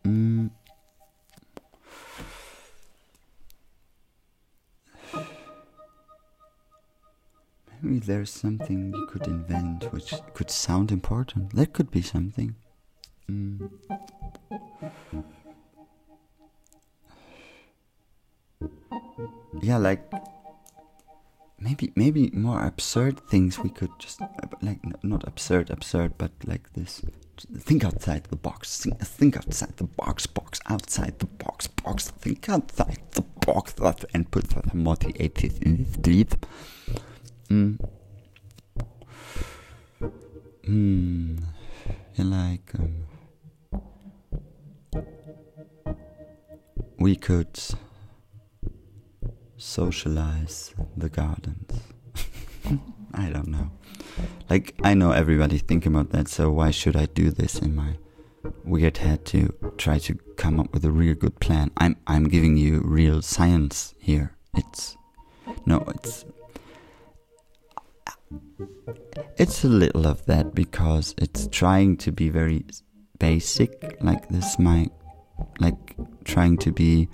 mm, 0.05 0.49
maybe 7.81 7.99
there's 7.99 8.31
something 8.31 8.93
you 8.93 9.07
could 9.07 9.27
invent 9.27 9.91
which 9.91 10.13
could 10.33 10.49
sound 10.49 10.91
important. 10.91 11.53
That 11.55 11.73
could 11.73 11.91
be 11.91 12.01
something. 12.01 12.55
Mm. 13.29 13.69
Yeah, 19.61 19.77
like 19.77 20.01
maybe 21.61 21.93
maybe 21.95 22.29
more 22.33 22.65
absurd 22.65 23.19
things 23.29 23.59
we 23.59 23.69
could 23.69 23.91
just 23.99 24.19
like 24.61 24.79
not 25.03 25.27
absurd 25.27 25.69
absurd 25.69 26.13
but 26.17 26.31
like 26.45 26.73
this. 26.73 27.01
Think 27.57 27.83
outside 27.83 28.25
the 28.25 28.35
box. 28.35 28.83
Think, 28.83 28.99
think 28.99 29.37
outside 29.37 29.77
the 29.77 29.85
box 29.85 30.27
box 30.27 30.59
outside 30.69 31.17
the 31.19 31.25
box 31.25 31.67
box. 31.67 32.09
Think 32.09 32.49
outside 32.49 32.99
the 33.11 33.21
box. 33.45 33.73
And 34.13 34.29
put 34.29 34.49
the 34.49 35.13
atheist 35.19 35.63
in 35.63 35.77
his 35.77 35.97
teeth 35.97 36.37
mm. 37.49 37.77
Hmm. 40.65 41.37
like 42.17 42.71
um, 42.77 43.03
we 46.99 47.15
could 47.15 47.59
socialize 49.61 50.73
the 50.97 51.07
gardens. 51.07 51.79
I 53.13 53.29
don't 53.29 53.47
know. 53.47 53.69
Like 54.49 54.73
I 54.83 54.93
know 54.95 55.11
everybody's 55.11 55.61
thinking 55.61 55.93
about 55.93 56.09
that, 56.11 56.27
so 56.27 56.51
why 56.51 56.71
should 56.71 56.95
I 56.95 57.05
do 57.05 57.29
this 57.29 57.59
in 57.59 57.75
my 57.75 57.97
weird 58.65 58.97
head 58.97 59.23
to 59.25 59.53
try 59.77 59.99
to 59.99 60.15
come 60.35 60.59
up 60.59 60.73
with 60.73 60.83
a 60.83 60.91
real 60.91 61.13
good 61.13 61.39
plan? 61.39 61.71
I'm 61.77 61.95
I'm 62.07 62.27
giving 62.27 62.57
you 62.57 62.81
real 62.83 63.21
science 63.21 63.93
here. 63.99 64.35
It's 64.55 64.97
no, 65.65 65.85
it's 65.93 66.25
it's 69.37 69.63
a 69.63 69.69
little 69.69 70.07
of 70.07 70.25
that 70.25 70.55
because 70.55 71.13
it's 71.17 71.47
trying 71.47 71.97
to 71.97 72.11
be 72.11 72.29
very 72.29 72.65
basic, 73.19 73.97
like 74.01 74.27
this 74.29 74.57
might, 74.57 74.91
like 75.59 75.95
trying 76.23 76.57
to 76.57 76.71
be 76.71 77.09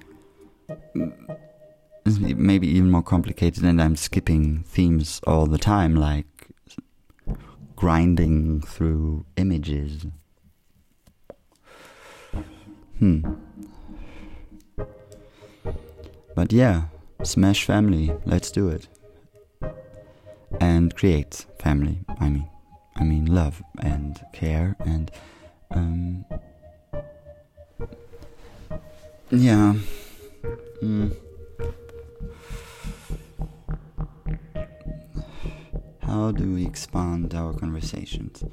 maybe 2.19 2.67
even 2.67 2.91
more 2.91 3.03
complicated, 3.03 3.63
and 3.63 3.81
I'm 3.81 3.95
skipping 3.95 4.63
themes 4.63 5.21
all 5.25 5.45
the 5.45 5.57
time, 5.57 5.95
like 5.95 6.47
grinding 7.75 8.61
through 8.61 9.25
images. 9.35 10.05
Hmm. 12.99 13.21
But 16.35 16.51
yeah, 16.51 16.85
smash 17.23 17.65
family, 17.65 18.13
let's 18.25 18.51
do 18.51 18.69
it 18.69 18.87
and 20.59 20.95
create 20.95 21.45
family. 21.59 21.99
I 22.19 22.29
mean, 22.29 22.49
I 22.95 23.03
mean 23.03 23.25
love 23.25 23.61
and 23.79 24.19
care 24.33 24.75
and 24.79 25.11
um, 25.71 26.25
yeah. 29.29 29.75
Mm. 30.81 31.15
How 36.07 36.31
do 36.31 36.53
we 36.53 36.65
expand 36.65 37.35
our 37.35 37.53
conversations? 37.53 38.43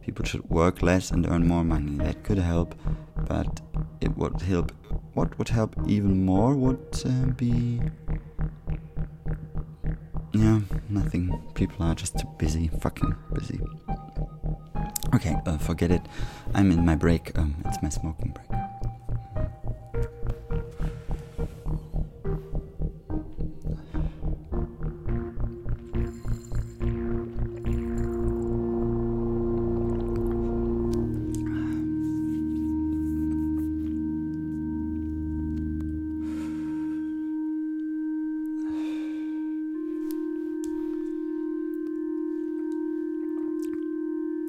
People 0.00 0.24
should 0.24 0.48
work 0.48 0.80
less 0.80 1.10
and 1.10 1.26
earn 1.26 1.46
more 1.46 1.62
money. 1.62 1.98
That 1.98 2.24
could 2.24 2.38
help, 2.38 2.74
but 3.28 3.60
it 4.00 4.16
would 4.16 4.40
help. 4.40 4.72
What 5.12 5.38
would 5.38 5.50
help 5.50 5.76
even 5.86 6.24
more 6.24 6.54
would 6.54 7.02
uh, 7.04 7.30
be 7.36 7.82
yeah, 10.32 10.60
nothing. 10.88 11.38
People 11.54 11.84
are 11.84 11.94
just 11.94 12.18
too 12.18 12.28
busy, 12.38 12.68
fucking 12.80 13.14
busy. 13.34 13.60
Okay, 15.14 15.36
uh, 15.46 15.58
forget 15.58 15.90
it. 15.90 16.02
I'm 16.54 16.70
in 16.70 16.84
my 16.84 16.94
break. 16.94 17.36
Um, 17.38 17.56
it's 17.66 17.82
my 17.82 17.90
smoking 17.90 18.32
break. 18.32 18.60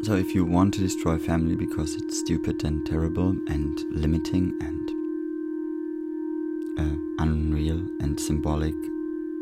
So, 0.07 0.15
if 0.15 0.33
you 0.33 0.45
want 0.45 0.73
to 0.75 0.79
destroy 0.79 1.17
family 1.17 1.57
because 1.57 1.95
it's 1.95 2.19
stupid 2.19 2.63
and 2.63 2.85
terrible 2.85 3.31
and 3.49 3.77
limiting 3.91 4.53
and 4.61 4.89
uh, 6.79 7.23
unreal 7.25 7.85
and 7.99 8.17
symbolic, 8.17 8.73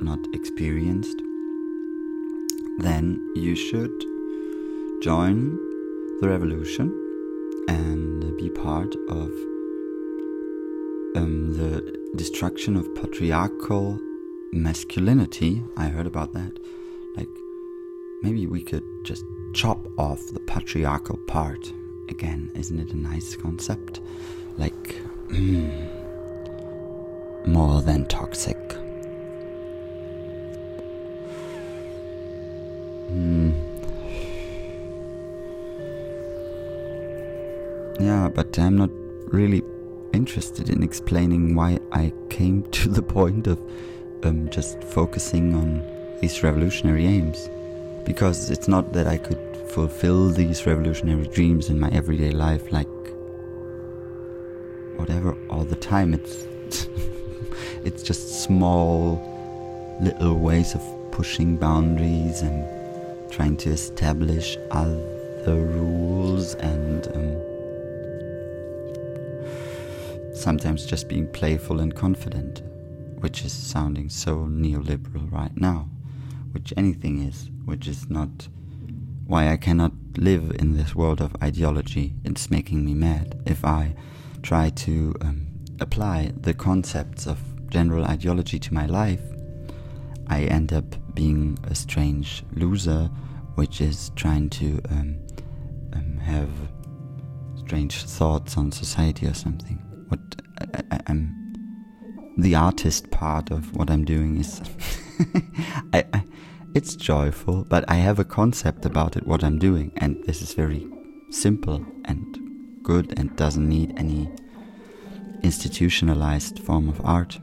not 0.01 0.18
experienced, 0.34 1.22
then 2.80 3.22
you 3.36 3.53
should 3.53 3.93
join 5.03 5.55
the 6.20 6.30
revolution 6.30 6.89
and 7.68 8.36
be 8.36 8.49
part 8.49 8.95
of 9.07 9.30
um, 11.16 11.53
the 11.53 11.95
destruction 12.16 12.76
of 12.76 12.95
patriarchal 12.95 13.99
masculinity. 14.51 15.63
I 15.78 15.89
heard 15.89 16.07
about 16.07 16.34
that. 16.34 16.57
Like, 17.16 17.30
maybe 18.24 18.47
we 18.47 18.63
could 18.63 18.84
just 19.03 19.26
chop 19.56 19.88
off 19.97 20.28
the 20.34 20.39
patriarchal 20.41 21.18
part. 21.28 21.72
Again, 22.10 22.51
isn't 22.56 22.78
it 22.78 22.91
a 22.91 22.97
nice 22.97 23.38
concept? 23.38 24.01
Like, 24.58 24.99
mm, 25.30 25.72
more 27.47 27.82
than 27.82 28.06
toxic. 28.08 28.58
Mm. 33.10 33.53
Yeah, 38.01 38.28
but 38.28 38.60
I'm 38.60 38.76
not 38.76 38.89
really 39.28 39.64
interested 40.12 40.70
in 40.70 40.84
explaining 40.84 41.56
why 41.56 41.80
I 41.93 42.12
came 42.30 42.64
to 42.72 42.89
the 42.89 43.01
point 43.01 43.47
of 43.47 43.62
um, 44.24 44.49
just 44.49 44.84
focusing 44.84 45.56
on 45.56 45.82
these 46.20 46.43
revolutionary 46.43 47.06
aims 47.06 47.49
because 48.06 48.51
it's 48.51 48.68
not 48.68 48.93
that 48.93 49.08
I 49.08 49.18
could 49.18 49.45
fulfill 49.76 50.30
these 50.30 50.65
revolutionary 50.65 51.28
dreams 51.28 51.69
in 51.69 51.78
my 51.78 51.89
everyday 51.89 52.32
life 52.32 52.71
like 52.71 52.88
whatever 54.95 55.36
all 55.49 55.65
the 55.65 55.76
time. 55.76 56.13
It's 56.13 56.47
it's 57.84 58.01
just 58.01 58.41
small 58.45 59.19
little 60.01 60.36
ways 60.36 60.76
of 60.76 60.82
pushing 61.11 61.57
boundaries 61.57 62.41
and 62.41 62.65
trying 63.30 63.57
to 63.57 63.69
establish 63.69 64.57
other 64.71 65.57
rules 65.78 66.55
and 66.55 67.07
um, 67.17 67.36
sometimes 70.34 70.86
just 70.86 71.09
being 71.09 71.28
playful 71.34 71.82
and 71.82 71.93
confident 71.93 72.61
which 73.19 73.43
is 73.43 73.51
sounding 73.51 74.07
so 74.07 74.38
neoliberal 74.45 75.30
right 75.34 75.57
now 75.57 75.89
which 76.53 76.73
anything 76.78 77.21
is, 77.28 77.49
which 77.65 77.89
is 77.89 78.09
not 78.09 78.47
why 79.26 79.51
I 79.51 79.57
cannot 79.57 79.91
live 80.17 80.51
in 80.59 80.78
this 80.78 80.95
world 80.95 81.21
of 81.21 81.36
ideology. 81.41 82.13
It's 82.23 82.51
making 82.51 82.86
me 82.86 82.93
mad. 82.93 83.41
If 83.45 83.65
I 83.65 83.95
try 84.43 84.69
to 84.69 85.15
um, 85.21 85.47
apply 85.80 86.32
the 86.39 86.53
concepts 86.53 87.26
of 87.26 87.39
general 87.69 88.05
ideology 88.05 88.59
to 88.59 88.73
my 88.73 88.86
life, 88.86 89.21
I 90.28 90.43
end 90.43 90.73
up 90.73 90.95
being 91.15 91.57
a 91.63 91.76
strange 91.76 92.43
loser, 92.53 93.09
which 93.55 93.82
is 93.82 94.11
trying 94.15 94.49
to 94.51 94.82
um, 94.89 95.17
um, 95.93 96.17
have 96.17 96.49
strange 97.57 98.03
thoughts 98.03 98.57
on 98.57 98.71
society 98.71 99.26
or 99.28 99.34
something. 99.34 99.78
What 100.09 100.19
I, 100.91 101.01
am 101.07 101.41
the 102.38 102.55
artist 102.55 103.09
part 103.11 103.49
of 103.49 103.76
what 103.76 103.89
I'm 103.89 104.03
doing 104.03 104.38
is 104.38 104.61
I, 105.93 106.05
I, 106.13 106.23
it's 106.76 106.97
joyful, 106.97 107.63
but 107.63 107.86
I 107.88 107.95
have 107.95 108.19
a 108.19 108.26
concept 108.26 108.86
about 108.86 109.15
it, 109.15 109.26
what 109.26 109.45
I'm 109.45 109.57
doing, 109.57 109.93
and 109.95 110.21
this 110.26 110.41
is 110.41 110.53
very 110.53 110.86
simple 111.32 111.86
and 112.03 112.38
good 112.84 113.17
and 113.17 113.34
doesn't 113.38 113.67
need 113.67 113.97
any 113.97 114.30
institutionalized 115.41 116.59
form 116.59 116.89
of 116.89 116.99
art. 117.05 117.39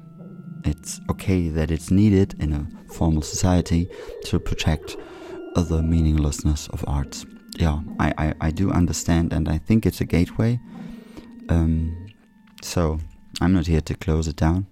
It's 0.64 1.00
okay 1.10 1.48
that 1.48 1.70
it's 1.70 1.90
needed 1.90 2.34
in 2.40 2.52
a 2.52 2.92
formal 2.92 3.22
society 3.22 3.88
to 4.26 4.38
protect 4.38 4.98
the 5.56 5.82
meaninglessness 5.82 6.68
of 6.68 6.84
arts. 6.86 7.24
Yeah, 7.56 7.80
I, 7.98 8.12
I, 8.18 8.34
I 8.40 8.50
do 8.50 8.70
understand, 8.70 9.32
and 9.32 9.48
I 9.48 9.56
think 9.56 9.86
it's 9.86 10.02
a 10.02 10.04
gateway. 10.04 10.60
Um, 11.48 12.06
so, 12.60 12.98
I'm 13.40 13.54
not 13.54 13.66
here 13.66 13.80
to 13.80 13.94
close 13.94 14.28
it 14.28 14.36
down. 14.36 14.66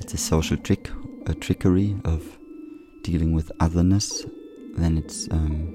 It's 0.00 0.14
a 0.14 0.18
social 0.18 0.56
trick 0.56 0.90
a 1.28 1.34
trickery 1.34 1.96
of 2.04 2.38
dealing 3.02 3.32
with 3.32 3.52
otherness, 3.60 4.24
then 4.76 4.96
it's 4.98 5.28
um, 5.30 5.74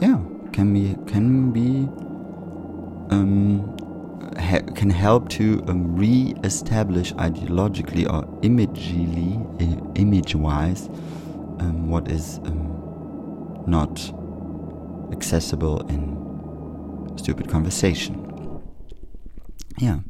yeah, 0.00 0.18
can 0.52 0.72
be 0.72 0.96
can 1.10 1.52
be 1.52 1.88
um, 3.14 3.76
ha- 4.38 4.66
can 4.74 4.90
help 4.90 5.28
to 5.30 5.62
um, 5.68 5.96
re-establish 5.96 7.12
ideologically 7.14 8.10
or 8.10 8.24
imagely, 8.42 9.40
image-wise, 9.94 10.88
um, 11.60 11.88
what 11.90 12.08
is 12.08 12.38
um, 12.44 13.62
not 13.66 14.12
accessible 15.12 15.80
in 15.88 16.18
stupid 17.16 17.48
conversation. 17.48 18.26
Yeah. 19.78 20.00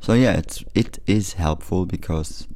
So 0.00 0.12
yeah, 0.12 0.32
it's 0.32 0.64
it 0.74 0.98
is 1.06 1.34
helpful 1.34 1.86
because 1.86 2.48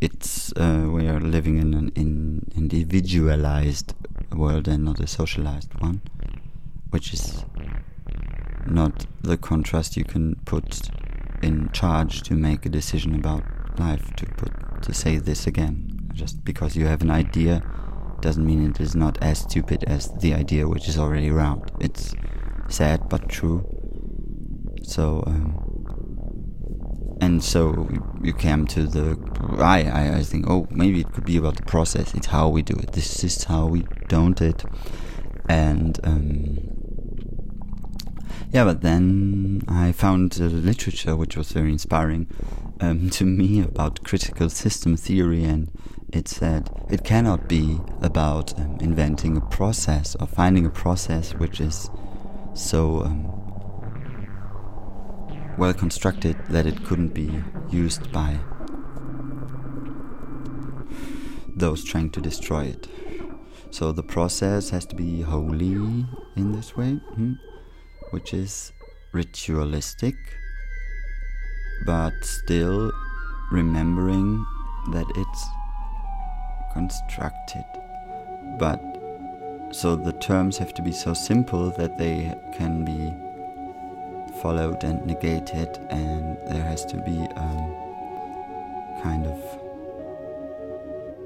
it's 0.00 0.52
uh, 0.56 0.88
we 0.90 1.08
are 1.08 1.20
living 1.20 1.58
in 1.58 1.74
an 1.74 1.92
in 1.94 2.50
individualized 2.54 3.94
world 4.32 4.68
and 4.68 4.84
not 4.84 5.00
a 5.00 5.06
socialized 5.06 5.72
one, 5.80 6.02
which 6.90 7.14
is 7.14 7.44
not 8.66 9.06
the 9.22 9.36
contrast 9.36 9.96
you 9.96 10.04
can 10.04 10.36
put 10.44 10.90
in 11.42 11.70
charge 11.72 12.22
to 12.22 12.34
make 12.34 12.66
a 12.66 12.68
decision 12.68 13.14
about 13.14 13.44
life 13.78 14.14
to 14.16 14.26
put 14.26 14.82
to 14.82 14.92
say 14.92 15.16
this 15.18 15.46
again. 15.46 16.10
Just 16.12 16.44
because 16.44 16.76
you 16.76 16.86
have 16.86 17.02
an 17.02 17.10
idea 17.10 17.62
doesn't 18.20 18.46
mean 18.46 18.70
it 18.70 18.80
is 18.80 18.94
not 18.94 19.18
as 19.22 19.40
stupid 19.40 19.84
as 19.84 20.10
the 20.20 20.34
idea 20.34 20.66
which 20.68 20.88
is 20.88 20.98
already 20.98 21.30
around. 21.30 21.70
It's 21.80 22.14
sad 22.68 23.08
but 23.08 23.28
true. 23.28 23.64
So 24.82 25.22
um, 25.26 25.65
and 27.20 27.42
so 27.42 27.88
you 28.22 28.32
came 28.32 28.66
to 28.66 28.86
the 28.86 29.18
I, 29.58 29.84
I 29.84 30.18
I 30.18 30.22
think 30.22 30.48
oh 30.48 30.66
maybe 30.70 31.00
it 31.00 31.12
could 31.12 31.24
be 31.24 31.36
about 31.36 31.56
the 31.56 31.62
process. 31.62 32.14
It's 32.14 32.26
how 32.26 32.48
we 32.48 32.62
do 32.62 32.74
it. 32.74 32.92
This 32.92 33.24
is 33.24 33.44
how 33.44 33.66
we 33.66 33.86
don't 34.08 34.40
it. 34.40 34.64
And 35.48 35.98
um, 36.04 36.76
yeah, 38.52 38.64
but 38.64 38.80
then 38.82 39.62
I 39.68 39.92
found 39.92 40.38
literature 40.38 41.16
which 41.16 41.36
was 41.36 41.52
very 41.52 41.70
inspiring 41.72 42.26
um, 42.80 43.10
to 43.16 43.24
me 43.24 43.60
about 43.60 44.04
critical 44.04 44.48
system 44.50 44.96
theory, 44.96 45.44
and 45.44 45.70
it 46.12 46.28
said 46.28 46.70
it 46.90 47.04
cannot 47.04 47.48
be 47.48 47.78
about 48.02 48.58
um, 48.58 48.78
inventing 48.80 49.36
a 49.36 49.40
process 49.40 50.16
or 50.20 50.26
finding 50.26 50.66
a 50.66 50.70
process 50.70 51.32
which 51.34 51.60
is 51.60 51.90
so 52.54 53.02
um, 53.02 53.45
well 55.58 55.74
constructed 55.74 56.36
that 56.50 56.66
it 56.66 56.84
couldn't 56.84 57.14
be 57.14 57.42
used 57.70 58.12
by 58.12 58.38
those 61.54 61.84
trying 61.84 62.10
to 62.10 62.20
destroy 62.20 62.64
it. 62.64 62.88
So 63.70 63.92
the 63.92 64.02
process 64.02 64.70
has 64.70 64.86
to 64.86 64.96
be 64.96 65.22
holy 65.22 65.72
in 66.36 66.52
this 66.52 66.76
way. 66.76 66.94
Hmm? 67.14 67.34
which 68.10 68.32
is 68.32 68.72
ritualistic, 69.12 70.14
but 71.84 72.12
still 72.22 72.92
remembering 73.50 74.44
that 74.92 75.06
it's 75.16 75.44
constructed. 76.72 77.64
But 78.58 78.80
so 79.72 79.96
the 79.96 80.12
terms 80.12 80.58
have 80.58 80.74
to 80.74 80.82
be 80.82 80.92
so 80.92 81.14
simple 81.14 81.70
that 81.72 81.98
they 81.98 82.34
can 82.56 82.84
be 82.84 83.12
followed 84.42 84.82
and 84.84 85.04
negated, 85.06 85.68
and 85.90 86.36
there 86.48 86.62
has 86.62 86.84
to 86.86 86.96
be 86.98 87.16
a 87.16 89.00
kind 89.02 89.26
of 89.26 89.38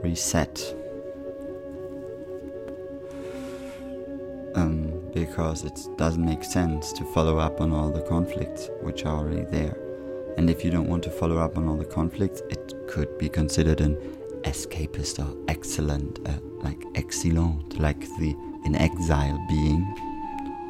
reset. 0.02 0.74
Um, 4.54 5.00
because 5.14 5.64
it 5.64 5.78
doesn't 5.96 6.24
make 6.24 6.42
sense 6.42 6.92
to 6.94 7.04
follow 7.04 7.38
up 7.38 7.61
on 7.61 7.72
all 7.72 7.90
the 7.90 8.02
conflicts 8.02 8.68
which 8.80 9.04
are 9.04 9.16
already 9.18 9.44
there. 9.44 9.76
And 10.36 10.50
if 10.50 10.64
you 10.64 10.70
don't 10.70 10.88
want 10.88 11.04
to 11.04 11.11
follow 11.11 11.38
up 11.38 11.56
on 11.56 11.68
all 11.68 11.76
the 11.76 11.84
conflicts, 11.84 12.40
it 12.50 12.74
could 12.88 13.16
be 13.18 13.28
considered 13.28 13.80
an 13.80 13.96
escapist 14.42 15.18
or 15.18 15.36
excellent, 15.48 16.18
uh, 16.26 16.32
like 16.62 16.82
excellent, 16.94 17.78
like 17.78 18.00
the 18.18 18.34
in 18.64 18.74
exile 18.74 19.38
being 19.48 19.86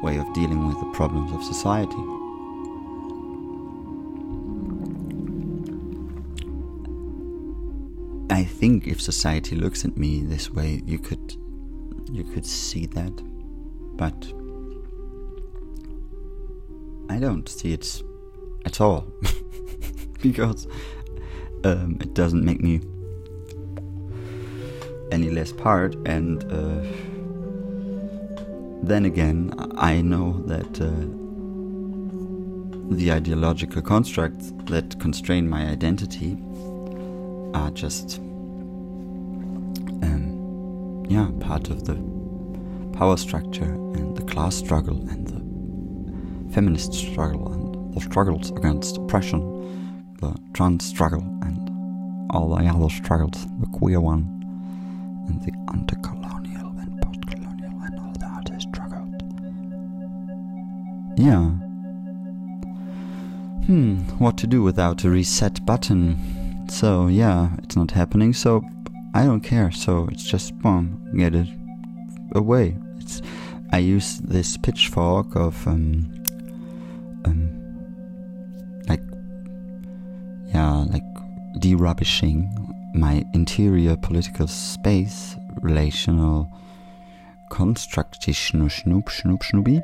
way 0.01 0.17
of 0.17 0.31
dealing 0.33 0.67
with 0.67 0.79
the 0.79 0.91
problems 0.93 1.31
of 1.31 1.43
society. 1.43 2.20
Think 8.61 8.85
if 8.85 9.01
society 9.01 9.55
looks 9.55 9.83
at 9.85 9.97
me 9.97 10.21
this 10.21 10.51
way, 10.51 10.83
you 10.85 10.99
could 10.99 11.35
you 12.11 12.23
could 12.23 12.45
see 12.45 12.85
that 12.85 13.11
but 13.97 14.19
I 17.09 17.17
don't 17.19 17.49
see 17.49 17.73
it 17.73 18.03
at 18.63 18.79
all 18.79 19.07
because 20.21 20.67
um, 21.63 21.97
it 22.01 22.13
doesn't 22.13 22.45
make 22.45 22.61
me 22.61 22.81
any 25.11 25.31
less 25.31 25.51
part 25.51 25.95
and 26.05 26.43
uh, 26.43 26.83
then 28.83 29.05
again 29.05 29.55
I 29.75 30.01
know 30.01 30.33
that 30.45 30.79
uh, 30.79 30.91
the 32.95 33.11
ideological 33.11 33.81
constructs 33.81 34.53
that 34.65 34.99
constrain 34.99 35.49
my 35.49 35.65
identity 35.65 36.37
are 37.55 37.71
just 37.71 38.21
yeah 41.11 41.29
part 41.41 41.69
of 41.69 41.83
the 41.83 41.95
power 42.97 43.17
structure 43.17 43.73
and 43.95 44.15
the 44.15 44.23
class 44.23 44.55
struggle 44.55 44.97
and 45.09 45.27
the 45.27 45.41
feminist 46.53 46.93
struggle 46.93 47.51
and 47.51 47.93
the 47.93 47.99
struggles 47.99 48.51
against 48.51 48.97
oppression, 48.97 49.41
the 50.21 50.33
trans 50.53 50.85
struggle 50.85 51.21
and 51.41 51.69
all 52.31 52.55
the 52.55 52.63
other 52.65 52.89
struggles, 52.89 53.45
the 53.59 53.65
queer 53.67 53.99
one 53.99 54.21
and 55.27 55.41
the 55.41 55.51
anti-colonial 55.73 56.73
and 56.79 57.01
post-colonial 57.01 57.81
and 57.83 57.99
all 57.99 58.13
the 58.17 58.25
other 58.25 58.59
struggles. 58.59 59.09
Yeah. 61.17 61.49
Hmm, 63.65 63.95
what 64.17 64.37
to 64.37 64.47
do 64.47 64.63
without 64.63 65.03
a 65.03 65.09
reset 65.09 65.65
button? 65.65 66.67
So 66.69 67.07
yeah, 67.07 67.49
it's 67.63 67.75
not 67.75 67.91
happening, 67.91 68.31
so 68.33 68.63
I 69.13 69.25
don't 69.25 69.41
care, 69.41 69.71
so 69.71 70.07
it's 70.11 70.23
just 70.23 70.57
boom, 70.59 71.11
get 71.17 71.35
it 71.35 71.47
away. 72.33 72.77
It's 72.97 73.21
I 73.73 73.79
use 73.79 74.17
this 74.19 74.57
pitchfork 74.57 75.35
of 75.35 75.67
um, 75.67 76.11
um, 77.25 77.49
like 78.87 79.01
yeah, 80.47 80.85
like 80.89 81.03
de-rubbishing 81.59 82.49
my 82.93 83.25
interior 83.33 83.95
political 83.95 84.47
space, 84.47 85.35
relational 85.61 86.51
construction, 87.49 88.33
schnoop, 88.33 89.09
schnoop, 89.09 89.41
schnoopy. 89.41 89.81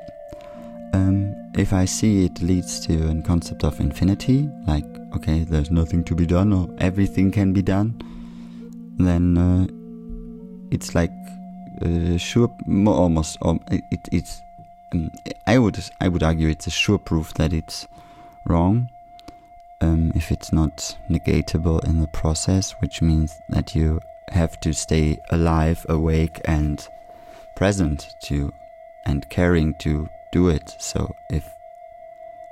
Um, 0.93 1.33
if 1.53 1.73
I 1.73 1.83
see 1.85 2.25
it 2.25 2.41
leads 2.41 2.79
to 2.87 3.09
a 3.09 3.21
concept 3.21 3.65
of 3.65 3.79
infinity, 3.81 4.49
like 4.65 4.85
okay, 5.15 5.43
there's 5.43 5.71
nothing 5.71 6.03
to 6.05 6.15
be 6.15 6.25
done 6.25 6.53
or 6.53 6.69
everything 6.79 7.31
can 7.31 7.51
be 7.51 7.61
done, 7.61 8.01
then 8.97 9.37
uh, 9.37 9.67
it's 10.71 10.95
like 10.95 11.11
uh, 11.81 12.17
sure, 12.17 12.49
almost. 12.87 13.37
Um, 13.41 13.59
it, 13.71 13.99
it's. 14.11 14.41
Um, 14.93 15.11
I 15.45 15.57
would 15.57 15.77
I 16.01 16.07
would 16.07 16.23
argue 16.23 16.49
it's 16.49 16.67
a 16.67 16.71
sure 16.71 16.97
proof 16.97 17.33
that 17.35 17.53
it's 17.53 17.87
wrong. 18.45 18.89
Um, 19.79 20.11
if 20.15 20.31
it's 20.31 20.51
not 20.51 20.97
negatable 21.09 21.83
in 21.85 21.99
the 21.99 22.07
process, 22.07 22.71
which 22.79 23.01
means 23.01 23.31
that 23.49 23.75
you 23.75 24.01
have 24.29 24.59
to 24.61 24.73
stay 24.73 25.19
alive, 25.29 25.85
awake, 25.87 26.41
and 26.45 26.87
present 27.55 28.15
to 28.23 28.51
and 29.05 29.29
caring 29.29 29.75
to 29.75 30.09
do 30.31 30.49
it. 30.49 30.75
So 30.79 31.13
if 31.29 31.47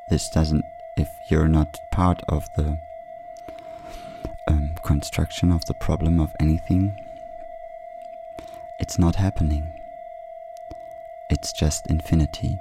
this 0.09 0.29
doesn't, 0.29 0.63
if 0.97 1.09
you're 1.29 1.47
not 1.47 1.79
part 1.91 2.21
of 2.29 2.47
the 2.55 2.77
construction 4.86 5.51
of 5.51 5.65
the 5.65 5.73
problem 5.73 6.19
of 6.19 6.36
anything, 6.39 6.95
it's 8.79 8.99
not 8.99 9.15
happening. 9.15 9.73
It's 11.27 11.51
just 11.51 11.88
infinity, 11.88 12.59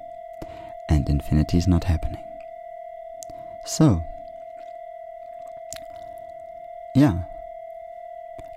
and 0.88 1.08
infinity 1.10 1.58
is 1.58 1.68
not 1.68 1.84
happening. 1.84 2.24
So, 3.66 4.02
yeah, 6.94 7.24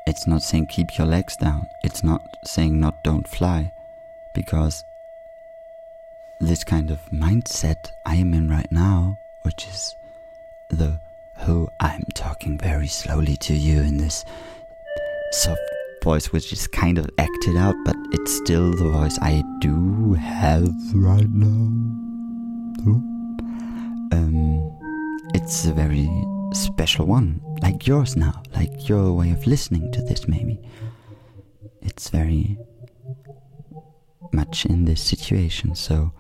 it's 0.06 0.26
not 0.26 0.42
saying 0.44 0.68
keep 0.68 0.98
your 0.98 1.08
legs 1.08 1.36
down, 1.36 1.68
it's 1.84 2.04
not 2.06 2.38
saying 2.46 2.80
not 2.80 3.04
don't 3.04 3.28
fly, 3.28 3.74
because 4.34 4.86
this 6.40 6.64
kind 6.64 6.90
of 6.90 7.02
mindset 7.12 7.92
I 8.06 8.16
am 8.16 8.34
in 8.34 8.50
right 8.50 8.72
now, 8.72 9.18
which 9.42 9.68
is 9.68 9.98
the 10.70 11.00
who 11.40 11.68
I'm 11.80 12.04
talking 12.16 12.58
very 12.58 12.88
slowly 12.88 13.38
to 13.38 13.54
you 13.54 13.82
in 13.82 13.98
this 13.98 14.26
soft 15.32 15.62
voice 16.04 16.32
which 16.32 16.54
is 16.54 16.68
kind 16.68 16.98
of 16.98 17.10
acted 17.18 17.58
out, 17.58 17.76
but 17.84 17.96
it's 18.12 18.32
still 18.38 18.72
the 18.72 18.90
voice 18.90 19.18
I 19.22 19.44
do 19.60 20.14
have 20.14 20.70
right 20.94 21.30
now. 21.30 21.74
Um, 24.14 24.80
it's 25.34 25.66
a 25.66 25.74
very 25.74 26.10
special 26.54 27.06
one, 27.06 27.42
like 27.62 27.86
yours 27.86 28.16
now, 28.16 28.42
like 28.56 28.88
your 28.88 29.12
way 29.14 29.32
of 29.32 29.46
listening 29.46 29.92
to 29.92 30.02
this, 30.02 30.28
maybe. 30.28 30.60
It's 31.82 32.10
very 32.10 32.58
much 34.32 34.66
in 34.66 34.86
this 34.86 35.02
situation, 35.02 35.76
so 35.76 36.14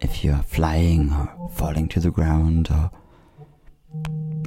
if 0.00 0.24
you 0.24 0.32
are 0.32 0.42
flying 0.42 1.12
or 1.12 1.50
falling 1.54 1.88
to 1.88 2.00
the 2.00 2.10
ground 2.10 2.68
or 2.70 2.90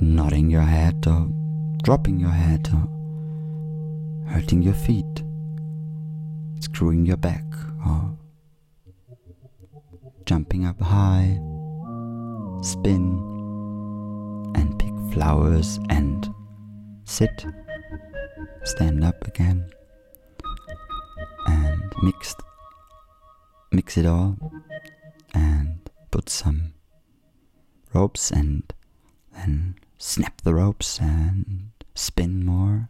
nodding 0.01 0.49
your 0.49 0.61
head 0.61 1.05
or 1.07 1.27
dropping 1.83 2.19
your 2.19 2.31
head 2.31 2.69
or 2.73 2.87
hurting 4.29 4.61
your 4.61 4.73
feet, 4.73 5.23
screwing 6.59 7.05
your 7.05 7.17
back 7.17 7.45
or 7.85 8.17
jumping 10.25 10.65
up 10.65 10.79
high, 10.81 11.39
spin 12.61 13.21
and 14.55 14.77
pick 14.79 14.93
flowers 15.13 15.79
and 15.89 16.29
sit, 17.05 17.45
stand 18.63 19.03
up 19.03 19.25
again 19.27 19.69
and 21.47 21.93
mix 22.03 22.35
mix 23.71 23.97
it 23.97 24.05
all 24.05 24.37
and 25.33 25.89
put 26.11 26.29
some 26.29 26.73
ropes 27.93 28.31
and 28.31 28.73
then 29.33 29.75
snap 29.97 30.41
the 30.41 30.53
ropes 30.53 30.99
and 30.99 31.71
spin 31.95 32.45
more. 32.45 32.89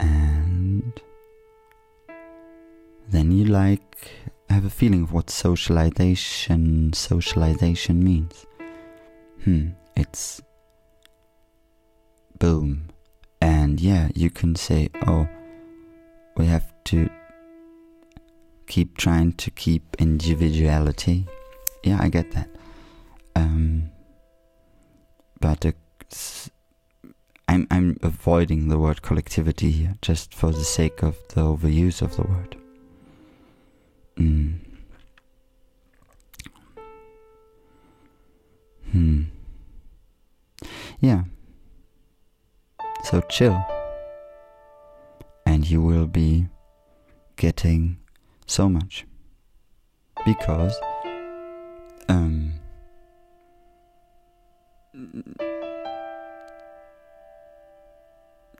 And 0.00 1.00
then 3.08 3.30
you 3.32 3.44
like 3.44 4.10
have 4.50 4.64
a 4.64 4.70
feeling 4.70 5.02
of 5.02 5.12
what 5.12 5.30
socialization 5.30 6.92
socialization 6.92 8.02
means. 8.02 8.46
Hmm 9.44 9.70
it's 9.96 10.42
boom. 12.38 12.88
And 13.40 13.80
yeah 13.80 14.08
you 14.14 14.30
can 14.30 14.56
say 14.56 14.88
oh 15.06 15.28
we 16.36 16.46
have 16.46 16.72
to 16.84 17.08
keep 18.66 18.96
trying 18.96 19.32
to 19.34 19.50
keep 19.50 19.96
individuality. 19.98 21.26
Yeah 21.82 21.98
i 22.00 22.08
get 22.08 22.32
that. 22.32 22.48
Um 23.36 23.90
but 25.44 25.66
uh, 25.66 25.72
I'm 27.46 27.66
I'm 27.70 27.98
avoiding 28.02 28.68
the 28.68 28.78
word 28.78 29.02
collectivity 29.02 29.70
here 29.70 29.96
just 30.00 30.32
for 30.32 30.50
the 30.50 30.64
sake 30.64 31.02
of 31.02 31.18
the 31.34 31.42
overuse 31.42 32.00
of 32.00 32.16
the 32.16 32.22
word. 32.22 32.56
Mm. 34.16 34.54
Hmm. 38.90 39.22
Yeah. 41.00 41.24
So 43.02 43.20
chill. 43.28 43.62
And 45.44 45.68
you 45.68 45.82
will 45.82 46.06
be 46.06 46.46
getting 47.36 47.98
so 48.46 48.70
much. 48.70 49.04
Because 50.24 50.74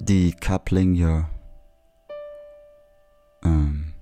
decoupling 0.05 0.97
your 0.97 1.29
um 3.43 3.93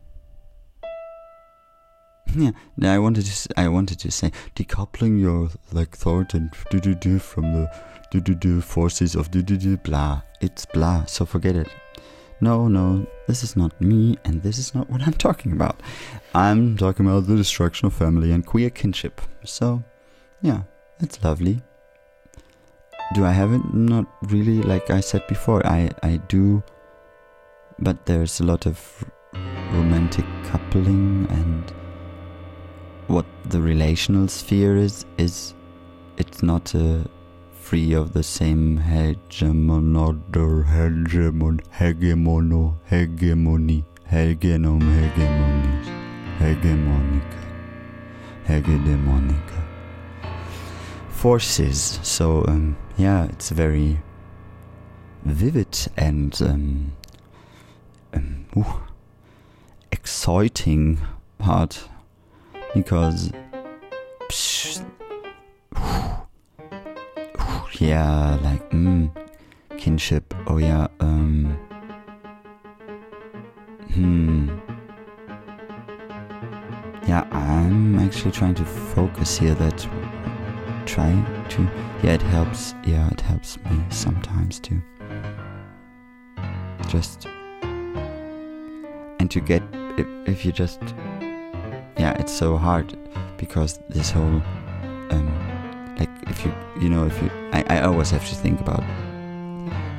yeah 2.35 2.51
i 2.85 2.99
wanted 2.99 3.25
to 3.25 3.49
i 3.57 3.69
wanted 3.69 3.99
to 3.99 4.11
say 4.11 4.31
decoupling 4.57 5.21
your 5.21 5.49
like 5.73 5.97
thought 5.97 6.35
and 6.35 6.51
do 6.71 6.81
do 6.81 6.95
do 6.95 7.19
from 7.19 7.53
the 7.53 7.71
do 8.13 8.21
do 8.21 8.35
do 8.35 8.61
forces 8.61 9.15
of 9.15 9.31
do 9.31 9.43
do 9.43 9.57
do 9.57 9.79
blah. 9.79 10.21
It's 10.43 10.67
blah 10.67 11.07
so 11.07 11.25
forget 11.25 11.57
it. 11.57 11.69
No 12.43 12.69
no 12.69 13.07
this 13.27 13.43
is 13.43 13.57
not 13.57 13.81
me 13.81 14.19
and 14.27 14.43
this 14.43 14.59
is 14.59 14.75
not 14.75 14.91
what 14.91 15.01
i'm 15.03 15.15
talking 15.15 15.53
about. 15.53 15.81
I'm 16.35 16.77
talking 16.77 17.07
about 17.07 17.27
the 17.27 17.37
destruction 17.37 17.87
of 17.87 17.95
family 17.95 18.31
and 18.31 18.45
queer 18.45 18.69
kinship. 18.69 19.23
So 19.45 19.83
yeah 20.43 20.63
it's 21.01 21.25
lovely 21.25 21.63
do 23.15 23.25
I 23.25 23.33
have 23.33 23.53
it? 23.53 23.75
Not 23.75 24.07
really. 24.23 24.63
Like 24.63 24.91
I 24.91 25.01
said 25.01 25.27
before, 25.27 25.67
I 25.67 25.91
I 26.03 26.17
do, 26.29 26.63
but 27.79 28.07
there's 28.07 28.41
a 28.41 28.45
lot 28.45 28.67
of 28.67 29.05
romantic 29.73 30.25
coupling 30.45 31.27
and 31.31 31.73
what 33.07 33.27
the 33.47 33.61
relational 33.61 34.29
sphere 34.29 34.77
is 34.77 35.05
is 35.19 35.55
it's 36.19 36.43
not 36.43 36.75
uh, 36.75 36.99
free 37.53 37.93
of 37.95 38.13
the 38.13 38.23
same 38.23 38.79
hegemon 38.79 39.97
or 39.97 40.15
hegemon 40.65 41.61
hegemono 41.79 42.75
hegemony 42.91 43.85
hegenom 44.11 44.83
hegemonies 44.99 45.89
hegemonica 46.39 47.43
hegedemonica 48.47 49.61
forces 51.11 51.99
so 52.03 52.45
um, 52.49 52.77
yeah, 53.03 53.25
it's 53.25 53.51
very 53.51 53.99
vivid 55.25 55.77
and 55.97 56.41
um, 56.41 56.93
um, 58.15 58.47
ooh, 58.57 58.81
exciting 59.91 61.01
part 61.39 61.89
because 62.73 63.33
psh, 64.29 64.85
yeah, 67.81 68.39
like 68.41 68.71
mm, 68.71 69.11
kinship. 69.79 70.33
Oh 70.47 70.59
yeah, 70.59 70.87
um, 71.01 71.59
hmm. 73.95 74.49
Yeah, 77.09 77.27
I'm 77.33 77.99
actually 77.99 78.31
trying 78.31 78.55
to 78.55 78.65
focus 78.65 79.39
here 79.39 79.57
that 79.57 79.89
try 80.87 81.11
to 81.49 81.63
yeah 82.03 82.15
it 82.15 82.23
helps 82.23 82.75
yeah 82.85 83.09
it 83.11 83.21
helps 83.21 83.59
me 83.71 83.83
sometimes 83.91 84.61
too 84.61 84.81
just 86.89 87.27
and 89.19 89.31
to 89.31 89.41
get 89.41 89.63
if, 89.99 90.07
if 90.29 90.45
you 90.45 90.53
just 90.53 90.81
yeah 91.99 92.13
it's 92.19 92.33
so 92.33 92.57
hard 92.57 92.97
because 93.37 93.79
this 93.89 94.11
whole 94.11 94.43
um 95.11 95.97
like 95.99 96.11
if 96.29 96.45
you 96.45 96.53
you 96.81 96.89
know 96.89 97.07
if 97.07 97.23
you 97.23 97.31
I, 97.53 97.65
I 97.69 97.81
always 97.83 98.11
have 98.11 98.29
to 98.29 98.35
think 98.35 98.61
about 98.61 98.83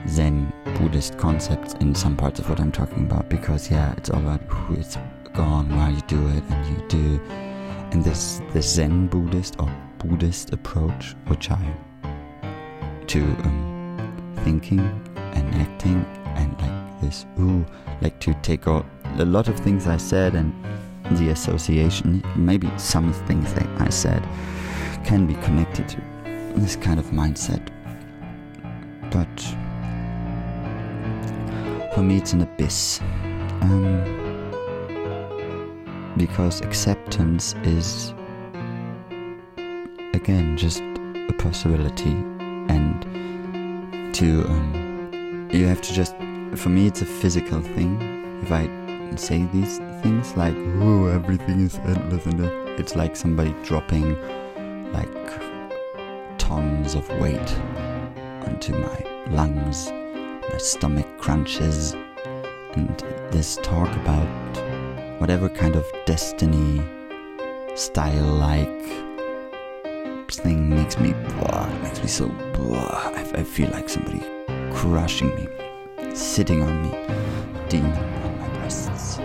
zen 0.08 0.52
buddhist 0.78 1.18
concepts 1.18 1.74
in 1.76 1.96
some 1.96 2.18
parts 2.18 2.40
of 2.40 2.50
what 2.50 2.60
i'm 2.60 2.72
talking 2.72 3.06
about 3.06 3.30
because 3.30 3.72
yeah 3.72 3.94
it's 3.98 4.10
all 4.10 4.20
about 4.20 4.42
who 4.44 4.76
it's 4.76 4.98
gone 5.34 5.70
while 5.76 5.92
you 5.92 6.02
do 6.08 6.28
it 6.30 6.44
and 6.50 6.66
you 6.68 6.88
do 6.88 7.22
and 7.92 8.04
this 8.04 8.42
this 8.54 8.74
zen 8.74 9.08
buddhist 9.08 9.56
or 9.60 9.70
Buddhist 10.04 10.52
approach, 10.54 11.16
which 11.28 11.50
I 11.50 11.74
to 13.08 13.22
um, 13.22 14.34
thinking 14.44 14.80
and 15.16 15.56
acting 15.56 16.06
and 16.36 16.60
like 16.60 17.02
this, 17.02 17.26
ooh, 17.40 17.66
like 18.02 18.20
to 18.22 18.34
take 18.42 18.68
out 18.68 18.86
a 19.18 19.26
lot 19.26 19.48
of 19.48 19.60
things 19.60 19.88
I 19.88 19.98
said 19.98 20.36
and 20.36 20.54
the 21.12 21.30
association, 21.30 22.24
maybe 22.36 22.72
some 22.78 23.14
things 23.14 23.54
that 23.54 23.68
I 23.82 23.90
said 23.90 24.24
can 25.06 25.26
be 25.26 25.36
connected 25.36 25.88
to 25.90 26.02
this 26.56 26.76
kind 26.76 27.00
of 27.00 27.06
mindset. 27.08 27.70
But 29.12 29.42
for 31.94 32.02
me, 32.02 32.18
it's 32.18 32.34
an 32.34 32.42
abyss. 32.42 33.00
Um, 33.62 34.24
because 36.18 36.62
acceptance 36.62 37.56
is 37.64 38.14
again 40.14 40.58
just 40.58 40.82
a 41.30 41.34
possibility 41.38 42.16
and 42.70 43.04
to 44.14 44.44
um, 44.48 45.50
you 45.52 45.66
have 45.66 45.82
to 45.82 45.94
just 45.94 46.16
for 46.56 46.70
me 46.70 46.88
it's 46.88 47.02
a 47.02 47.06
physical 47.06 47.62
thing. 47.62 47.92
If 48.44 48.52
i 48.52 48.70
say 49.16 49.46
these 49.54 49.78
things 50.02 50.36
like 50.36 50.56
oh 50.82 51.08
everything 51.08 51.62
is 51.62 51.76
endless 51.80 52.26
and 52.26 52.42
it's 52.80 52.96
like 52.96 53.16
somebody 53.16 53.54
dropping 53.64 54.18
like 54.92 56.38
tons 56.40 56.96
of 56.96 57.08
weight 57.20 57.52
onto 58.46 58.74
my 58.76 59.06
lungs 59.30 59.92
my 60.54 60.60
stomach 60.60 61.08
crunches. 61.18 61.96
And 62.76 62.98
this 63.32 63.58
talk 63.62 63.90
about 63.98 64.28
whatever 65.20 65.50
kind 65.50 65.76
of 65.76 65.86
destiny 66.06 66.82
style 67.76 68.34
like 68.36 69.13
thing 70.40 70.70
makes 70.70 70.98
me 71.00 71.14
blah, 71.14 71.68
It 71.68 71.84
makes 71.84 72.02
me 72.02 72.08
so 72.08 72.28
blah. 72.54 73.12
I, 73.16 73.22
I 73.36 73.44
feel 73.44 73.70
like 73.72 73.90
somebody 73.90 74.22
crushing 74.74 75.34
me. 75.36 75.48
sitting 76.16 76.62
on 76.62 76.82
me, 76.84 76.90
demon 77.70 77.92
on 77.92 78.40
my 78.40 78.48
breasts, 78.60 79.20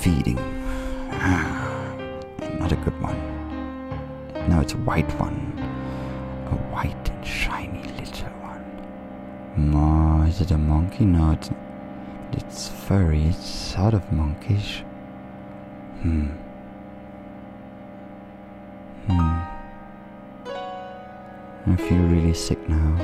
feeding. 0.00 0.38
Ah, 1.12 1.94
not 2.58 2.72
a 2.72 2.76
good 2.76 3.00
one. 3.00 3.18
No, 4.48 4.60
it's 4.60 4.72
a 4.74 4.78
white 4.78 5.10
one. 5.20 5.36
A 6.46 6.56
white 6.74 7.10
and 7.10 7.26
shiny 7.26 7.82
little 7.98 8.28
one. 8.40 9.74
Oh, 9.74 10.22
is 10.28 10.40
it 10.40 10.50
a 10.50 10.58
monkey? 10.58 11.04
No, 11.04 11.32
it's, 11.32 11.50
it's 12.32 12.68
furry. 12.68 13.24
It's 13.26 13.46
sort 13.46 13.94
of 13.94 14.10
monkish. 14.12 14.80
Hmm. 16.02 16.26
Hmm. 19.06 19.51
I 21.64 21.76
feel 21.76 21.98
really 21.98 22.34
sick 22.34 22.58
now. 22.68 22.96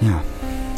Yeah, 0.00 0.20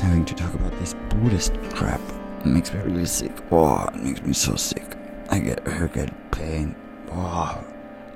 having 0.03 0.27
to 0.27 0.35
talk 0.35 0.53
about 0.53 0.79
this 0.79 0.95
Buddhist 1.09 1.55
crap 1.73 2.03
makes 2.45 2.73
me 2.75 2.81
really 2.81 3.07
sick. 3.07 3.33
Oh, 3.51 3.87
it 3.95 3.97
makes 3.97 4.23
me 4.23 4.35
so 4.35 4.57
sick. 4.57 4.85
I 5.31 5.39
get 5.39 5.65
get 5.95 6.31
pain. 6.33 6.77
Oh, 7.11 7.65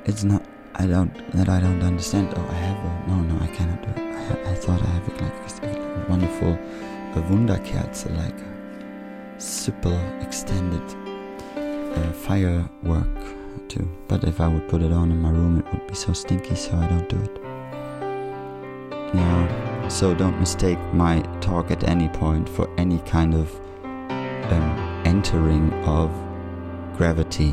it's 0.05 0.25
not. 0.25 0.45
I 0.75 0.87
don't 0.87 1.13
that 1.33 1.49
I 1.49 1.61
don't 1.61 1.83
understand. 1.83 2.35
Oh, 2.37 2.47
I 2.51 2.55
have 2.55 2.79
a 2.85 3.09
no, 3.09 3.17
no, 3.17 3.43
I 3.43 3.47
cannot 3.49 3.83
do 3.83 3.89
it. 3.89 4.15
I, 4.15 4.53
I 4.53 4.55
thought 4.55 4.83
I 4.83 4.87
have 4.87 5.09
it 5.09 5.21
like 5.23 5.65
a 5.65 6.07
wonderful 6.11 6.53
a 6.53 7.21
Wunderkerze, 7.31 8.15
like 8.17 8.39
a 8.39 9.41
super 9.41 9.99
extended 10.21 10.83
uh, 11.57 12.13
firework 12.13 13.42
But 14.09 14.25
if 14.25 14.41
I 14.43 14.49
would 14.49 14.69
put 14.69 14.83
it 14.83 14.93
on 14.93 15.11
in 15.11 15.23
my 15.23 15.31
room, 15.31 15.59
it 15.59 15.65
would 15.73 15.87
be 15.87 15.95
so 15.95 16.13
stinky, 16.13 16.55
so 16.55 16.77
I 16.77 16.87
don't 16.87 17.09
do 17.09 17.17
it. 17.17 17.41
Yeah. 19.15 19.89
So 19.89 20.15
don't 20.15 20.39
mistake 20.39 20.79
my 20.93 21.21
talk 21.41 21.71
at 21.71 21.83
any 21.85 22.11
point 22.11 22.47
for 22.49 22.69
any 22.79 22.99
kind 23.01 23.35
of 23.35 23.51
um, 24.53 25.03
entering 25.07 25.73
of 25.85 26.11
gravity, 26.99 27.53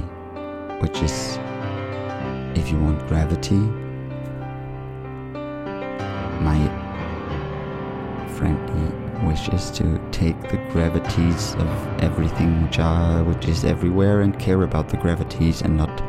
which 0.82 1.02
is, 1.02 1.40
if 2.56 2.70
you 2.70 2.78
want 2.80 3.08
gravity, 3.08 3.62
my 6.42 6.60
friendly 8.36 9.09
wish 9.26 9.50
is 9.50 9.72
to 9.72 10.00
take 10.12 10.40
the 10.50 10.58
gravities 10.72 11.56
of 11.56 11.68
everything 12.02 12.64
which 12.64 12.80
are 12.80 13.24
which 13.24 13.48
is 13.48 13.66
everywhere 13.66 14.22
and 14.22 14.40
care 14.40 14.64
about 14.64 14.90
the 14.90 14.98
gravities 14.98 15.62
and 15.62 15.76
not 15.78 16.00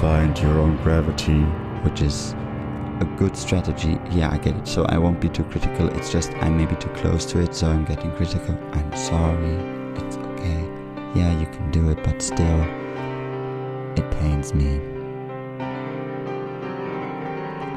find 0.00 0.38
your 0.38 0.58
own 0.58 0.76
gravity, 0.78 1.40
which 1.84 2.00
is 2.00 2.32
a 3.00 3.14
good 3.16 3.36
strategy. 3.36 3.98
Yeah, 4.10 4.30
I 4.30 4.38
get 4.38 4.56
it. 4.56 4.66
So 4.66 4.84
I 4.86 4.98
won't 4.98 5.20
be 5.20 5.28
too 5.28 5.44
critical. 5.44 5.88
It's 5.96 6.10
just 6.10 6.32
I 6.34 6.48
may 6.48 6.66
be 6.66 6.76
too 6.76 6.88
close 7.00 7.24
to 7.26 7.40
it, 7.40 7.54
so 7.54 7.68
I'm 7.68 7.84
getting 7.84 8.10
critical. 8.12 8.58
I'm 8.72 8.96
sorry. 8.96 9.54
It's 10.02 10.16
okay. 10.16 10.68
Yeah, 11.14 11.38
you 11.38 11.46
can 11.46 11.70
do 11.70 11.90
it, 11.90 12.02
but 12.02 12.22
still, 12.22 12.60
it 13.96 14.10
pains 14.18 14.54
me. 14.54 14.78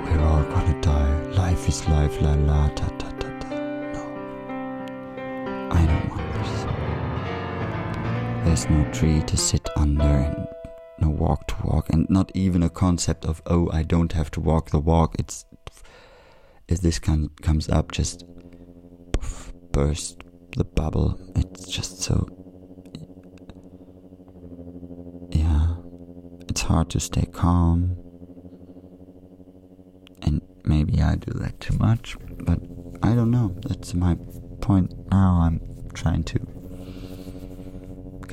We're 0.06 0.26
all 0.26 0.44
gonna 0.44 0.80
die. 0.82 1.22
Life 1.32 1.68
is 1.68 1.88
life, 1.90 2.22
la 2.22 2.34
la 2.34 2.68
ta 2.70 2.88
ta 2.98 3.13
There's 8.54 8.70
no 8.70 8.88
tree 8.92 9.20
to 9.24 9.36
sit 9.36 9.68
under 9.76 10.04
and 10.04 10.48
no 11.00 11.10
walk 11.10 11.48
to 11.48 11.56
walk, 11.64 11.90
and 11.90 12.08
not 12.08 12.32
even 12.36 12.62
a 12.62 12.70
concept 12.70 13.26
of, 13.26 13.42
oh, 13.48 13.68
I 13.74 13.82
don't 13.82 14.14
have 14.14 14.30
to 14.30 14.40
walk 14.40 14.70
the 14.70 14.78
walk. 14.78 15.16
It's. 15.18 15.44
If 16.68 16.82
this 16.82 17.00
com- 17.00 17.32
comes 17.42 17.68
up, 17.68 17.92
just 17.92 18.24
poof, 19.12 19.52
burst 19.72 20.22
the 20.56 20.66
bubble. 20.66 21.20
It's 21.36 21.68
just 21.68 22.04
so. 22.04 22.28
Yeah. 25.32 25.78
It's 26.48 26.62
hard 26.62 26.92
to 26.92 27.00
stay 27.00 27.26
calm 27.26 27.98
and 30.22 30.44
maybe 30.64 31.02
I 31.02 31.16
do 31.16 31.32
that 31.40 31.60
too 31.60 31.76
much, 31.80 32.18
but 32.30 32.60
I 33.02 33.16
don't 33.16 33.32
know. 33.32 33.56
That's 33.68 33.96
my 33.96 34.16
point 34.62 34.94
now. 35.10 35.40
I'm 35.42 35.60
trying 35.96 36.24
to 36.26 36.63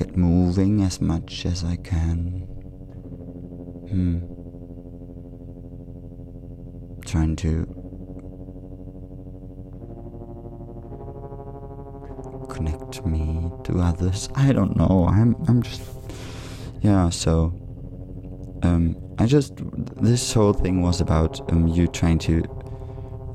get 0.01 0.17
moving 0.17 0.81
as 0.81 0.99
much 0.99 1.45
as 1.45 1.63
I 1.63 1.75
can. 1.75 2.47
Hmm. 3.91 4.17
Trying 7.05 7.35
to 7.37 7.51
connect 12.49 13.05
me 13.05 13.51
to 13.65 13.79
others. 13.79 14.29
I 14.35 14.51
don't 14.53 14.75
know. 14.75 15.07
I'm 15.07 15.35
I'm 15.47 15.61
just 15.61 15.83
yeah, 16.81 17.09
so 17.09 17.53
um 18.63 18.95
I 19.19 19.27
just 19.27 19.53
this 20.01 20.33
whole 20.33 20.53
thing 20.53 20.81
was 20.81 20.99
about 20.99 21.33
um, 21.51 21.67
you 21.67 21.87
trying 21.87 22.17
to 22.19 22.43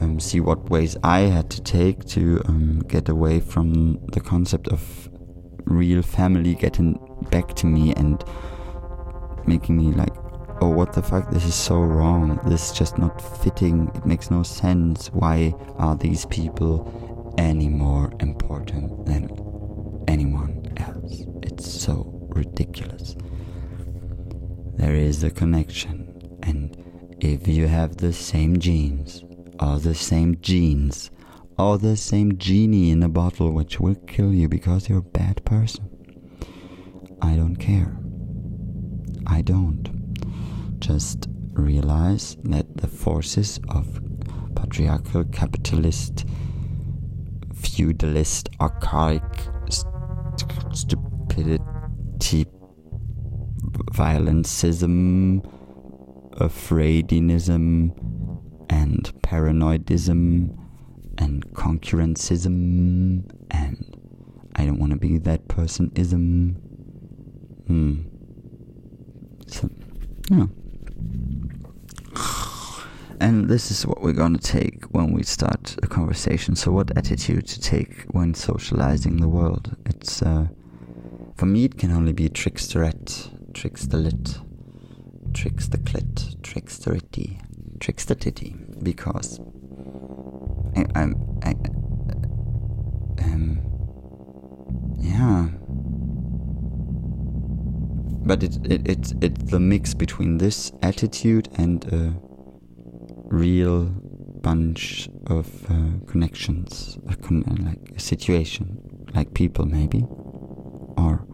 um, 0.01 0.18
see 0.18 0.40
what 0.40 0.68
ways 0.68 0.97
I 1.05 1.20
had 1.20 1.48
to 1.51 1.62
take 1.62 2.05
to 2.16 2.43
um, 2.47 2.80
get 2.88 3.09
away 3.09 3.38
from 3.38 3.98
the 4.12 4.20
concept 4.20 4.66
of 4.68 5.09
real 5.66 6.02
family 6.02 6.55
getting 6.55 6.98
back 7.30 7.55
to 7.56 7.66
me 7.66 7.93
and 7.94 8.24
making 9.47 9.76
me 9.76 9.93
like, 9.93 10.14
oh, 10.60 10.70
what 10.70 10.93
the 10.93 11.02
fuck? 11.02 11.30
This 11.30 11.44
is 11.44 11.55
so 11.55 11.80
wrong. 11.80 12.40
This 12.47 12.70
is 12.70 12.78
just 12.78 12.98
not 12.98 13.20
fitting. 13.43 13.90
It 13.94 14.06
makes 14.06 14.30
no 14.30 14.43
sense. 14.43 15.09
Why 15.09 15.55
are 15.76 15.97
these 15.97 16.24
people 16.26 17.34
any 17.38 17.68
more 17.68 18.12
important 18.20 19.06
than 19.06 19.28
anyone 20.09 20.72
else? 20.78 21.24
It's 21.43 21.70
so 21.70 22.12
ridiculous. 22.34 23.16
There 24.76 24.94
is 24.94 25.24
a 25.24 25.30
connection, 25.30 26.38
and 26.43 26.76
if 27.20 27.48
you 27.48 27.66
have 27.66 27.97
the 27.97 28.12
same 28.12 28.59
genes, 28.59 29.24
or 29.60 29.78
the 29.78 29.94
same 29.94 30.38
genes, 30.40 31.10
or 31.58 31.78
the 31.78 31.96
same 31.96 32.36
genie 32.38 32.90
in 32.90 33.02
a 33.02 33.08
bottle 33.08 33.52
which 33.52 33.80
will 33.80 33.94
kill 34.06 34.32
you 34.32 34.48
because 34.48 34.88
you're 34.88 34.98
a 34.98 35.02
bad 35.02 35.44
person, 35.44 35.88
I 37.22 37.34
don't 37.36 37.56
care. 37.56 37.96
I 39.26 39.42
don't. 39.42 39.88
Just 40.78 41.28
realize 41.52 42.36
that 42.44 42.76
the 42.76 42.86
forces 42.86 43.58
of 43.70 44.00
patriarchal, 44.54 45.24
capitalist, 45.24 46.26
feudalist, 47.54 48.48
archaic 48.60 49.22
st- 49.70 49.86
stupidity 50.72 52.46
violencism, 53.92 55.42
afraidinism, 56.40 57.92
and 58.68 59.12
paranoidism, 59.22 60.56
and 61.18 61.44
concurrencism, 61.55 63.26
and 63.51 63.97
I 64.55 64.64
don't 64.66 64.78
want 64.78 64.93
to 64.93 64.98
be 64.98 65.18
that 65.18 65.48
person 65.48 65.93
ism. 65.94 66.56
Hmm. 67.66 68.02
So, 69.47 69.70
yeah. 70.30 70.47
And 73.18 73.48
this 73.48 73.70
is 73.70 73.86
what 73.86 74.02
we're 74.02 74.12
going 74.12 74.36
to 74.36 74.43
take 74.43 74.84
when 74.86 75.12
we 75.12 75.22
start 75.22 75.76
a 75.82 75.86
conversation. 75.86 76.55
So, 76.55 76.70
what 76.70 76.97
attitude 76.97 77.47
to 77.48 77.60
take 77.60 78.05
when 78.10 78.34
socializing 78.34 79.16
the 79.18 79.28
world? 79.28 79.74
It's, 79.86 80.20
uh, 80.20 80.48
for 81.36 81.47
me, 81.47 81.64
it 81.64 81.78
can 81.78 81.90
only 81.90 82.12
be 82.12 82.28
tricksterette 82.28 83.30
tricks 83.56 83.86
the 83.86 83.97
lit, 83.97 84.38
tricks 85.32 85.66
the 85.68 85.78
I, 90.76 90.84
I'm, 90.94 91.40
I, 91.42 91.50
um, 93.22 93.60
yeah. 94.98 95.48
But 98.26 98.42
it, 98.42 98.56
it, 98.66 98.88
it, 98.88 99.12
it's 99.22 99.42
the 99.50 99.60
mix 99.60 99.94
between 99.94 100.38
this 100.38 100.72
attitude 100.82 101.48
and 101.56 101.84
a 101.92 102.12
real 103.28 103.84
bunch 103.84 105.08
of 105.28 105.48
uh, 105.70 105.98
connections, 106.06 106.98
a 107.08 107.16
con- 107.16 107.44
like 107.64 107.96
a 107.96 108.00
situation, 108.00 108.78
like 109.14 109.32
people 109.34 109.64
maybe, 109.64 110.04
or 110.96 111.26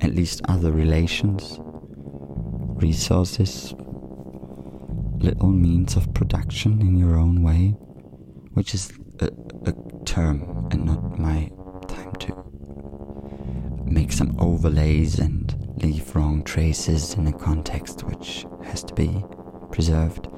at 0.00 0.14
least 0.14 0.42
other 0.48 0.70
relations, 0.70 1.58
resources, 2.80 3.74
little 5.18 5.48
means 5.48 5.96
of 5.96 6.12
production 6.14 6.80
in 6.80 6.96
your 6.96 7.16
own 7.16 7.42
way, 7.42 7.74
which 8.54 8.74
is 8.74 8.92
a, 9.20 9.28
a 9.66 9.74
term 10.04 10.68
and 10.70 10.84
not 10.84 11.18
my 11.18 11.50
time 11.88 12.12
to 12.16 12.44
make 13.84 14.12
some 14.12 14.34
overlays 14.40 15.18
and 15.18 15.54
leave 15.82 16.14
wrong 16.14 16.42
traces 16.42 17.14
in 17.14 17.26
a 17.26 17.32
context 17.32 18.02
which 18.04 18.46
has 18.64 18.82
to 18.82 18.94
be 18.94 19.22
preserved. 19.70 20.28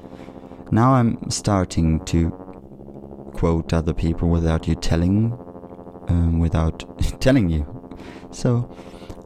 Now 0.71 0.93
I'm 0.93 1.29
starting 1.29 2.03
to 2.05 2.31
quote 3.35 3.71
other 3.71 3.93
people 3.93 4.29
without 4.29 4.67
you 4.67 4.75
telling, 4.75 5.31
um, 6.09 6.39
without 6.39 6.83
telling 7.21 7.49
you. 7.49 7.65
So 8.31 8.75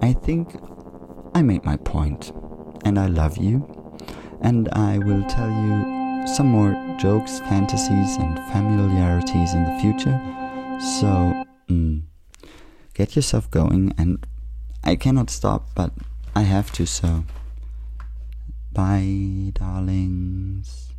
I 0.02 0.14
think 0.14 0.56
I 1.34 1.42
made 1.42 1.64
my 1.64 1.78
point, 1.78 2.32
and 2.84 3.00
I 3.00 3.08
love 3.08 3.38
you, 3.38 3.56
and 4.42 4.70
I 4.74 4.98
will 5.00 5.24
tell 5.26 5.50
you 5.50 5.91
some 6.26 6.48
more 6.48 6.74
jokes, 7.00 7.40
fantasies, 7.42 8.18
and 8.18 8.40
familiarities 8.52 9.54
in 9.54 9.64
the 9.64 9.80
future. 9.80 10.20
So 11.00 11.46
mm, 11.70 12.04
get 12.94 13.16
yourself 13.16 13.50
going, 13.52 13.94
and 13.98 14.26
I 14.84 14.96
cannot 14.96 15.30
stop, 15.30 15.68
but 15.76 15.92
I 16.36 16.42
have 16.42 16.72
to. 16.74 16.86
So 16.86 17.26
bye, 18.72 19.52
darlings. 19.54 20.92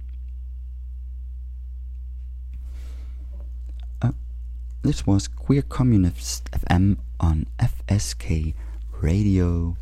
This 4.82 5.07
was 5.07 5.28
Queer 5.28 5.62
Communist 5.62 6.51
FM 6.51 6.99
on 7.20 7.47
FSK 7.61 8.53
Radio 9.01 9.77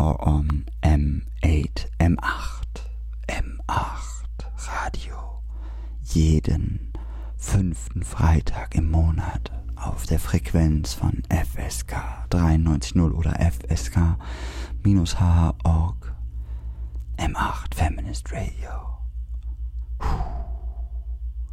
on 0.00 0.64
M8, 0.82 1.88
M8, 1.98 2.86
M8 3.28 4.24
Radio. 4.56 5.42
Jeden 6.02 6.92
fünften 7.36 8.02
Freitag 8.02 8.74
im 8.74 8.90
Monat 8.90 9.52
auf 9.76 10.06
der 10.06 10.18
Frequenz 10.18 10.94
von 10.94 11.22
FSK 11.28 12.28
93.0 12.30 13.12
oder 13.12 13.34
FSK-H.org 13.40 14.16
M8 17.18 17.74
Feminist 17.74 18.32
Radio. 18.32 18.70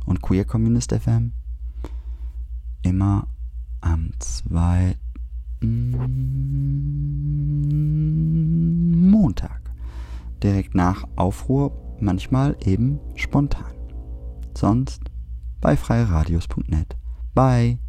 Und 0.06 0.22
Queer 0.22 0.46
Communist 0.46 0.94
FM 0.94 1.34
immer 2.82 3.28
am 3.82 4.12
zweiten 4.20 5.07
Montag. 9.10 9.62
Direkt 10.44 10.76
nach 10.76 11.06
Aufruhr, 11.16 11.72
manchmal 12.00 12.56
eben 12.64 13.00
spontan. 13.16 13.74
Sonst 14.56 15.02
bei 15.62 15.76
freieradios.net. 15.76 16.96
Bye. 17.34 17.80